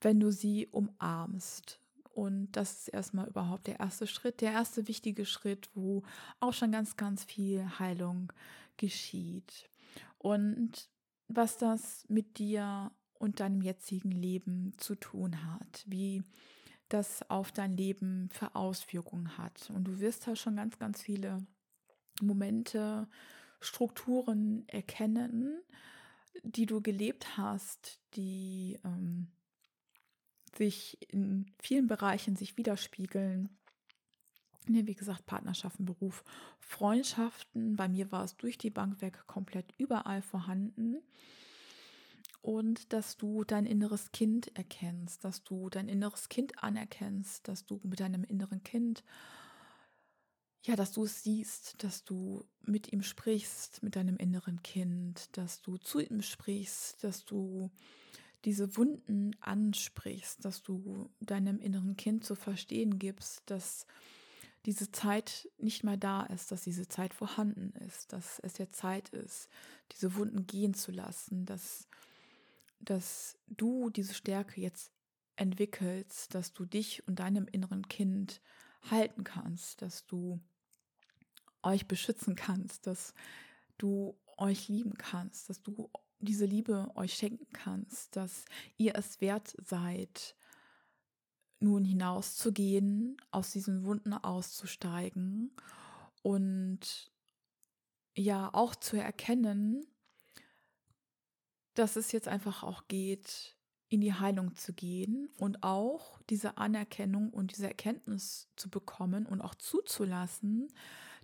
wenn 0.00 0.20
du 0.20 0.30
sie 0.30 0.68
umarmst. 0.68 1.80
Und 2.14 2.52
das 2.52 2.72
ist 2.72 2.88
erstmal 2.88 3.26
überhaupt 3.26 3.66
der 3.66 3.80
erste 3.80 4.06
Schritt, 4.06 4.40
der 4.40 4.52
erste 4.52 4.86
wichtige 4.86 5.26
Schritt, 5.26 5.68
wo 5.74 6.04
auch 6.38 6.52
schon 6.52 6.70
ganz, 6.70 6.96
ganz 6.96 7.24
viel 7.24 7.66
Heilung 7.80 8.32
geschieht. 8.76 9.68
Und 10.18 10.88
was 11.26 11.58
das 11.58 12.04
mit 12.08 12.38
dir 12.38 12.92
und 13.18 13.40
deinem 13.40 13.62
jetzigen 13.62 14.12
Leben 14.12 14.74
zu 14.76 14.94
tun 14.94 15.44
hat, 15.44 15.84
wie 15.86 16.22
das 16.88 17.28
auf 17.30 17.50
dein 17.50 17.76
Leben 17.76 18.28
für 18.30 18.54
Auswirkungen 18.54 19.36
hat. 19.36 19.70
Und 19.70 19.84
du 19.84 19.98
wirst 19.98 20.28
da 20.28 20.36
schon 20.36 20.56
ganz, 20.56 20.78
ganz 20.78 21.02
viele 21.02 21.44
Momente, 22.20 23.08
Strukturen 23.60 24.68
erkennen, 24.68 25.58
die 26.42 26.66
du 26.66 26.80
gelebt 26.80 27.36
hast, 27.36 27.98
die 28.14 28.78
ähm, 28.84 29.28
sich 30.57 30.98
in 31.11 31.46
vielen 31.59 31.86
Bereichen 31.86 32.36
sich 32.36 32.57
widerspiegeln. 32.57 33.48
Ne, 34.66 34.86
wie 34.86 34.94
gesagt, 34.94 35.26
Partnerschaften, 35.26 35.84
Beruf, 35.84 36.24
Freundschaften. 36.59 37.76
Bei 37.76 37.88
mir 37.88 38.11
war 38.11 38.24
es 38.24 38.36
durch 38.36 38.57
die 38.57 38.70
Bank 38.70 39.02
weg 39.02 39.26
komplett 39.26 39.74
überall 39.76 40.22
vorhanden. 40.22 41.02
Und 42.40 42.92
dass 42.92 43.16
du 43.16 43.44
dein 43.44 43.66
inneres 43.66 44.12
Kind 44.12 44.55
erkennst, 44.57 45.24
dass 45.24 45.44
du 45.44 45.70
dein 45.70 45.88
inneres 45.88 46.28
Kind 46.28 46.62
anerkennst, 46.62 47.46
dass 47.48 47.64
du 47.64 47.80
mit 47.84 48.00
deinem 48.00 48.24
inneren 48.24 48.62
Kind 48.62 49.02
ja, 50.66 50.76
dass 50.76 50.92
du 50.92 51.05
es 51.05 51.22
siehst, 51.22 51.82
dass 51.84 52.05
du 52.05 52.46
mit 52.62 52.90
ihm 52.90 53.02
sprichst, 53.02 53.82
mit 53.82 53.96
deinem 53.96 54.16
inneren 54.16 54.62
Kind, 54.62 55.36
dass 55.36 55.61
du 55.61 55.76
zu 55.76 56.00
ihm 56.00 56.22
sprichst, 56.22 57.05
dass 57.05 57.26
du 57.26 57.70
diese 58.45 58.76
Wunden 58.76 59.34
ansprichst, 59.40 60.45
dass 60.45 60.62
du 60.62 61.11
deinem 61.20 61.59
inneren 61.59 61.97
Kind 61.97 62.24
zu 62.24 62.34
verstehen 62.34 62.99
gibst, 62.99 63.42
dass 63.47 63.86
diese 64.66 64.90
Zeit 64.90 65.49
nicht 65.59 65.84
mehr 65.84 65.97
da 65.97 66.22
ist, 66.24 66.51
dass 66.51 66.62
diese 66.62 66.88
Zeit 66.88 67.12
vorhanden 67.12 67.72
ist, 67.86 68.12
dass 68.12 68.38
es 68.40 68.55
der 68.55 68.70
Zeit 68.70 69.11
ist, 69.11 69.49
diese 69.92 70.14
Wunden 70.16 70.47
gehen 70.47 70.74
zu 70.74 70.90
lassen, 70.90 71.45
dass, 71.45 71.88
dass 72.80 73.38
du 73.47 73.90
diese 73.90 74.14
Stärke 74.14 74.61
jetzt 74.61 74.90
entwickelst, 75.36 76.34
dass 76.34 76.53
du 76.53 76.64
dich 76.64 77.07
und 77.07 77.18
deinem 77.18 77.47
inneren 77.47 77.88
Kind 77.88 78.40
halten 78.90 79.24
kannst, 79.24 79.82
dass 79.82 80.07
du 80.07 80.40
euch 81.62 81.86
beschützen 81.86 82.34
kannst, 82.34 82.86
dass 82.86 83.14
du 83.78 84.18
euch 84.36 84.68
lieben 84.68 84.95
kannst, 84.95 85.49
dass 85.49 85.62
du 85.62 85.90
diese 86.24 86.46
Liebe 86.46 86.90
euch 86.94 87.14
schenken 87.14 87.46
kannst, 87.52 88.16
dass 88.16 88.44
ihr 88.76 88.94
es 88.96 89.20
wert 89.20 89.54
seid, 89.64 90.34
nun 91.60 91.84
hinauszugehen, 91.84 93.16
aus 93.30 93.50
diesen 93.50 93.84
Wunden 93.84 94.12
auszusteigen 94.12 95.52
und 96.22 97.10
ja 98.14 98.50
auch 98.52 98.74
zu 98.74 98.96
erkennen, 98.96 99.86
dass 101.74 101.96
es 101.96 102.12
jetzt 102.12 102.28
einfach 102.28 102.62
auch 102.62 102.86
geht, 102.86 103.56
in 103.88 104.00
die 104.00 104.14
Heilung 104.14 104.56
zu 104.56 104.72
gehen 104.72 105.28
und 105.36 105.62
auch 105.62 106.20
diese 106.30 106.58
Anerkennung 106.58 107.30
und 107.30 107.52
diese 107.52 107.68
Erkenntnis 107.68 108.48
zu 108.56 108.68
bekommen 108.68 109.26
und 109.26 109.40
auch 109.40 109.54
zuzulassen, 109.54 110.68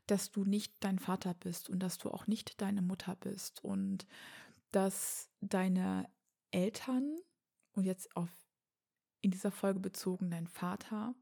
dass 0.06 0.30
du 0.30 0.44
nicht 0.44 0.74
dein 0.80 0.98
Vater 0.98 1.34
bist 1.34 1.68
und 1.68 1.80
dass 1.80 1.98
du 1.98 2.10
auch 2.10 2.26
nicht 2.26 2.60
deine 2.60 2.82
Mutter 2.82 3.16
bist. 3.16 3.64
Und 3.64 4.06
dass 4.72 5.30
deine 5.40 6.08
Eltern 6.50 7.18
und 7.72 7.84
jetzt 7.84 8.14
auf 8.16 8.28
in 9.22 9.30
dieser 9.30 9.50
Folge 9.50 9.80
bezogen 9.80 10.30
dein 10.30 10.46
Vater, 10.46 11.14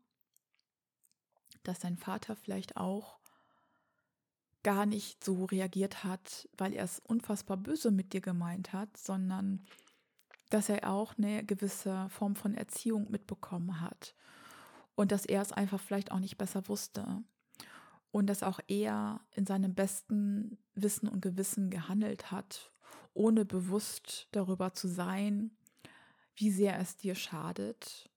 dass 1.64 1.80
dein 1.80 1.96
Vater 1.96 2.36
vielleicht 2.36 2.76
auch 2.76 3.18
gar 4.62 4.86
nicht 4.86 5.24
so 5.24 5.44
reagiert 5.46 6.04
hat, 6.04 6.48
weil 6.56 6.74
er 6.74 6.84
es 6.84 7.00
unfassbar 7.00 7.56
böse 7.56 7.90
mit 7.90 8.12
dir 8.12 8.20
gemeint 8.20 8.72
hat, 8.72 8.96
sondern 8.96 9.64
dass 10.50 10.68
er 10.68 10.90
auch 10.90 11.16
eine 11.18 11.44
gewisse 11.44 12.08
Form 12.10 12.36
von 12.36 12.54
Erziehung 12.54 13.10
mitbekommen 13.10 13.80
hat 13.80 14.14
und 14.94 15.12
dass 15.12 15.26
er 15.26 15.42
es 15.42 15.52
einfach 15.52 15.80
vielleicht 15.80 16.10
auch 16.10 16.18
nicht 16.18 16.38
besser 16.38 16.68
wusste 16.68 17.22
und 18.10 18.26
dass 18.26 18.42
auch 18.42 18.60
er 18.68 19.20
in 19.32 19.46
seinem 19.46 19.74
besten 19.74 20.58
Wissen 20.74 21.08
und 21.08 21.20
Gewissen 21.20 21.70
gehandelt 21.70 22.30
hat, 22.30 22.72
ohne 23.18 23.44
bewusst 23.44 24.28
darüber 24.30 24.72
zu 24.72 24.86
sein, 24.86 25.50
wie 26.36 26.52
sehr 26.52 26.78
es 26.78 26.96
dir 26.96 27.16
schadet 27.16 28.08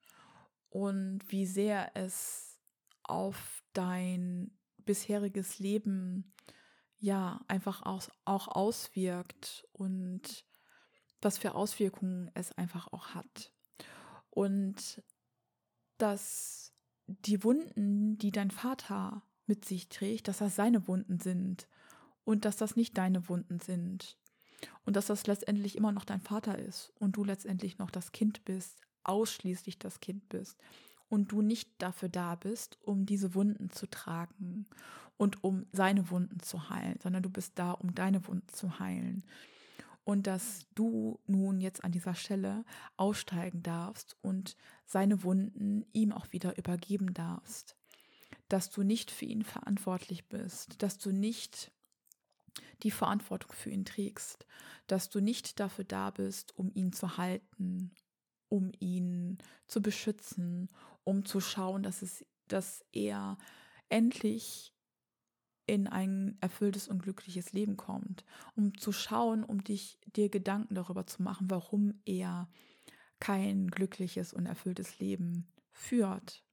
und 0.70 1.20
wie 1.28 1.48
sehr 1.48 1.96
es 1.96 2.60
auf 3.02 3.64
dein 3.74 4.52
bisheriges 4.78 5.58
Leben 5.58 6.32
ja 7.00 7.44
einfach 7.48 7.82
auch, 7.82 8.04
auch 8.26 8.48
auswirkt 8.48 9.68
und 9.74 10.46
was 11.20 11.40
für 11.40 11.56
Auswirkungen 11.56 12.30
es 12.36 12.52
einfach 12.52 12.94
auch 12.94 13.16
hat. 13.16 13.52
Und 14.30 15.02
dass 15.98 16.74
die 17.08 17.44
Wunden, 17.44 18.20
die 18.20 18.32
dein 18.32 18.52
Vater 18.52 19.24
mit 19.48 19.66
sich 19.66 19.90
trägt, 19.90 20.28
dass 20.28 20.38
das 20.38 20.56
seine 20.56 20.88
Wunden 20.88 21.20
sind 21.20 21.68
und 22.24 22.46
dass 22.46 22.56
das 22.56 22.76
nicht 22.76 22.98
deine 23.00 23.28
Wunden 23.28 23.60
sind 23.60 24.21
und 24.86 24.96
dass 24.96 25.08
das 25.08 25.28
letztendlich 25.28 25.76
immer 25.76 25.92
noch 25.92 26.06
dein 26.06 26.22
Vater 26.22 26.58
ist 26.58 26.94
und 27.00 27.16
du 27.16 27.24
letztendlich 27.24 27.78
noch 27.78 27.92
das 27.92 28.12
Kind 28.12 28.46
bist, 28.46 28.82
ausschließlich 29.04 29.80
das 29.80 30.00
Kind 30.00 30.30
bist 30.30 30.58
und 31.10 31.32
du 31.32 31.42
nicht 31.42 31.70
dafür 31.80 32.10
da 32.10 32.36
bist, 32.36 32.78
um 32.82 33.06
diese 33.06 33.34
Wunden 33.36 33.70
zu 33.70 33.88
tragen 33.88 34.68
und 35.18 35.44
um 35.44 35.66
seine 35.72 36.10
Wunden 36.10 36.40
zu 36.40 36.70
heilen, 36.70 37.00
sondern 37.02 37.24
du 37.24 37.30
bist 37.30 37.60
da, 37.60 37.72
um 37.72 37.94
deine 37.94 38.28
Wunden 38.28 38.48
zu 38.50 38.80
heilen. 38.80 39.24
Und 40.04 40.26
dass 40.26 40.66
du 40.74 41.20
nun 41.28 41.62
jetzt 41.62 41.84
an 41.84 41.92
dieser 41.92 42.16
Stelle 42.16 42.66
aussteigen 42.98 43.62
darfst 43.62 44.18
und 44.22 44.58
seine 44.86 45.24
Wunden 45.24 45.86
ihm 45.94 46.12
auch 46.12 46.32
wieder 46.32 46.58
übergeben 46.58 47.14
darfst 47.14 47.76
dass 48.52 48.70
du 48.70 48.84
nicht 48.84 49.12
für 49.12 49.26
ihn 49.26 49.44
verantwortlich 49.44 50.28
bist, 50.28 50.84
dass 50.84 50.98
du 50.98 51.12
nicht 51.12 51.72
die 52.84 52.92
Verantwortung 52.92 53.52
für 53.54 53.70
ihn 53.70 53.86
trägst, 53.86 54.46
dass 54.88 55.10
du 55.10 55.20
nicht 55.20 55.60
dafür 55.60 55.86
da 55.86 56.12
bist, 56.12 56.58
um 56.58 56.72
ihn 56.74 56.94
zu 56.94 57.18
halten, 57.18 57.92
um 58.50 58.72
ihn 58.80 59.38
zu 59.68 59.82
beschützen, 59.82 60.70
um 61.04 61.26
zu 61.26 61.40
schauen, 61.40 61.84
dass 61.84 62.02
es, 62.02 62.26
dass 62.48 62.86
er 62.92 63.38
endlich 63.90 64.74
in 65.68 65.88
ein 65.88 66.38
erfülltes 66.42 66.88
und 66.88 67.04
glückliches 67.04 67.54
Leben 67.54 67.78
kommt, 67.78 68.26
um 68.56 68.78
zu 68.78 68.92
schauen, 68.92 69.44
um 69.44 69.64
dich 69.64 70.00
dir 70.16 70.30
Gedanken 70.30 70.76
darüber 70.76 71.08
zu 71.08 71.22
machen, 71.22 71.50
warum 71.50 72.02
er 72.06 72.50
kein 73.20 73.70
glückliches 73.70 74.34
und 74.34 74.48
erfülltes 74.48 75.00
Leben 75.00 75.52
führt, 75.72 76.44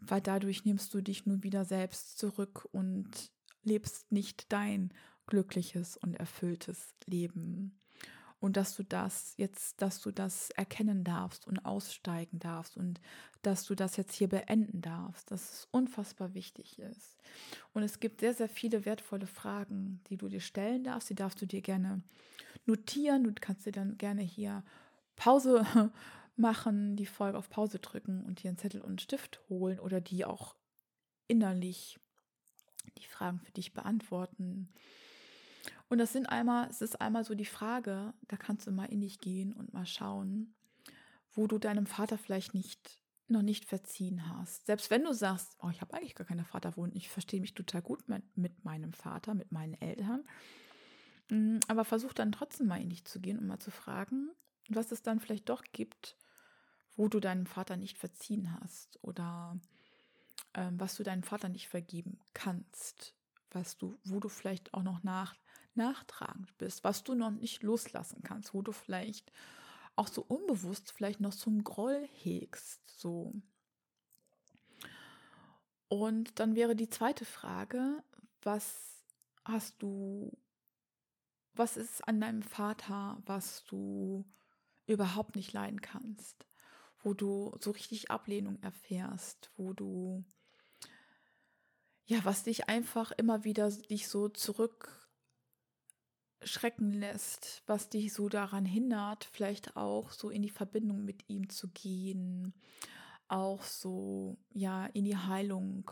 weil 0.00 0.20
dadurch 0.20 0.64
nimmst 0.64 0.94
du 0.94 1.00
dich 1.00 1.26
nun 1.26 1.42
wieder 1.42 1.64
selbst 1.64 2.18
zurück 2.18 2.68
und 2.70 3.32
lebst 3.68 4.10
nicht 4.10 4.52
dein 4.52 4.92
glückliches 5.26 5.96
und 5.96 6.14
erfülltes 6.14 6.94
Leben. 7.06 7.78
Und 8.40 8.56
dass 8.56 8.76
du 8.76 8.84
das 8.84 9.34
jetzt, 9.36 9.82
dass 9.82 10.00
du 10.00 10.12
das 10.12 10.50
erkennen 10.50 11.02
darfst 11.02 11.46
und 11.46 11.64
aussteigen 11.64 12.38
darfst 12.38 12.76
und 12.76 13.00
dass 13.42 13.64
du 13.64 13.74
das 13.74 13.96
jetzt 13.96 14.14
hier 14.14 14.28
beenden 14.28 14.80
darfst, 14.80 15.30
dass 15.30 15.52
es 15.52 15.68
unfassbar 15.72 16.34
wichtig 16.34 16.78
ist. 16.78 17.16
Und 17.72 17.82
es 17.82 17.98
gibt 17.98 18.20
sehr, 18.20 18.34
sehr 18.34 18.48
viele 18.48 18.84
wertvolle 18.84 19.26
Fragen, 19.26 20.00
die 20.08 20.16
du 20.16 20.28
dir 20.28 20.40
stellen 20.40 20.84
darfst. 20.84 21.10
Die 21.10 21.16
darfst 21.16 21.42
du 21.42 21.46
dir 21.46 21.62
gerne 21.62 22.02
notieren. 22.64 23.24
Du 23.24 23.32
kannst 23.40 23.66
dir 23.66 23.72
dann 23.72 23.98
gerne 23.98 24.22
hier 24.22 24.62
Pause 25.16 25.66
machen, 26.36 26.94
die 26.94 27.06
Folge 27.06 27.36
auf 27.36 27.50
Pause 27.50 27.80
drücken 27.80 28.22
und 28.24 28.42
dir 28.42 28.48
einen 28.48 28.58
Zettel 28.58 28.80
und 28.80 28.90
einen 28.90 28.98
Stift 29.00 29.40
holen 29.48 29.80
oder 29.80 30.00
die 30.00 30.24
auch 30.24 30.54
innerlich 31.26 31.98
die 32.96 33.06
Fragen 33.06 33.40
für 33.40 33.52
dich 33.52 33.72
beantworten. 33.72 34.68
Und 35.88 35.98
das 35.98 36.12
sind 36.12 36.26
einmal, 36.26 36.68
es 36.68 36.82
ist 36.82 37.00
einmal 37.00 37.24
so 37.24 37.34
die 37.34 37.44
Frage, 37.44 38.12
da 38.28 38.36
kannst 38.36 38.66
du 38.66 38.70
mal 38.70 38.86
in 38.86 39.00
dich 39.00 39.20
gehen 39.20 39.52
und 39.52 39.72
mal 39.72 39.86
schauen, 39.86 40.54
wo 41.32 41.46
du 41.46 41.58
deinem 41.58 41.86
Vater 41.86 42.18
vielleicht 42.18 42.54
nicht 42.54 42.98
noch 43.30 43.42
nicht 43.42 43.66
verziehen 43.66 44.26
hast. 44.28 44.66
Selbst 44.66 44.90
wenn 44.90 45.04
du 45.04 45.12
sagst, 45.12 45.56
oh, 45.60 45.68
ich 45.70 45.80
habe 45.80 45.94
eigentlich 45.94 46.14
gar 46.14 46.26
keine 46.26 46.44
Vaterwunden, 46.44 46.96
ich 46.96 47.10
verstehe 47.10 47.40
mich 47.40 47.54
total 47.54 47.82
gut 47.82 48.08
mit, 48.08 48.22
mit 48.36 48.64
meinem 48.64 48.92
Vater, 48.92 49.34
mit 49.34 49.52
meinen 49.52 49.74
Eltern. 49.74 50.24
Mm, 51.28 51.58
aber 51.68 51.84
versuch 51.84 52.14
dann 52.14 52.32
trotzdem 52.32 52.68
mal 52.68 52.80
in 52.80 52.88
dich 52.90 53.04
zu 53.04 53.20
gehen 53.20 53.38
und 53.38 53.46
mal 53.46 53.58
zu 53.58 53.70
fragen, 53.70 54.30
was 54.68 54.92
es 54.92 55.02
dann 55.02 55.20
vielleicht 55.20 55.48
doch 55.48 55.62
gibt, 55.72 56.16
wo 56.96 57.08
du 57.08 57.20
deinem 57.20 57.46
Vater 57.46 57.76
nicht 57.76 57.98
verziehen 57.98 58.58
hast 58.60 58.98
oder 59.02 59.60
ähm, 60.58 60.80
was 60.80 60.96
du 60.96 61.04
deinem 61.04 61.22
Vater 61.22 61.48
nicht 61.48 61.68
vergeben 61.68 62.18
kannst, 62.34 63.14
was 63.52 63.78
du, 63.78 63.96
wo 64.04 64.18
du 64.18 64.28
vielleicht 64.28 64.74
auch 64.74 64.82
noch 64.82 65.04
nach, 65.04 65.36
nachtragend 65.74 66.56
bist, 66.58 66.82
was 66.82 67.04
du 67.04 67.14
noch 67.14 67.30
nicht 67.30 67.62
loslassen 67.62 68.22
kannst, 68.24 68.52
wo 68.54 68.62
du 68.62 68.72
vielleicht 68.72 69.32
auch 69.94 70.08
so 70.08 70.22
unbewusst 70.22 70.92
vielleicht 70.92 71.20
noch 71.20 71.34
einen 71.46 71.62
Groll 71.62 72.08
hegst, 72.12 72.80
so. 72.90 73.32
Und 75.86 76.40
dann 76.40 76.56
wäre 76.56 76.74
die 76.74 76.90
zweite 76.90 77.24
Frage, 77.24 78.02
was 78.42 79.04
hast 79.44 79.80
du, 79.80 80.36
was 81.54 81.76
ist 81.76 82.06
an 82.06 82.20
deinem 82.20 82.42
Vater, 82.42 83.22
was 83.26 83.64
du 83.64 84.24
überhaupt 84.86 85.36
nicht 85.36 85.52
leiden 85.52 85.80
kannst, 85.80 86.46
wo 87.02 87.14
du 87.14 87.56
so 87.60 87.70
richtig 87.70 88.10
Ablehnung 88.10 88.60
erfährst, 88.60 89.50
wo 89.56 89.72
du, 89.72 90.24
ja, 92.08 92.24
was 92.24 92.42
dich 92.42 92.68
einfach 92.68 93.12
immer 93.12 93.44
wieder 93.44 93.70
dich 93.70 94.08
so 94.08 94.28
zurück 94.28 95.08
schrecken 96.42 96.92
lässt, 96.92 97.62
was 97.66 97.90
dich 97.90 98.14
so 98.14 98.30
daran 98.30 98.64
hindert, 98.64 99.24
vielleicht 99.24 99.76
auch 99.76 100.10
so 100.10 100.30
in 100.30 100.40
die 100.40 100.48
Verbindung 100.48 101.04
mit 101.04 101.28
ihm 101.28 101.50
zu 101.50 101.68
gehen, 101.68 102.54
auch 103.28 103.62
so 103.62 104.38
ja 104.54 104.86
in 104.86 105.04
die 105.04 105.18
Heilung 105.18 105.90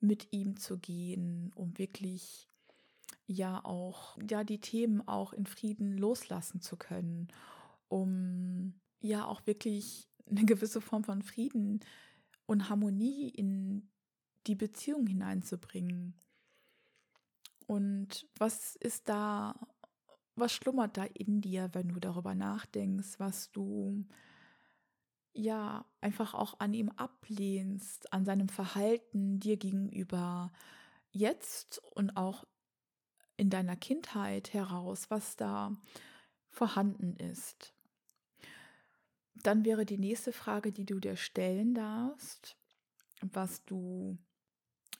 mit 0.00 0.32
ihm 0.32 0.56
zu 0.56 0.78
gehen, 0.78 1.52
um 1.54 1.78
wirklich 1.78 2.48
ja 3.26 3.64
auch 3.64 4.18
ja 4.28 4.42
die 4.42 4.60
Themen 4.60 5.06
auch 5.06 5.32
in 5.32 5.46
Frieden 5.46 5.96
loslassen 5.96 6.60
zu 6.60 6.76
können, 6.76 7.28
um 7.86 8.80
ja 9.00 9.26
auch 9.26 9.46
wirklich 9.46 10.08
eine 10.28 10.44
gewisse 10.44 10.80
Form 10.80 11.04
von 11.04 11.22
Frieden 11.22 11.80
und 12.46 12.68
Harmonie 12.68 13.28
in 13.28 13.88
die 14.46 14.54
Beziehung 14.54 15.06
hineinzubringen. 15.06 16.14
Und 17.66 18.28
was 18.36 18.76
ist 18.76 19.08
da 19.08 19.54
was 20.34 20.52
schlummert 20.52 20.96
da 20.96 21.04
in 21.04 21.40
dir, 21.40 21.70
wenn 21.72 21.88
du 21.88 22.00
darüber 22.00 22.34
nachdenkst, 22.34 23.18
was 23.18 23.50
du 23.52 24.06
ja 25.34 25.84
einfach 26.00 26.34
auch 26.34 26.60
an 26.60 26.74
ihm 26.74 26.90
ablehnst, 26.90 28.12
an 28.12 28.24
seinem 28.24 28.48
Verhalten 28.48 29.40
dir 29.40 29.56
gegenüber 29.56 30.52
jetzt 31.10 31.78
und 31.94 32.16
auch 32.16 32.44
in 33.36 33.50
deiner 33.50 33.76
Kindheit 33.76 34.52
heraus, 34.52 35.10
was 35.10 35.36
da 35.36 35.72
vorhanden 36.48 37.16
ist. 37.16 37.74
Dann 39.34 39.64
wäre 39.64 39.84
die 39.84 39.98
nächste 39.98 40.32
Frage, 40.32 40.70
die 40.72 40.84
du 40.84 41.00
dir 41.00 41.16
stellen 41.16 41.74
darfst, 41.74 42.56
was 43.20 43.64
du 43.64 44.18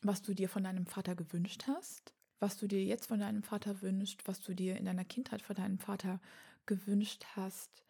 was 0.02 0.22
du 0.22 0.34
dir 0.34 0.48
von 0.48 0.64
deinem 0.64 0.86
Vater 0.86 1.14
gewünscht 1.14 1.64
hast 1.66 2.14
was 2.42 2.56
du 2.56 2.66
dir 2.66 2.84
jetzt 2.84 3.06
von 3.06 3.20
deinem 3.20 3.44
Vater 3.44 3.80
wünschst, 3.82 4.26
was 4.26 4.40
du 4.40 4.52
dir 4.52 4.76
in 4.76 4.84
deiner 4.84 5.04
Kindheit 5.04 5.40
von 5.40 5.54
deinem 5.54 5.78
Vater 5.78 6.20
gewünscht 6.66 7.24
hast, 7.36 7.84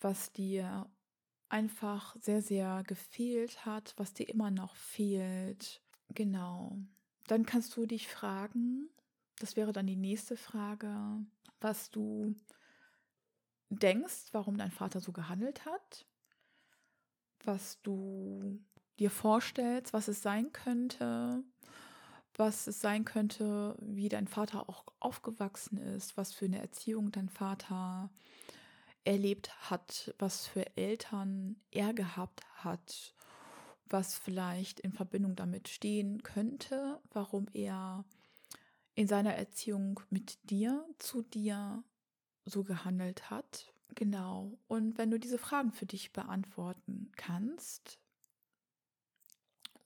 was 0.00 0.32
dir 0.32 0.88
einfach 1.48 2.16
sehr, 2.20 2.40
sehr 2.40 2.84
gefehlt 2.86 3.66
hat, 3.66 3.94
was 3.96 4.14
dir 4.14 4.28
immer 4.28 4.52
noch 4.52 4.76
fehlt. 4.76 5.82
Genau. 6.14 6.78
Dann 7.26 7.44
kannst 7.46 7.76
du 7.76 7.84
dich 7.84 8.06
fragen, 8.06 8.88
das 9.40 9.56
wäre 9.56 9.72
dann 9.72 9.88
die 9.88 9.96
nächste 9.96 10.36
Frage, 10.36 10.96
was 11.60 11.90
du 11.90 12.36
denkst, 13.70 14.28
warum 14.30 14.56
dein 14.56 14.70
Vater 14.70 15.00
so 15.00 15.10
gehandelt 15.10 15.66
hat, 15.66 16.06
was 17.42 17.82
du 17.82 18.60
dir 18.98 19.10
vorstellst, 19.10 19.92
was 19.92 20.08
es 20.08 20.22
sein 20.22 20.52
könnte, 20.52 21.42
was 22.34 22.66
es 22.66 22.80
sein 22.80 23.04
könnte, 23.04 23.76
wie 23.80 24.08
dein 24.08 24.28
Vater 24.28 24.68
auch 24.68 24.84
aufgewachsen 25.00 25.78
ist, 25.78 26.16
was 26.16 26.32
für 26.32 26.44
eine 26.46 26.60
Erziehung 26.60 27.10
dein 27.10 27.28
Vater 27.28 28.10
erlebt 29.04 29.70
hat, 29.70 30.14
was 30.18 30.46
für 30.46 30.76
Eltern 30.76 31.56
er 31.70 31.94
gehabt 31.94 32.44
hat, 32.56 33.14
was 33.88 34.16
vielleicht 34.16 34.80
in 34.80 34.92
Verbindung 34.92 35.36
damit 35.36 35.68
stehen 35.68 36.22
könnte, 36.22 37.00
warum 37.12 37.46
er 37.52 38.04
in 38.94 39.06
seiner 39.06 39.34
Erziehung 39.34 40.00
mit 40.10 40.50
dir, 40.50 40.84
zu 40.98 41.22
dir 41.22 41.84
so 42.44 42.64
gehandelt 42.64 43.30
hat. 43.30 43.72
Genau. 43.94 44.58
Und 44.66 44.98
wenn 44.98 45.10
du 45.10 45.18
diese 45.18 45.38
Fragen 45.38 45.72
für 45.72 45.86
dich 45.86 46.12
beantworten 46.12 47.12
kannst, 47.16 48.00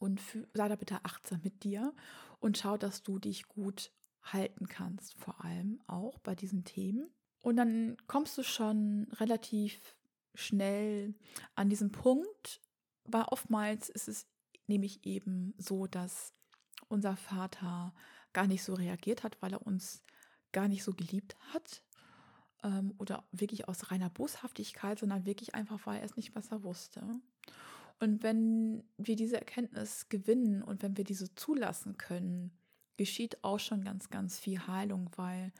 und 0.00 0.20
sei 0.54 0.68
da 0.68 0.74
bitte 0.74 1.04
achtsam 1.04 1.40
mit 1.44 1.62
dir 1.62 1.94
und 2.40 2.58
schau, 2.58 2.76
dass 2.76 3.02
du 3.02 3.20
dich 3.20 3.46
gut 3.46 3.92
halten 4.22 4.66
kannst, 4.66 5.14
vor 5.14 5.44
allem 5.44 5.80
auch 5.86 6.18
bei 6.18 6.34
diesen 6.34 6.64
Themen. 6.64 7.08
Und 7.42 7.56
dann 7.56 7.96
kommst 8.06 8.36
du 8.36 8.42
schon 8.42 9.06
relativ 9.12 9.96
schnell 10.34 11.14
an 11.54 11.68
diesen 11.68 11.92
Punkt, 11.92 12.60
weil 13.04 13.24
oftmals 13.24 13.88
ist 13.88 14.08
es 14.08 14.26
nämlich 14.66 15.04
eben 15.04 15.54
so, 15.58 15.86
dass 15.86 16.34
unser 16.88 17.16
Vater 17.16 17.94
gar 18.32 18.46
nicht 18.46 18.62
so 18.62 18.74
reagiert 18.74 19.22
hat, 19.22 19.40
weil 19.40 19.52
er 19.52 19.66
uns 19.66 20.02
gar 20.52 20.68
nicht 20.68 20.82
so 20.82 20.92
geliebt 20.92 21.36
hat 21.52 21.82
ähm, 22.62 22.94
oder 22.98 23.24
wirklich 23.32 23.68
aus 23.68 23.90
reiner 23.90 24.10
Boshaftigkeit, 24.10 24.98
sondern 24.98 25.26
wirklich 25.26 25.54
einfach, 25.54 25.84
weil 25.86 25.98
er 25.98 26.04
es 26.04 26.16
nicht 26.16 26.32
besser 26.32 26.62
wusste. 26.62 27.02
Und 28.00 28.22
wenn 28.22 28.82
wir 28.96 29.14
diese 29.14 29.36
Erkenntnis 29.36 30.08
gewinnen 30.08 30.62
und 30.62 30.82
wenn 30.82 30.96
wir 30.96 31.04
diese 31.04 31.34
zulassen 31.34 31.98
können, 31.98 32.50
geschieht 32.96 33.44
auch 33.44 33.58
schon 33.58 33.84
ganz, 33.84 34.08
ganz 34.08 34.38
viel 34.38 34.66
Heilung, 34.66 35.10
weil 35.16 35.52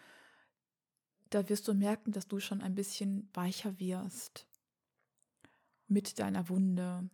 da 1.28 1.48
wirst 1.48 1.68
du 1.68 1.74
merken, 1.74 2.12
dass 2.12 2.28
du 2.28 2.40
schon 2.40 2.62
ein 2.62 2.74
bisschen 2.74 3.28
weicher 3.34 3.78
wirst 3.78 4.46
mit 5.86 6.18
deiner 6.18 6.48
Wunde, 6.48 7.10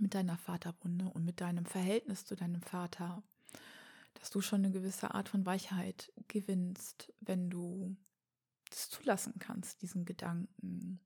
mit 0.00 0.14
deiner 0.14 0.36
Vaterwunde 0.36 1.06
und 1.06 1.24
mit 1.24 1.40
deinem 1.40 1.64
Verhältnis 1.64 2.24
zu 2.24 2.34
deinem 2.34 2.62
Vater, 2.62 3.22
dass 4.14 4.30
du 4.30 4.40
schon 4.40 4.64
eine 4.64 4.72
gewisse 4.72 5.14
Art 5.14 5.28
von 5.28 5.46
Weichheit 5.46 6.12
gewinnst, 6.26 7.12
wenn 7.20 7.50
du 7.50 7.96
das 8.68 8.90
zulassen 8.90 9.34
kannst, 9.38 9.80
diesen 9.82 10.04
Gedanken. 10.04 11.00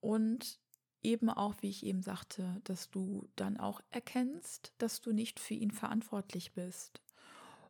Und 0.00 0.61
eben 1.02 1.30
auch, 1.30 1.54
wie 1.60 1.70
ich 1.70 1.84
eben 1.84 2.02
sagte, 2.02 2.60
dass 2.64 2.90
du 2.90 3.28
dann 3.36 3.56
auch 3.56 3.80
erkennst, 3.90 4.72
dass 4.78 5.00
du 5.00 5.12
nicht 5.12 5.40
für 5.40 5.54
ihn 5.54 5.70
verantwortlich 5.70 6.52
bist 6.52 7.00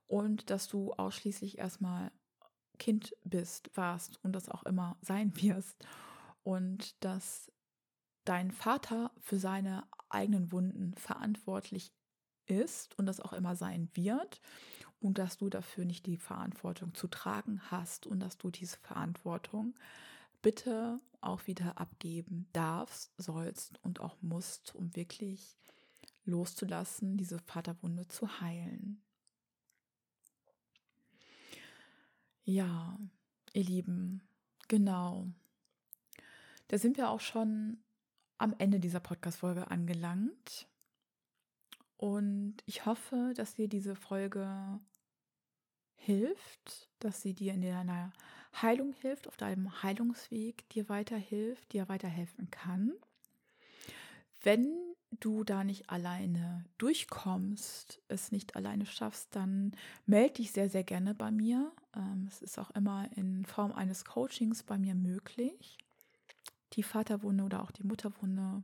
und 0.07 0.51
dass 0.51 0.69
du 0.69 0.93
ausschließlich 0.93 1.59
erstmal 1.59 2.13
Kind 2.79 3.15
bist, 3.25 3.71
warst 3.77 4.23
und 4.25 4.33
das 4.33 4.49
auch 4.49 4.65
immer 4.65 4.97
sein 5.03 5.33
wirst 5.41 5.77
und 6.43 7.03
dass 7.05 7.51
dein 8.25 8.51
Vater 8.51 9.11
für 9.21 9.39
seine 9.39 9.85
eigenen 10.09 10.53
Wunden 10.53 10.95
verantwortlich 10.95 11.93
ist 12.47 12.99
und 12.99 13.07
das 13.07 13.21
auch 13.21 13.33
immer 13.33 13.57
sein 13.57 13.89
wird 13.95 14.41
und 15.01 15.19
dass 15.19 15.39
du 15.39 15.49
dafür 15.49 15.85
nicht 15.85 16.07
die 16.07 16.17
Verantwortung 16.17 16.95
zu 16.95 17.09
tragen 17.09 17.61
hast 17.71 18.07
und 18.07 18.21
dass 18.21 18.39
du 18.39 18.51
diese 18.51 18.79
Verantwortung 18.79 19.75
bitte 20.43 21.01
auch 21.21 21.47
wieder 21.47 21.79
abgeben 21.79 22.49
darfst, 22.53 23.13
sollst 23.17 23.83
und 23.85 24.01
auch 24.01 24.17
musst, 24.21 24.75
um 24.75 24.95
wirklich 24.97 25.57
loszulassen, 26.25 27.17
diese 27.17 27.39
Vaterwunde 27.39 28.07
zu 28.09 28.41
heilen. 28.41 29.03
Ja, 32.45 32.99
ihr 33.53 33.65
Lieben, 33.65 34.23
genau. 34.69 35.29
Da 36.69 36.79
sind 36.79 36.97
wir 36.97 37.11
auch 37.11 37.21
schon 37.21 37.79
am 38.39 38.55
Ende 38.59 38.81
dieser 38.81 39.01
Podcast-Folge 39.01 39.71
angelangt. 39.71 40.67
Und 41.97 42.57
ich 42.67 42.85
hoffe, 42.85 43.33
dass 43.37 43.55
dir 43.55 43.69
diese 43.69 43.95
Folge 43.95 44.81
hilft, 46.05 46.89
dass 46.99 47.23
sie 47.23 47.35
dir 47.35 47.55
in 47.55 47.63
deiner 47.63 48.13
Heilung 48.61 48.93
hilft, 49.01 49.29
auf 49.29 49.37
deinem 49.37 49.83
Heilungsweg 49.83 50.69
dir 50.71 50.89
weiterhilft, 50.89 51.73
dir 51.73 51.89
weiterhelfen 51.89 52.51
kann. 52.51 52.93
Wenn 54.43 54.67
du 55.21 55.45
da 55.45 55.63
nicht 55.63 55.91
alleine 55.91 56.65
durchkommst, 56.79 58.01
es 58.09 58.33
nicht 58.33 58.57
alleine 58.57 58.87
schaffst, 58.87 59.35
dann 59.37 59.73
melde 60.07 60.35
dich 60.35 60.53
sehr, 60.53 60.69
sehr 60.69 60.85
gerne 60.85 61.15
bei 61.15 61.31
mir. 61.31 61.73
Ähm, 61.95 62.27
es 62.29 62.43
ist 62.43 62.59
auch 62.59 62.71
immer 62.71 63.09
in 63.17 63.45
Form 63.45 63.73
eines 63.73 64.05
Coachings 64.05 64.63
bei 64.63 64.79
mir 64.79 64.95
möglich, 64.95 65.79
die 66.73 66.83
Vaterwunde 66.83 67.45
oder 67.45 67.63
auch 67.63 67.71
die 67.71 67.85
Mutterwunde 67.85 68.63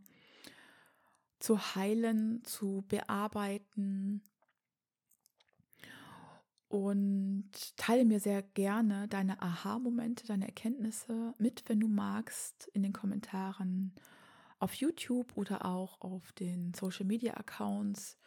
zu 1.39 1.59
heilen, 1.77 2.43
zu 2.45 2.85
bearbeiten. 2.89 4.23
Und 6.69 7.51
teile 7.79 8.05
mir 8.05 8.21
sehr 8.21 8.43
gerne 8.43 9.09
deine 9.09 9.41
Aha-Momente, 9.41 10.27
deine 10.27 10.47
Erkenntnisse 10.47 11.35
mit, 11.39 11.65
wenn 11.67 11.81
du 11.81 11.89
magst, 11.89 12.69
in 12.75 12.83
den 12.83 12.93
Kommentaren 12.93 13.95
auf 14.59 14.75
YouTube 14.75 15.35
oder 15.37 15.65
auch 15.65 16.01
auf 16.03 16.33
den 16.33 16.75
Social 16.75 17.07
Media 17.07 17.35
Accounts 17.35 18.19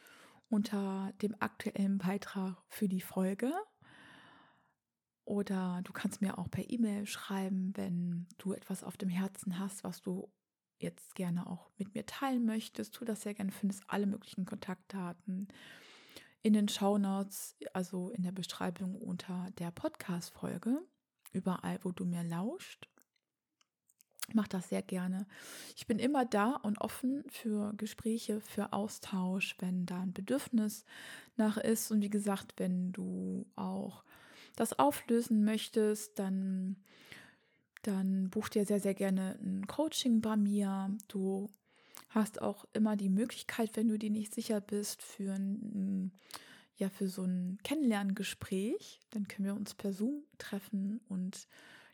unter 0.50 1.14
dem 1.22 1.36
aktuellen 1.40 2.00
Beitrag 2.00 2.58
für 2.68 2.88
die 2.88 3.02
Folge. 3.02 3.54
Oder 5.24 5.82
du 5.84 5.94
kannst 5.94 6.22
mir 6.22 6.40
auch 6.40 6.50
per 6.50 6.70
E-Mail 6.70 7.06
schreiben, 7.06 7.72
wenn 7.76 8.28
du 8.40 8.54
etwas 8.54 8.84
auf 8.84 8.98
dem 8.98 9.10
Herzen 9.10 9.60
hast, 9.60 9.84
was 9.84 10.02
du 10.02 10.32
jetzt 10.80 11.14
gerne 11.14 11.48
auch 11.48 11.70
mit 11.78 11.94
mir 11.94 12.08
teilen 12.08 12.46
möchtest. 12.46 12.96
Tu 12.96 13.06
das 13.06 13.22
sehr 13.22 13.36
gerne, 13.36 13.52
findest 13.52 13.84
alle 13.88 14.08
möglichen 14.08 14.46
Kontaktdaten 14.46 15.48
in 16.44 16.54
den 16.54 16.68
Show 16.68 16.98
Notes, 16.98 17.56
also 17.74 18.10
in 18.10 18.24
der 18.24 18.32
Beschreibung 18.32 18.96
unter 18.96 19.48
der 19.60 19.72
Podcast-Folge, 19.72 20.82
überall, 21.34 21.80
wo 21.84 21.92
du 21.92 22.06
mir 22.06 22.24
lauscht 22.24 22.88
mache 24.34 24.50
das 24.50 24.70
sehr 24.70 24.82
gerne. 24.82 25.26
Ich 25.76 25.88
bin 25.88 26.00
immer 26.00 26.26
da 26.26 26.52
und 26.52 26.80
offen 26.82 27.24
für 27.30 27.74
Gespräche, 27.76 28.42
für 28.42 28.74
Austausch, 28.74 29.56
wenn 29.60 29.86
da 29.86 30.02
ein 30.02 30.14
Bedürfnis 30.14 30.86
nach 31.36 31.58
ist. 31.58 31.92
Und 31.92 32.02
wie 32.02 32.10
gesagt, 32.10 32.54
wenn 32.58 32.92
du 32.92 33.46
auch 33.56 34.04
das 34.56 34.78
auflösen 34.78 35.44
möchtest, 35.44 36.20
dann, 36.20 36.78
dann 37.84 38.30
buch 38.30 38.50
dir 38.50 38.66
sehr, 38.66 38.80
sehr 38.80 38.94
gerne 38.94 39.38
ein 39.42 39.68
Coaching 39.68 40.22
bei 40.22 40.36
mir. 40.38 40.96
Du 41.08 41.50
hast 42.12 42.42
auch 42.42 42.66
immer 42.74 42.96
die 42.96 43.10
Möglichkeit, 43.10 43.76
wenn 43.76 43.88
du 43.88 43.98
dir 43.98 44.10
nicht 44.10 44.34
sicher 44.34 44.62
bist, 44.62 45.02
für 45.02 45.34
ein, 45.34 46.12
ja, 46.76 46.90
für 46.90 47.08
so 47.08 47.24
ein 47.24 47.58
Kennenlerngespräch, 47.64 49.00
dann 49.10 49.28
können 49.28 49.48
wir 49.48 49.56
uns 49.56 49.74
per 49.74 49.94
Zoom 49.94 50.24
treffen 50.38 51.00
und 51.08 51.48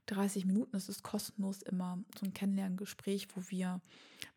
30 0.08 0.46
Minuten. 0.46 0.76
Es 0.76 0.90
ist 0.90 1.04
kostenlos 1.04 1.62
immer 1.62 2.04
so 2.18 2.26
ein 2.26 2.34
Kennenlerngespräch, 2.34 3.28
wo 3.36 3.42
wir 3.50 3.82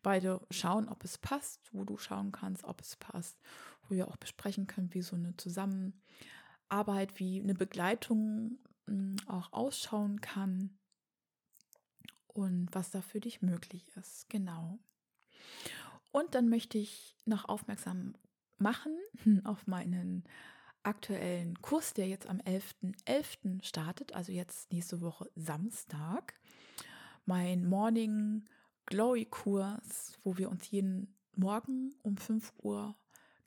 beide 0.03 0.41
schauen, 0.51 0.87
ob 0.87 1.03
es 1.03 1.17
passt, 1.17 1.61
wo 1.73 1.83
du 1.83 1.97
schauen 1.97 2.31
kannst, 2.31 2.63
ob 2.63 2.81
es 2.81 2.95
passt, 2.97 3.37
wo 3.83 3.95
wir 3.95 4.07
auch 4.07 4.17
besprechen 4.17 4.67
können, 4.67 4.93
wie 4.93 5.01
so 5.01 5.15
eine 5.15 5.35
Zusammenarbeit, 5.37 7.19
wie 7.19 7.41
eine 7.41 7.55
Begleitung 7.55 8.59
hm, 8.87 9.15
auch 9.25 9.51
ausschauen 9.51 10.21
kann 10.21 10.77
und 12.27 12.69
was 12.73 12.91
da 12.91 13.01
für 13.01 13.19
dich 13.19 13.41
möglich 13.41 13.87
ist. 13.95 14.29
Genau. 14.29 14.79
Und 16.11 16.35
dann 16.35 16.49
möchte 16.49 16.77
ich 16.77 17.15
noch 17.25 17.45
aufmerksam 17.45 18.15
machen 18.57 18.97
auf 19.43 19.67
meinen 19.67 20.23
aktuellen 20.83 21.61
Kurs, 21.61 21.93
der 21.93 22.07
jetzt 22.07 22.27
am 22.27 22.39
11.11. 22.39 23.05
.11. 23.05 23.63
startet, 23.63 24.13
also 24.13 24.31
jetzt 24.31 24.71
nächste 24.71 25.01
Woche 25.01 25.29
Samstag. 25.35 26.33
Mein 27.25 27.67
Morning 27.67 28.45
Glory 28.87 29.25
Kurs, 29.25 30.17
wo 30.23 30.37
wir 30.37 30.49
uns 30.49 30.69
jeden 30.71 31.15
Morgen 31.35 31.93
um 32.01 32.17
5 32.17 32.53
Uhr 32.57 32.95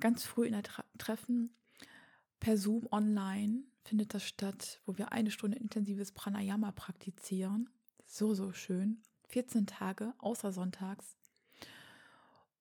ganz 0.01 0.25
früh 0.25 0.47
in 0.47 0.53
der 0.53 0.63
Tra 0.63 0.85
treffen. 0.97 1.55
Per 2.41 2.57
Zoom 2.57 2.87
online 2.91 3.65
findet 3.85 4.15
das 4.15 4.25
statt, 4.25 4.81
wo 4.87 4.97
wir 4.97 5.13
eine 5.13 5.31
Stunde 5.31 5.59
intensives 5.59 6.13
Pranayama 6.13 6.73
praktizieren. 6.73 7.69
So, 8.07 8.35
so 8.35 8.53
schön. 8.53 9.03
14 9.29 9.67
Tage, 9.67 10.15
außer 10.19 10.53
sonntags. 10.53 11.17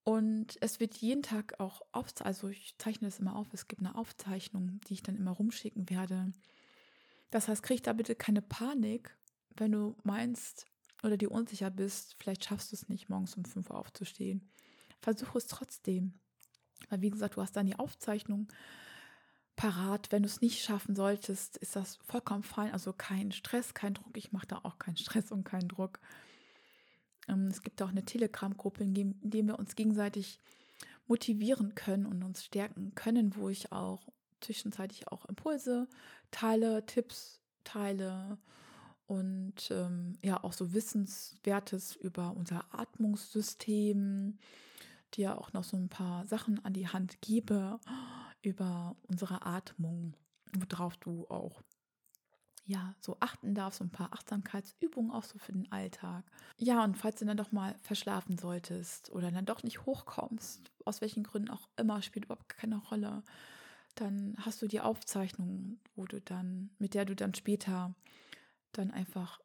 Und 0.03 0.57
es 0.61 0.79
wird 0.79 0.95
jeden 0.97 1.23
Tag 1.23 1.59
auch 1.59 1.81
oft, 1.93 2.25
also 2.25 2.49
ich 2.49 2.75
zeichne 2.77 3.07
das 3.07 3.19
immer 3.19 3.35
auf, 3.35 3.47
es 3.53 3.67
gibt 3.67 3.81
eine 3.81 3.95
Aufzeichnung, 3.95 4.81
die 4.87 4.95
ich 4.95 5.03
dann 5.03 5.15
immer 5.15 5.31
rumschicken 5.31 5.89
werde. 5.89 6.31
Das 7.29 7.47
heißt, 7.47 7.63
krieg 7.63 7.83
da 7.83 7.93
bitte 7.93 8.15
keine 8.15 8.41
Panik, 8.41 9.17
wenn 9.55 9.71
du 9.71 9.95
meinst 10.03 10.65
oder 11.03 11.17
dir 11.17 11.31
unsicher 11.31 11.69
bist, 11.69 12.15
vielleicht 12.19 12.45
schaffst 12.45 12.71
du 12.71 12.75
es 12.75 12.89
nicht, 12.89 13.09
morgens 13.09 13.35
um 13.35 13.45
5 13.45 13.69
Uhr 13.69 13.77
aufzustehen. 13.77 14.49
Versuche 15.01 15.37
es 15.37 15.47
trotzdem. 15.47 16.13
Weil, 16.89 17.01
wie 17.01 17.09
gesagt, 17.09 17.35
du 17.35 17.41
hast 17.41 17.55
dann 17.55 17.65
die 17.65 17.79
Aufzeichnung 17.79 18.47
parat. 19.55 20.11
Wenn 20.11 20.23
du 20.23 20.27
es 20.27 20.41
nicht 20.41 20.63
schaffen 20.63 20.95
solltest, 20.95 21.57
ist 21.57 21.75
das 21.75 21.97
vollkommen 21.97 22.43
fein. 22.43 22.71
Also 22.71 22.93
kein 22.93 23.31
Stress, 23.31 23.73
kein 23.73 23.93
Druck. 23.93 24.17
Ich 24.17 24.31
mache 24.31 24.47
da 24.47 24.59
auch 24.63 24.79
keinen 24.79 24.97
Stress 24.97 25.31
und 25.31 25.43
keinen 25.43 25.67
Druck. 25.67 25.99
Ähm, 27.27 27.47
es 27.47 27.61
gibt 27.61 27.81
auch 27.81 27.89
eine 27.89 28.05
Telegram-Gruppe, 28.05 28.83
in 28.83 28.93
der 29.21 29.43
wir 29.45 29.59
uns 29.59 29.75
gegenseitig 29.75 30.39
motivieren 31.07 31.75
können 31.75 32.05
und 32.05 32.23
uns 32.23 32.43
stärken 32.43 32.93
können, 32.95 33.35
wo 33.35 33.49
ich 33.49 33.71
auch 33.71 34.07
zwischenzeitlich 34.41 35.07
auch 35.07 35.25
Impulse 35.25 35.87
teile, 36.31 36.85
Tipps 36.85 37.41
teile 37.63 38.37
und 39.07 39.69
ähm, 39.71 40.17
ja 40.21 40.43
auch 40.43 40.53
so 40.53 40.73
Wissenswertes 40.73 41.95
über 41.95 42.35
unser 42.35 42.65
Atmungssystem, 42.73 44.37
dir 45.13 45.37
auch 45.37 45.53
noch 45.53 45.63
so 45.63 45.77
ein 45.77 45.89
paar 45.89 46.25
Sachen 46.27 46.63
an 46.65 46.73
die 46.73 46.87
Hand 46.87 47.21
gebe 47.21 47.79
über 48.41 48.95
unsere 49.03 49.45
Atmung, 49.45 50.13
worauf 50.53 50.97
du 50.97 51.27
auch 51.29 51.61
ja, 52.65 52.95
so 52.99 53.17
achten 53.19 53.55
darf, 53.55 53.73
so 53.73 53.83
ein 53.83 53.89
paar 53.89 54.13
Achtsamkeitsübungen 54.13 55.11
auch 55.11 55.23
so 55.23 55.37
für 55.37 55.51
den 55.51 55.71
Alltag. 55.71 56.23
Ja, 56.57 56.83
und 56.83 56.97
falls 56.97 57.19
du 57.19 57.25
dann 57.25 57.37
doch 57.37 57.51
mal 57.51 57.75
verschlafen 57.81 58.37
solltest 58.37 59.11
oder 59.11 59.31
dann 59.31 59.45
doch 59.45 59.63
nicht 59.63 59.85
hochkommst, 59.85 60.71
aus 60.85 61.01
welchen 61.01 61.23
Gründen 61.23 61.49
auch 61.49 61.67
immer, 61.75 62.01
spielt 62.01 62.25
überhaupt 62.25 62.49
keine 62.49 62.77
Rolle, 62.77 63.23
dann 63.95 64.35
hast 64.39 64.61
du 64.61 64.67
die 64.67 64.79
Aufzeichnung, 64.79 65.79
wo 65.95 66.05
du 66.05 66.21
dann, 66.21 66.69
mit 66.79 66.93
der 66.93 67.05
du 67.05 67.15
dann 67.15 67.33
später 67.33 67.95
dann 68.71 68.91
einfach, 68.91 69.39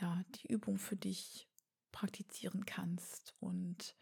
ja, 0.00 0.22
die 0.36 0.52
Übung 0.52 0.78
für 0.78 0.96
dich 0.96 1.48
praktizieren 1.92 2.64
kannst. 2.66 3.34
Und 3.40 3.96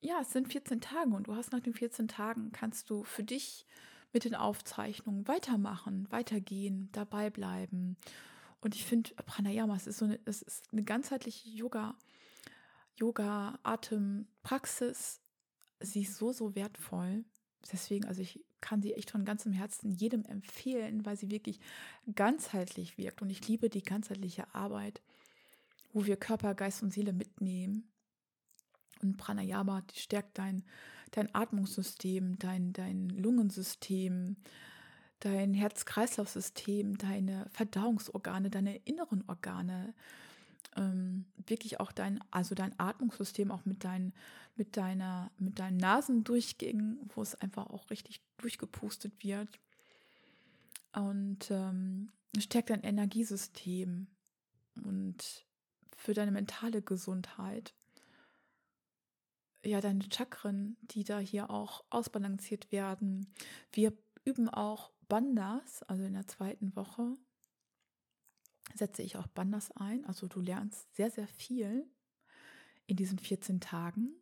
ja, 0.00 0.20
es 0.20 0.32
sind 0.32 0.52
14 0.52 0.80
Tage 0.80 1.10
und 1.10 1.26
du 1.26 1.34
hast 1.34 1.52
nach 1.52 1.60
den 1.60 1.74
14 1.74 2.06
Tagen 2.06 2.52
kannst 2.52 2.90
du 2.90 3.02
für 3.02 3.24
dich 3.24 3.66
mit 4.12 4.24
den 4.24 4.34
Aufzeichnungen 4.34 5.28
weitermachen, 5.28 6.10
weitergehen, 6.10 6.88
dabei 6.92 7.30
bleiben. 7.30 7.96
Und 8.60 8.74
ich 8.74 8.84
finde, 8.84 9.14
Pranayama, 9.14 9.76
es 9.76 9.86
ist 9.86 9.98
so 9.98 10.06
eine, 10.06 10.18
es 10.24 10.42
ist 10.42 10.64
eine 10.72 10.82
ganzheitliche 10.82 11.48
Yoga, 11.48 11.94
Yoga-Atempraxis. 12.96 15.20
Sie 15.80 16.02
ist 16.02 16.16
so, 16.16 16.32
so 16.32 16.54
wertvoll. 16.54 17.24
Deswegen, 17.70 18.06
also 18.06 18.22
ich 18.22 18.40
kann 18.60 18.82
sie 18.82 18.94
echt 18.94 19.10
von 19.10 19.24
ganzem 19.24 19.52
Herzen 19.52 19.92
jedem 19.92 20.24
empfehlen, 20.24 21.06
weil 21.06 21.16
sie 21.16 21.30
wirklich 21.30 21.60
ganzheitlich 22.14 22.98
wirkt. 22.98 23.22
Und 23.22 23.30
ich 23.30 23.46
liebe 23.46 23.68
die 23.68 23.82
ganzheitliche 23.82 24.52
Arbeit, 24.54 25.02
wo 25.92 26.06
wir 26.06 26.16
Körper, 26.16 26.54
Geist 26.54 26.82
und 26.82 26.92
Seele 26.92 27.12
mitnehmen. 27.12 27.88
Und 29.02 29.16
Pranayama, 29.16 29.82
die 29.82 30.00
stärkt 30.00 30.38
dein 30.38 30.64
dein 31.10 31.34
Atmungssystem, 31.34 32.38
dein, 32.38 32.72
dein 32.72 33.08
Lungensystem, 33.10 34.36
dein 35.20 35.54
Herz-Kreislauf-System, 35.54 36.98
deine 36.98 37.46
Verdauungsorgane, 37.50 38.50
deine 38.50 38.76
inneren 38.78 39.24
Organe, 39.26 39.94
ähm, 40.76 41.24
wirklich 41.46 41.80
auch 41.80 41.92
dein, 41.92 42.20
also 42.30 42.54
dein 42.54 42.78
Atmungssystem 42.78 43.50
auch 43.50 43.64
mit, 43.64 43.84
dein, 43.84 44.12
mit, 44.56 44.76
deiner, 44.76 45.30
mit 45.38 45.58
deinen 45.58 45.76
Nasendurchgängen, 45.76 47.10
wo 47.14 47.22
es 47.22 47.34
einfach 47.34 47.66
auch 47.66 47.90
richtig 47.90 48.20
durchgepustet 48.38 49.12
wird. 49.22 49.48
Und 50.92 51.50
ähm, 51.50 52.10
stärkt 52.38 52.70
dein 52.70 52.82
Energiesystem 52.82 54.06
und 54.84 55.46
für 55.96 56.14
deine 56.14 56.30
mentale 56.30 56.82
Gesundheit 56.82 57.74
ja, 59.64 59.80
deine 59.80 60.04
Chakren, 60.10 60.76
die 60.82 61.04
da 61.04 61.18
hier 61.18 61.50
auch 61.50 61.84
ausbalanciert 61.90 62.70
werden. 62.72 63.32
Wir 63.72 63.92
üben 64.24 64.48
auch 64.48 64.92
Bandas, 65.08 65.82
also 65.84 66.04
in 66.04 66.14
der 66.14 66.26
zweiten 66.26 66.74
Woche 66.76 67.14
setze 68.74 69.02
ich 69.02 69.16
auch 69.16 69.26
Bandas 69.28 69.70
ein. 69.72 70.04
Also 70.04 70.28
du 70.28 70.40
lernst 70.40 70.94
sehr, 70.94 71.10
sehr 71.10 71.26
viel 71.26 71.86
in 72.86 72.96
diesen 72.96 73.18
14 73.18 73.60
Tagen. 73.60 74.12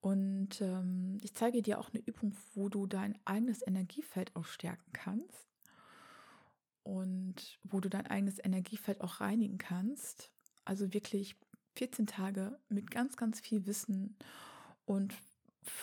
Und 0.00 0.60
ähm, 0.60 1.18
ich 1.22 1.34
zeige 1.34 1.62
dir 1.62 1.78
auch 1.78 1.90
eine 1.92 2.02
Übung, 2.02 2.34
wo 2.54 2.68
du 2.68 2.86
dein 2.86 3.18
eigenes 3.24 3.66
Energiefeld 3.66 4.34
auch 4.34 4.46
stärken 4.46 4.92
kannst. 4.92 5.48
Und 6.82 7.60
wo 7.62 7.80
du 7.80 7.88
dein 7.88 8.06
eigenes 8.06 8.42
Energiefeld 8.42 9.00
auch 9.02 9.20
reinigen 9.20 9.58
kannst. 9.58 10.32
Also 10.64 10.92
wirklich 10.92 11.36
14 11.76 12.06
Tage 12.06 12.58
mit 12.68 12.90
ganz, 12.90 13.16
ganz 13.16 13.40
viel 13.40 13.66
Wissen 13.66 14.16
und 14.90 15.14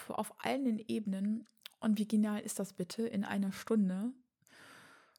auf 0.09 0.33
allen 0.39 0.79
Ebenen. 0.79 1.47
Und 1.79 1.97
wie 1.97 2.07
genial 2.07 2.41
ist 2.41 2.59
das 2.59 2.73
bitte? 2.73 3.07
In 3.07 3.23
einer 3.23 3.53
Stunde 3.53 4.11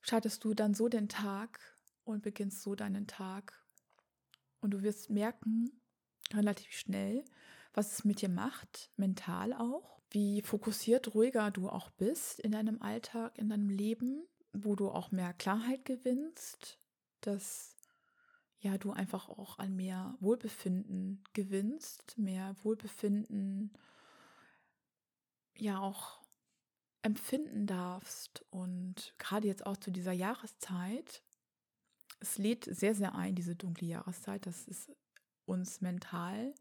startest 0.02 0.44
du 0.44 0.52
dann 0.52 0.74
so 0.74 0.90
den 0.90 1.08
Tag 1.08 1.58
und 2.04 2.22
beginnst 2.22 2.62
so 2.62 2.74
deinen 2.74 3.06
Tag. 3.06 3.64
Und 4.60 4.72
du 4.72 4.82
wirst 4.82 5.08
merken, 5.08 5.70
relativ 6.34 6.70
schnell, 6.72 7.24
was 7.72 7.92
es 7.92 8.04
mit 8.04 8.20
dir 8.20 8.28
macht, 8.28 8.90
mental 8.96 9.54
auch, 9.54 10.02
wie 10.10 10.42
fokussiert, 10.42 11.14
ruhiger 11.14 11.50
du 11.50 11.70
auch 11.70 11.88
bist 11.88 12.40
in 12.40 12.52
deinem 12.52 12.82
Alltag, 12.82 13.38
in 13.38 13.48
deinem 13.48 13.70
Leben, 13.70 14.26
wo 14.52 14.76
du 14.76 14.90
auch 14.90 15.12
mehr 15.12 15.32
Klarheit 15.32 15.86
gewinnst, 15.86 16.78
dass 17.22 17.74
ja, 18.60 18.76
du 18.78 18.90
einfach 18.90 19.28
auch 19.28 19.58
an 19.58 19.76
mehr 19.76 20.16
Wohlbefinden 20.20 21.22
gewinnst, 21.32 22.18
mehr 22.18 22.56
Wohlbefinden 22.62 23.72
ja 25.56 25.78
auch 25.78 26.20
empfinden 27.02 27.66
darfst. 27.66 28.44
Und 28.50 29.14
gerade 29.18 29.46
jetzt 29.46 29.64
auch 29.66 29.76
zu 29.76 29.90
dieser 29.90 30.12
Jahreszeit, 30.12 31.22
es 32.20 32.38
lädt 32.38 32.64
sehr, 32.64 32.94
sehr 32.94 33.14
ein, 33.14 33.34
diese 33.34 33.54
dunkle 33.54 33.86
Jahreszeit, 33.86 34.46
dass 34.46 34.66
es 34.66 34.90
uns 35.46 35.80
mental 35.80 36.52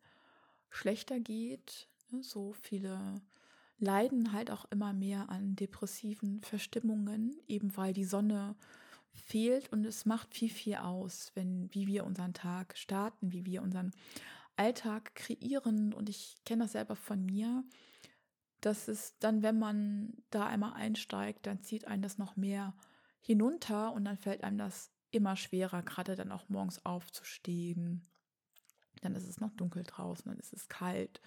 schlechter 0.69 1.19
geht. 1.19 1.87
Ne? 2.11 2.21
So 2.23 2.53
viele 2.53 3.21
leiden 3.79 4.33
halt 4.33 4.51
auch 4.51 4.65
immer 4.65 4.93
mehr 4.93 5.29
an 5.29 5.55
depressiven 5.55 6.41
Verstimmungen, 6.41 7.39
eben 7.47 7.75
weil 7.75 7.93
die 7.93 8.05
Sonne 8.05 8.55
fehlt 9.17 9.71
und 9.71 9.85
es 9.85 10.05
macht 10.05 10.33
viel, 10.33 10.49
viel 10.49 10.75
aus, 10.75 11.31
wenn, 11.35 11.73
wie 11.73 11.87
wir 11.87 12.05
unseren 12.05 12.33
Tag 12.33 12.77
starten, 12.77 13.31
wie 13.31 13.45
wir 13.45 13.61
unseren 13.61 13.91
Alltag 14.55 15.15
kreieren. 15.15 15.93
Und 15.93 16.09
ich 16.09 16.35
kenne 16.45 16.63
das 16.63 16.73
selber 16.73 16.95
von 16.95 17.25
mir, 17.25 17.63
dass 18.61 18.87
es 18.87 19.17
dann, 19.19 19.43
wenn 19.43 19.59
man 19.59 20.13
da 20.29 20.47
einmal 20.47 20.73
einsteigt, 20.73 21.45
dann 21.45 21.61
zieht 21.61 21.85
einen 21.85 22.01
das 22.01 22.17
noch 22.17 22.35
mehr 22.35 22.73
hinunter 23.21 23.93
und 23.93 24.05
dann 24.05 24.17
fällt 24.17 24.43
einem 24.43 24.57
das 24.57 24.91
immer 25.11 25.35
schwerer, 25.35 25.83
gerade 25.83 26.15
dann 26.15 26.31
auch 26.31 26.49
morgens 26.49 26.85
aufzustehen. 26.85 28.05
Dann 29.01 29.15
ist 29.15 29.27
es 29.27 29.39
noch 29.39 29.51
dunkel 29.51 29.83
draußen, 29.83 30.25
dann 30.25 30.39
ist 30.39 30.53
es 30.53 30.69
kalt, 30.69 31.21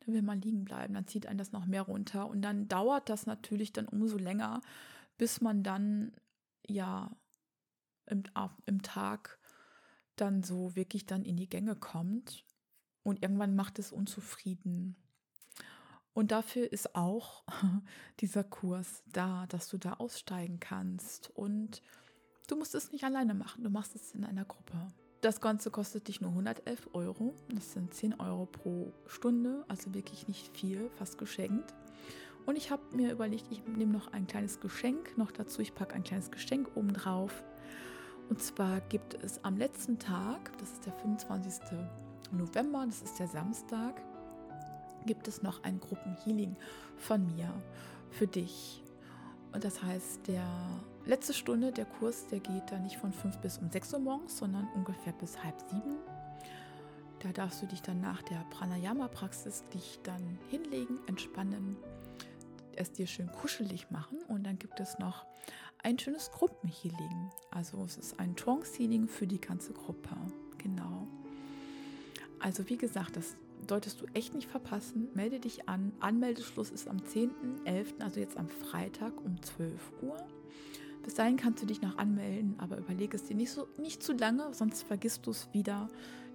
dann 0.00 0.14
will 0.14 0.22
man 0.22 0.40
liegen 0.40 0.64
bleiben, 0.64 0.94
dann 0.94 1.06
zieht 1.06 1.26
einen 1.26 1.38
das 1.38 1.52
noch 1.52 1.66
mehr 1.66 1.82
runter 1.82 2.28
und 2.28 2.42
dann 2.42 2.68
dauert 2.68 3.08
das 3.08 3.26
natürlich 3.26 3.72
dann 3.72 3.86
umso 3.88 4.16
länger, 4.16 4.62
bis 5.18 5.40
man 5.40 5.62
dann 5.62 6.12
ja 6.66 7.10
im, 8.10 8.24
im 8.66 8.82
Tag 8.82 9.38
dann 10.16 10.42
so 10.42 10.76
wirklich 10.76 11.06
dann 11.06 11.24
in 11.24 11.36
die 11.36 11.48
Gänge 11.48 11.76
kommt 11.76 12.44
und 13.02 13.22
irgendwann 13.22 13.56
macht 13.56 13.78
es 13.78 13.92
unzufrieden. 13.92 14.96
Und 16.12 16.32
dafür 16.32 16.70
ist 16.70 16.94
auch 16.94 17.44
dieser 18.20 18.44
Kurs 18.44 19.02
da, 19.06 19.46
dass 19.46 19.68
du 19.68 19.78
da 19.78 19.94
aussteigen 19.94 20.60
kannst. 20.60 21.30
Und 21.30 21.82
du 22.48 22.56
musst 22.56 22.74
es 22.74 22.92
nicht 22.92 23.04
alleine 23.04 23.34
machen, 23.34 23.64
du 23.64 23.70
machst 23.70 23.94
es 23.94 24.12
in 24.12 24.24
einer 24.24 24.44
Gruppe. 24.44 24.92
Das 25.20 25.40
Ganze 25.40 25.70
kostet 25.70 26.08
dich 26.08 26.20
nur 26.20 26.30
111 26.30 26.90
Euro. 26.94 27.34
Das 27.50 27.72
sind 27.72 27.92
10 27.92 28.20
Euro 28.20 28.46
pro 28.46 28.92
Stunde, 29.06 29.64
also 29.68 29.92
wirklich 29.92 30.28
nicht 30.28 30.56
viel, 30.56 30.90
fast 30.96 31.18
geschenkt. 31.18 31.74
Und 32.46 32.56
ich 32.56 32.70
habe 32.70 32.82
mir 32.96 33.12
überlegt, 33.12 33.46
ich 33.50 33.62
nehme 33.66 33.92
noch 33.92 34.12
ein 34.12 34.26
kleines 34.26 34.60
Geschenk 34.60 35.18
noch 35.18 35.30
dazu. 35.30 35.60
Ich 35.60 35.74
packe 35.74 35.94
ein 35.94 36.04
kleines 36.04 36.30
Geschenk 36.30 36.70
oben 36.74 36.94
drauf. 36.94 37.44
Und 38.30 38.40
zwar 38.40 38.80
gibt 38.80 39.14
es 39.14 39.44
am 39.44 39.56
letzten 39.56 39.98
Tag, 39.98 40.56
das 40.58 40.70
ist 40.70 40.86
der 40.86 40.92
25. 40.92 41.62
November, 42.30 42.86
das 42.86 43.02
ist 43.02 43.18
der 43.18 43.26
Samstag, 43.26 44.00
gibt 45.04 45.26
es 45.26 45.42
noch 45.42 45.64
ein 45.64 45.80
Gruppenhealing 45.80 46.54
von 46.96 47.26
mir 47.34 47.52
für 48.10 48.28
dich. 48.28 48.84
Und 49.52 49.64
das 49.64 49.82
heißt, 49.82 50.28
der 50.28 50.46
letzte 51.06 51.34
Stunde, 51.34 51.72
der 51.72 51.86
Kurs, 51.86 52.28
der 52.28 52.38
geht 52.38 52.70
dann 52.70 52.84
nicht 52.84 52.98
von 52.98 53.12
5 53.12 53.38
bis 53.38 53.58
um 53.58 53.68
6 53.68 53.94
Uhr 53.94 53.98
morgens, 53.98 54.38
sondern 54.38 54.68
ungefähr 54.76 55.12
bis 55.14 55.42
halb 55.42 55.60
sieben. 55.68 55.96
Da 57.18 57.32
darfst 57.32 57.60
du 57.62 57.66
dich 57.66 57.82
dann 57.82 58.00
nach 58.00 58.22
der 58.22 58.44
Pranayama-Praxis 58.50 59.64
dich 59.74 59.98
dann 60.04 60.38
hinlegen, 60.48 61.00
entspannen, 61.08 61.76
es 62.76 62.92
dir 62.92 63.08
schön 63.08 63.30
kuschelig 63.32 63.90
machen 63.90 64.18
und 64.28 64.44
dann 64.44 64.56
gibt 64.56 64.78
es 64.78 65.00
noch 65.00 65.26
ein 65.82 65.98
schönes 65.98 66.30
Gruppenhealing. 66.30 67.30
Also 67.50 67.82
es 67.84 67.96
ist 67.96 68.20
ein 68.20 68.36
Trance-Healing 68.36 69.08
für 69.08 69.26
die 69.26 69.40
ganze 69.40 69.72
Gruppe. 69.72 70.16
Genau. 70.58 71.06
Also 72.38 72.68
wie 72.68 72.76
gesagt, 72.76 73.16
das 73.16 73.36
solltest 73.68 74.00
du 74.00 74.06
echt 74.14 74.34
nicht 74.34 74.48
verpassen. 74.48 75.08
Melde 75.14 75.40
dich 75.40 75.68
an. 75.68 75.92
Anmeldeschluss 76.00 76.70
ist 76.70 76.88
am 76.88 76.98
10.11., 76.98 78.00
also 78.00 78.20
jetzt 78.20 78.36
am 78.36 78.48
Freitag 78.48 79.12
um 79.24 79.42
12 79.42 79.72
Uhr. 80.02 80.16
Bis 81.02 81.14
dahin 81.14 81.36
kannst 81.36 81.62
du 81.62 81.66
dich 81.66 81.80
noch 81.80 81.96
anmelden, 81.96 82.56
aber 82.58 82.76
überlege 82.76 83.16
es 83.16 83.24
dir 83.24 83.34
nicht, 83.34 83.50
so, 83.50 83.66
nicht 83.78 84.02
zu 84.02 84.12
lange, 84.12 84.52
sonst 84.52 84.82
vergisst 84.82 85.26
du 85.26 85.30
es 85.30 85.48
wieder. 85.52 85.88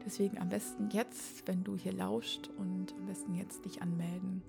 Deswegen 0.06 0.40
am 0.40 0.50
besten 0.50 0.90
jetzt, 0.90 1.48
wenn 1.48 1.64
du 1.64 1.76
hier 1.76 1.94
lauscht 1.94 2.50
und 2.58 2.94
am 2.94 3.06
besten 3.06 3.36
jetzt 3.36 3.66
dich 3.66 3.82
anmelden. 3.82 4.44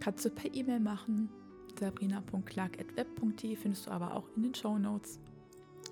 Kannst 0.00 0.24
du 0.24 0.30
per 0.30 0.54
E-Mail 0.54 0.80
machen. 0.80 1.30
sabrina.clark.web.de 1.78 3.56
findest 3.56 3.86
du 3.86 3.90
aber 3.90 4.14
auch 4.14 4.28
in 4.36 4.42
den 4.42 4.54
Show 4.54 4.78
Notes. 4.78 5.18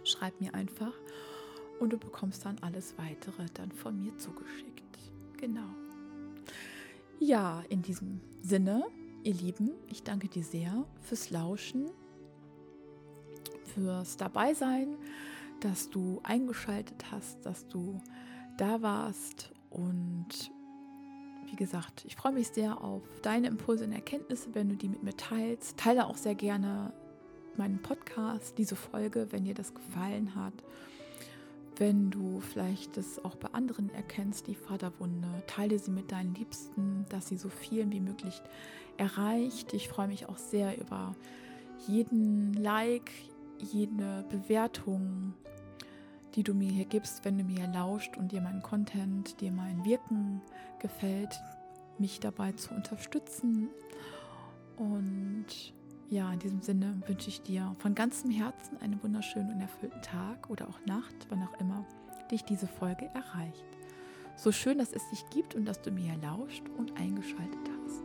Schreib 0.05 0.41
mir 0.41 0.55
einfach 0.55 0.93
und 1.81 1.93
du 1.93 1.99
bekommst 1.99 2.45
dann 2.45 2.59
alles 2.61 2.95
weitere 2.99 3.47
dann 3.55 3.73
von 3.73 4.01
mir 4.01 4.17
zugeschickt. 4.19 4.99
Genau. 5.37 5.69
Ja, 7.21 7.63
in 7.69 7.83
diesem 7.83 8.21
Sinne, 8.43 8.85
ihr 9.23 9.35
Lieben, 9.35 9.71
ich 9.89 10.03
danke 10.03 10.29
dir 10.29 10.45
sehr 10.45 10.85
fürs 11.01 11.31
Lauschen, 11.31 11.91
fürs 13.75 14.17
Dabeisein, 14.17 14.97
dass 15.61 15.91
du 15.91 16.21
eingeschaltet 16.23 17.11
hast, 17.11 17.45
dass 17.47 17.67
du 17.69 18.01
da 18.57 18.83
warst 18.83 19.53
und 19.71 20.51
wie 21.51 21.57
gesagt, 21.57 22.05
ich 22.07 22.17
freue 22.17 22.33
mich 22.33 22.49
sehr 22.49 22.83
auf 22.83 23.03
deine 23.23 23.49
Impulse 23.49 23.85
und 23.85 23.93
Erkenntnisse, 23.93 24.49
wenn 24.55 24.69
du 24.69 24.77
die 24.77 24.89
mit 24.89 25.03
mir 25.03 25.17
teilst. 25.17 25.77
Teile 25.77 26.07
auch 26.07 26.17
sehr 26.17 26.35
gerne 26.35 26.93
meinen 27.57 27.81
Podcast, 27.81 28.59
diese 28.59 28.77
Folge, 28.77 29.29
wenn 29.31 29.45
dir 29.45 29.55
das 29.55 29.75
gefallen 29.75 30.35
hat. 30.35 30.55
Wenn 31.77 32.11
du 32.11 32.41
vielleicht 32.41 32.97
das 32.97 33.25
auch 33.25 33.35
bei 33.35 33.49
anderen 33.53 33.93
erkennst, 33.95 34.47
die 34.47 34.55
Vaterwunde, 34.55 35.29
teile 35.47 35.79
sie 35.79 35.91
mit 35.91 36.13
deinen 36.13 36.35
Liebsten, 36.35 37.05
dass 37.09 37.29
sie 37.29 37.37
so 37.37 37.49
vielen 37.49 37.91
wie 37.91 38.01
möglich 38.01 38.41
erreicht. 38.97 39.73
Ich 39.73 39.89
freue 39.89 40.09
mich 40.09 40.29
auch 40.29 40.39
sehr 40.39 40.79
über 40.79 41.17
jeden 41.89 42.55
Like, 42.55 43.11
jede 43.59 44.25
Bewertung, 44.31 45.35
die 46.35 46.43
du 46.43 46.55
mir 46.55 46.71
hier 46.71 46.85
gibst, 46.85 47.25
wenn 47.25 47.39
du 47.39 47.45
mir 47.45 47.67
lauscht 47.69 48.17
und 48.17 48.33
dir 48.33 48.41
mein 48.41 48.63
Content, 48.63 49.41
dir 49.41 49.53
mein 49.53 49.85
Wirken 49.85 50.43
gefällt, 50.81 51.41
mich 51.99 52.21
dabei 52.21 52.53
zu 52.53 52.75
unterstützen. 52.75 53.69
Und 54.77 55.47
ja, 56.11 56.33
in 56.33 56.39
diesem 56.41 56.61
Sinne 56.61 57.01
wünsche 57.07 57.29
ich 57.29 57.43
dir 57.43 57.75
von 57.79 57.95
ganzem 57.95 58.31
Herzen 58.31 58.81
einen 58.81 59.03
wunderschönen 59.03 59.55
und 59.55 59.61
erfüllten 59.61 60.03
Tag 60.03 60.51
oder 60.51 60.69
auch 60.69 60.79
Nacht, 60.87 61.15
wann 61.29 61.43
auch 61.43 61.61
immer 61.61 61.85
dich 62.31 62.45
diese 62.45 62.67
Folge 62.67 63.07
erreicht. 63.15 63.65
So 64.37 64.51
schön, 64.51 64.79
dass 64.79 64.93
es 64.93 65.09
dich 65.11 65.25
gibt 65.31 65.55
und 65.55 65.65
dass 65.65 65.81
du 65.81 65.93
mir 65.93 66.17
lauscht 66.21 66.65
und 66.77 66.97
eingeschaltet 66.99 67.71
hast. 67.85 68.03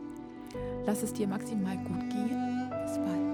Lass 0.86 1.02
es 1.02 1.12
dir 1.12 1.26
maximal 1.26 1.76
gut 1.78 2.08
gehen. 2.10 2.70
Bis 2.84 2.96
bald. 2.98 3.30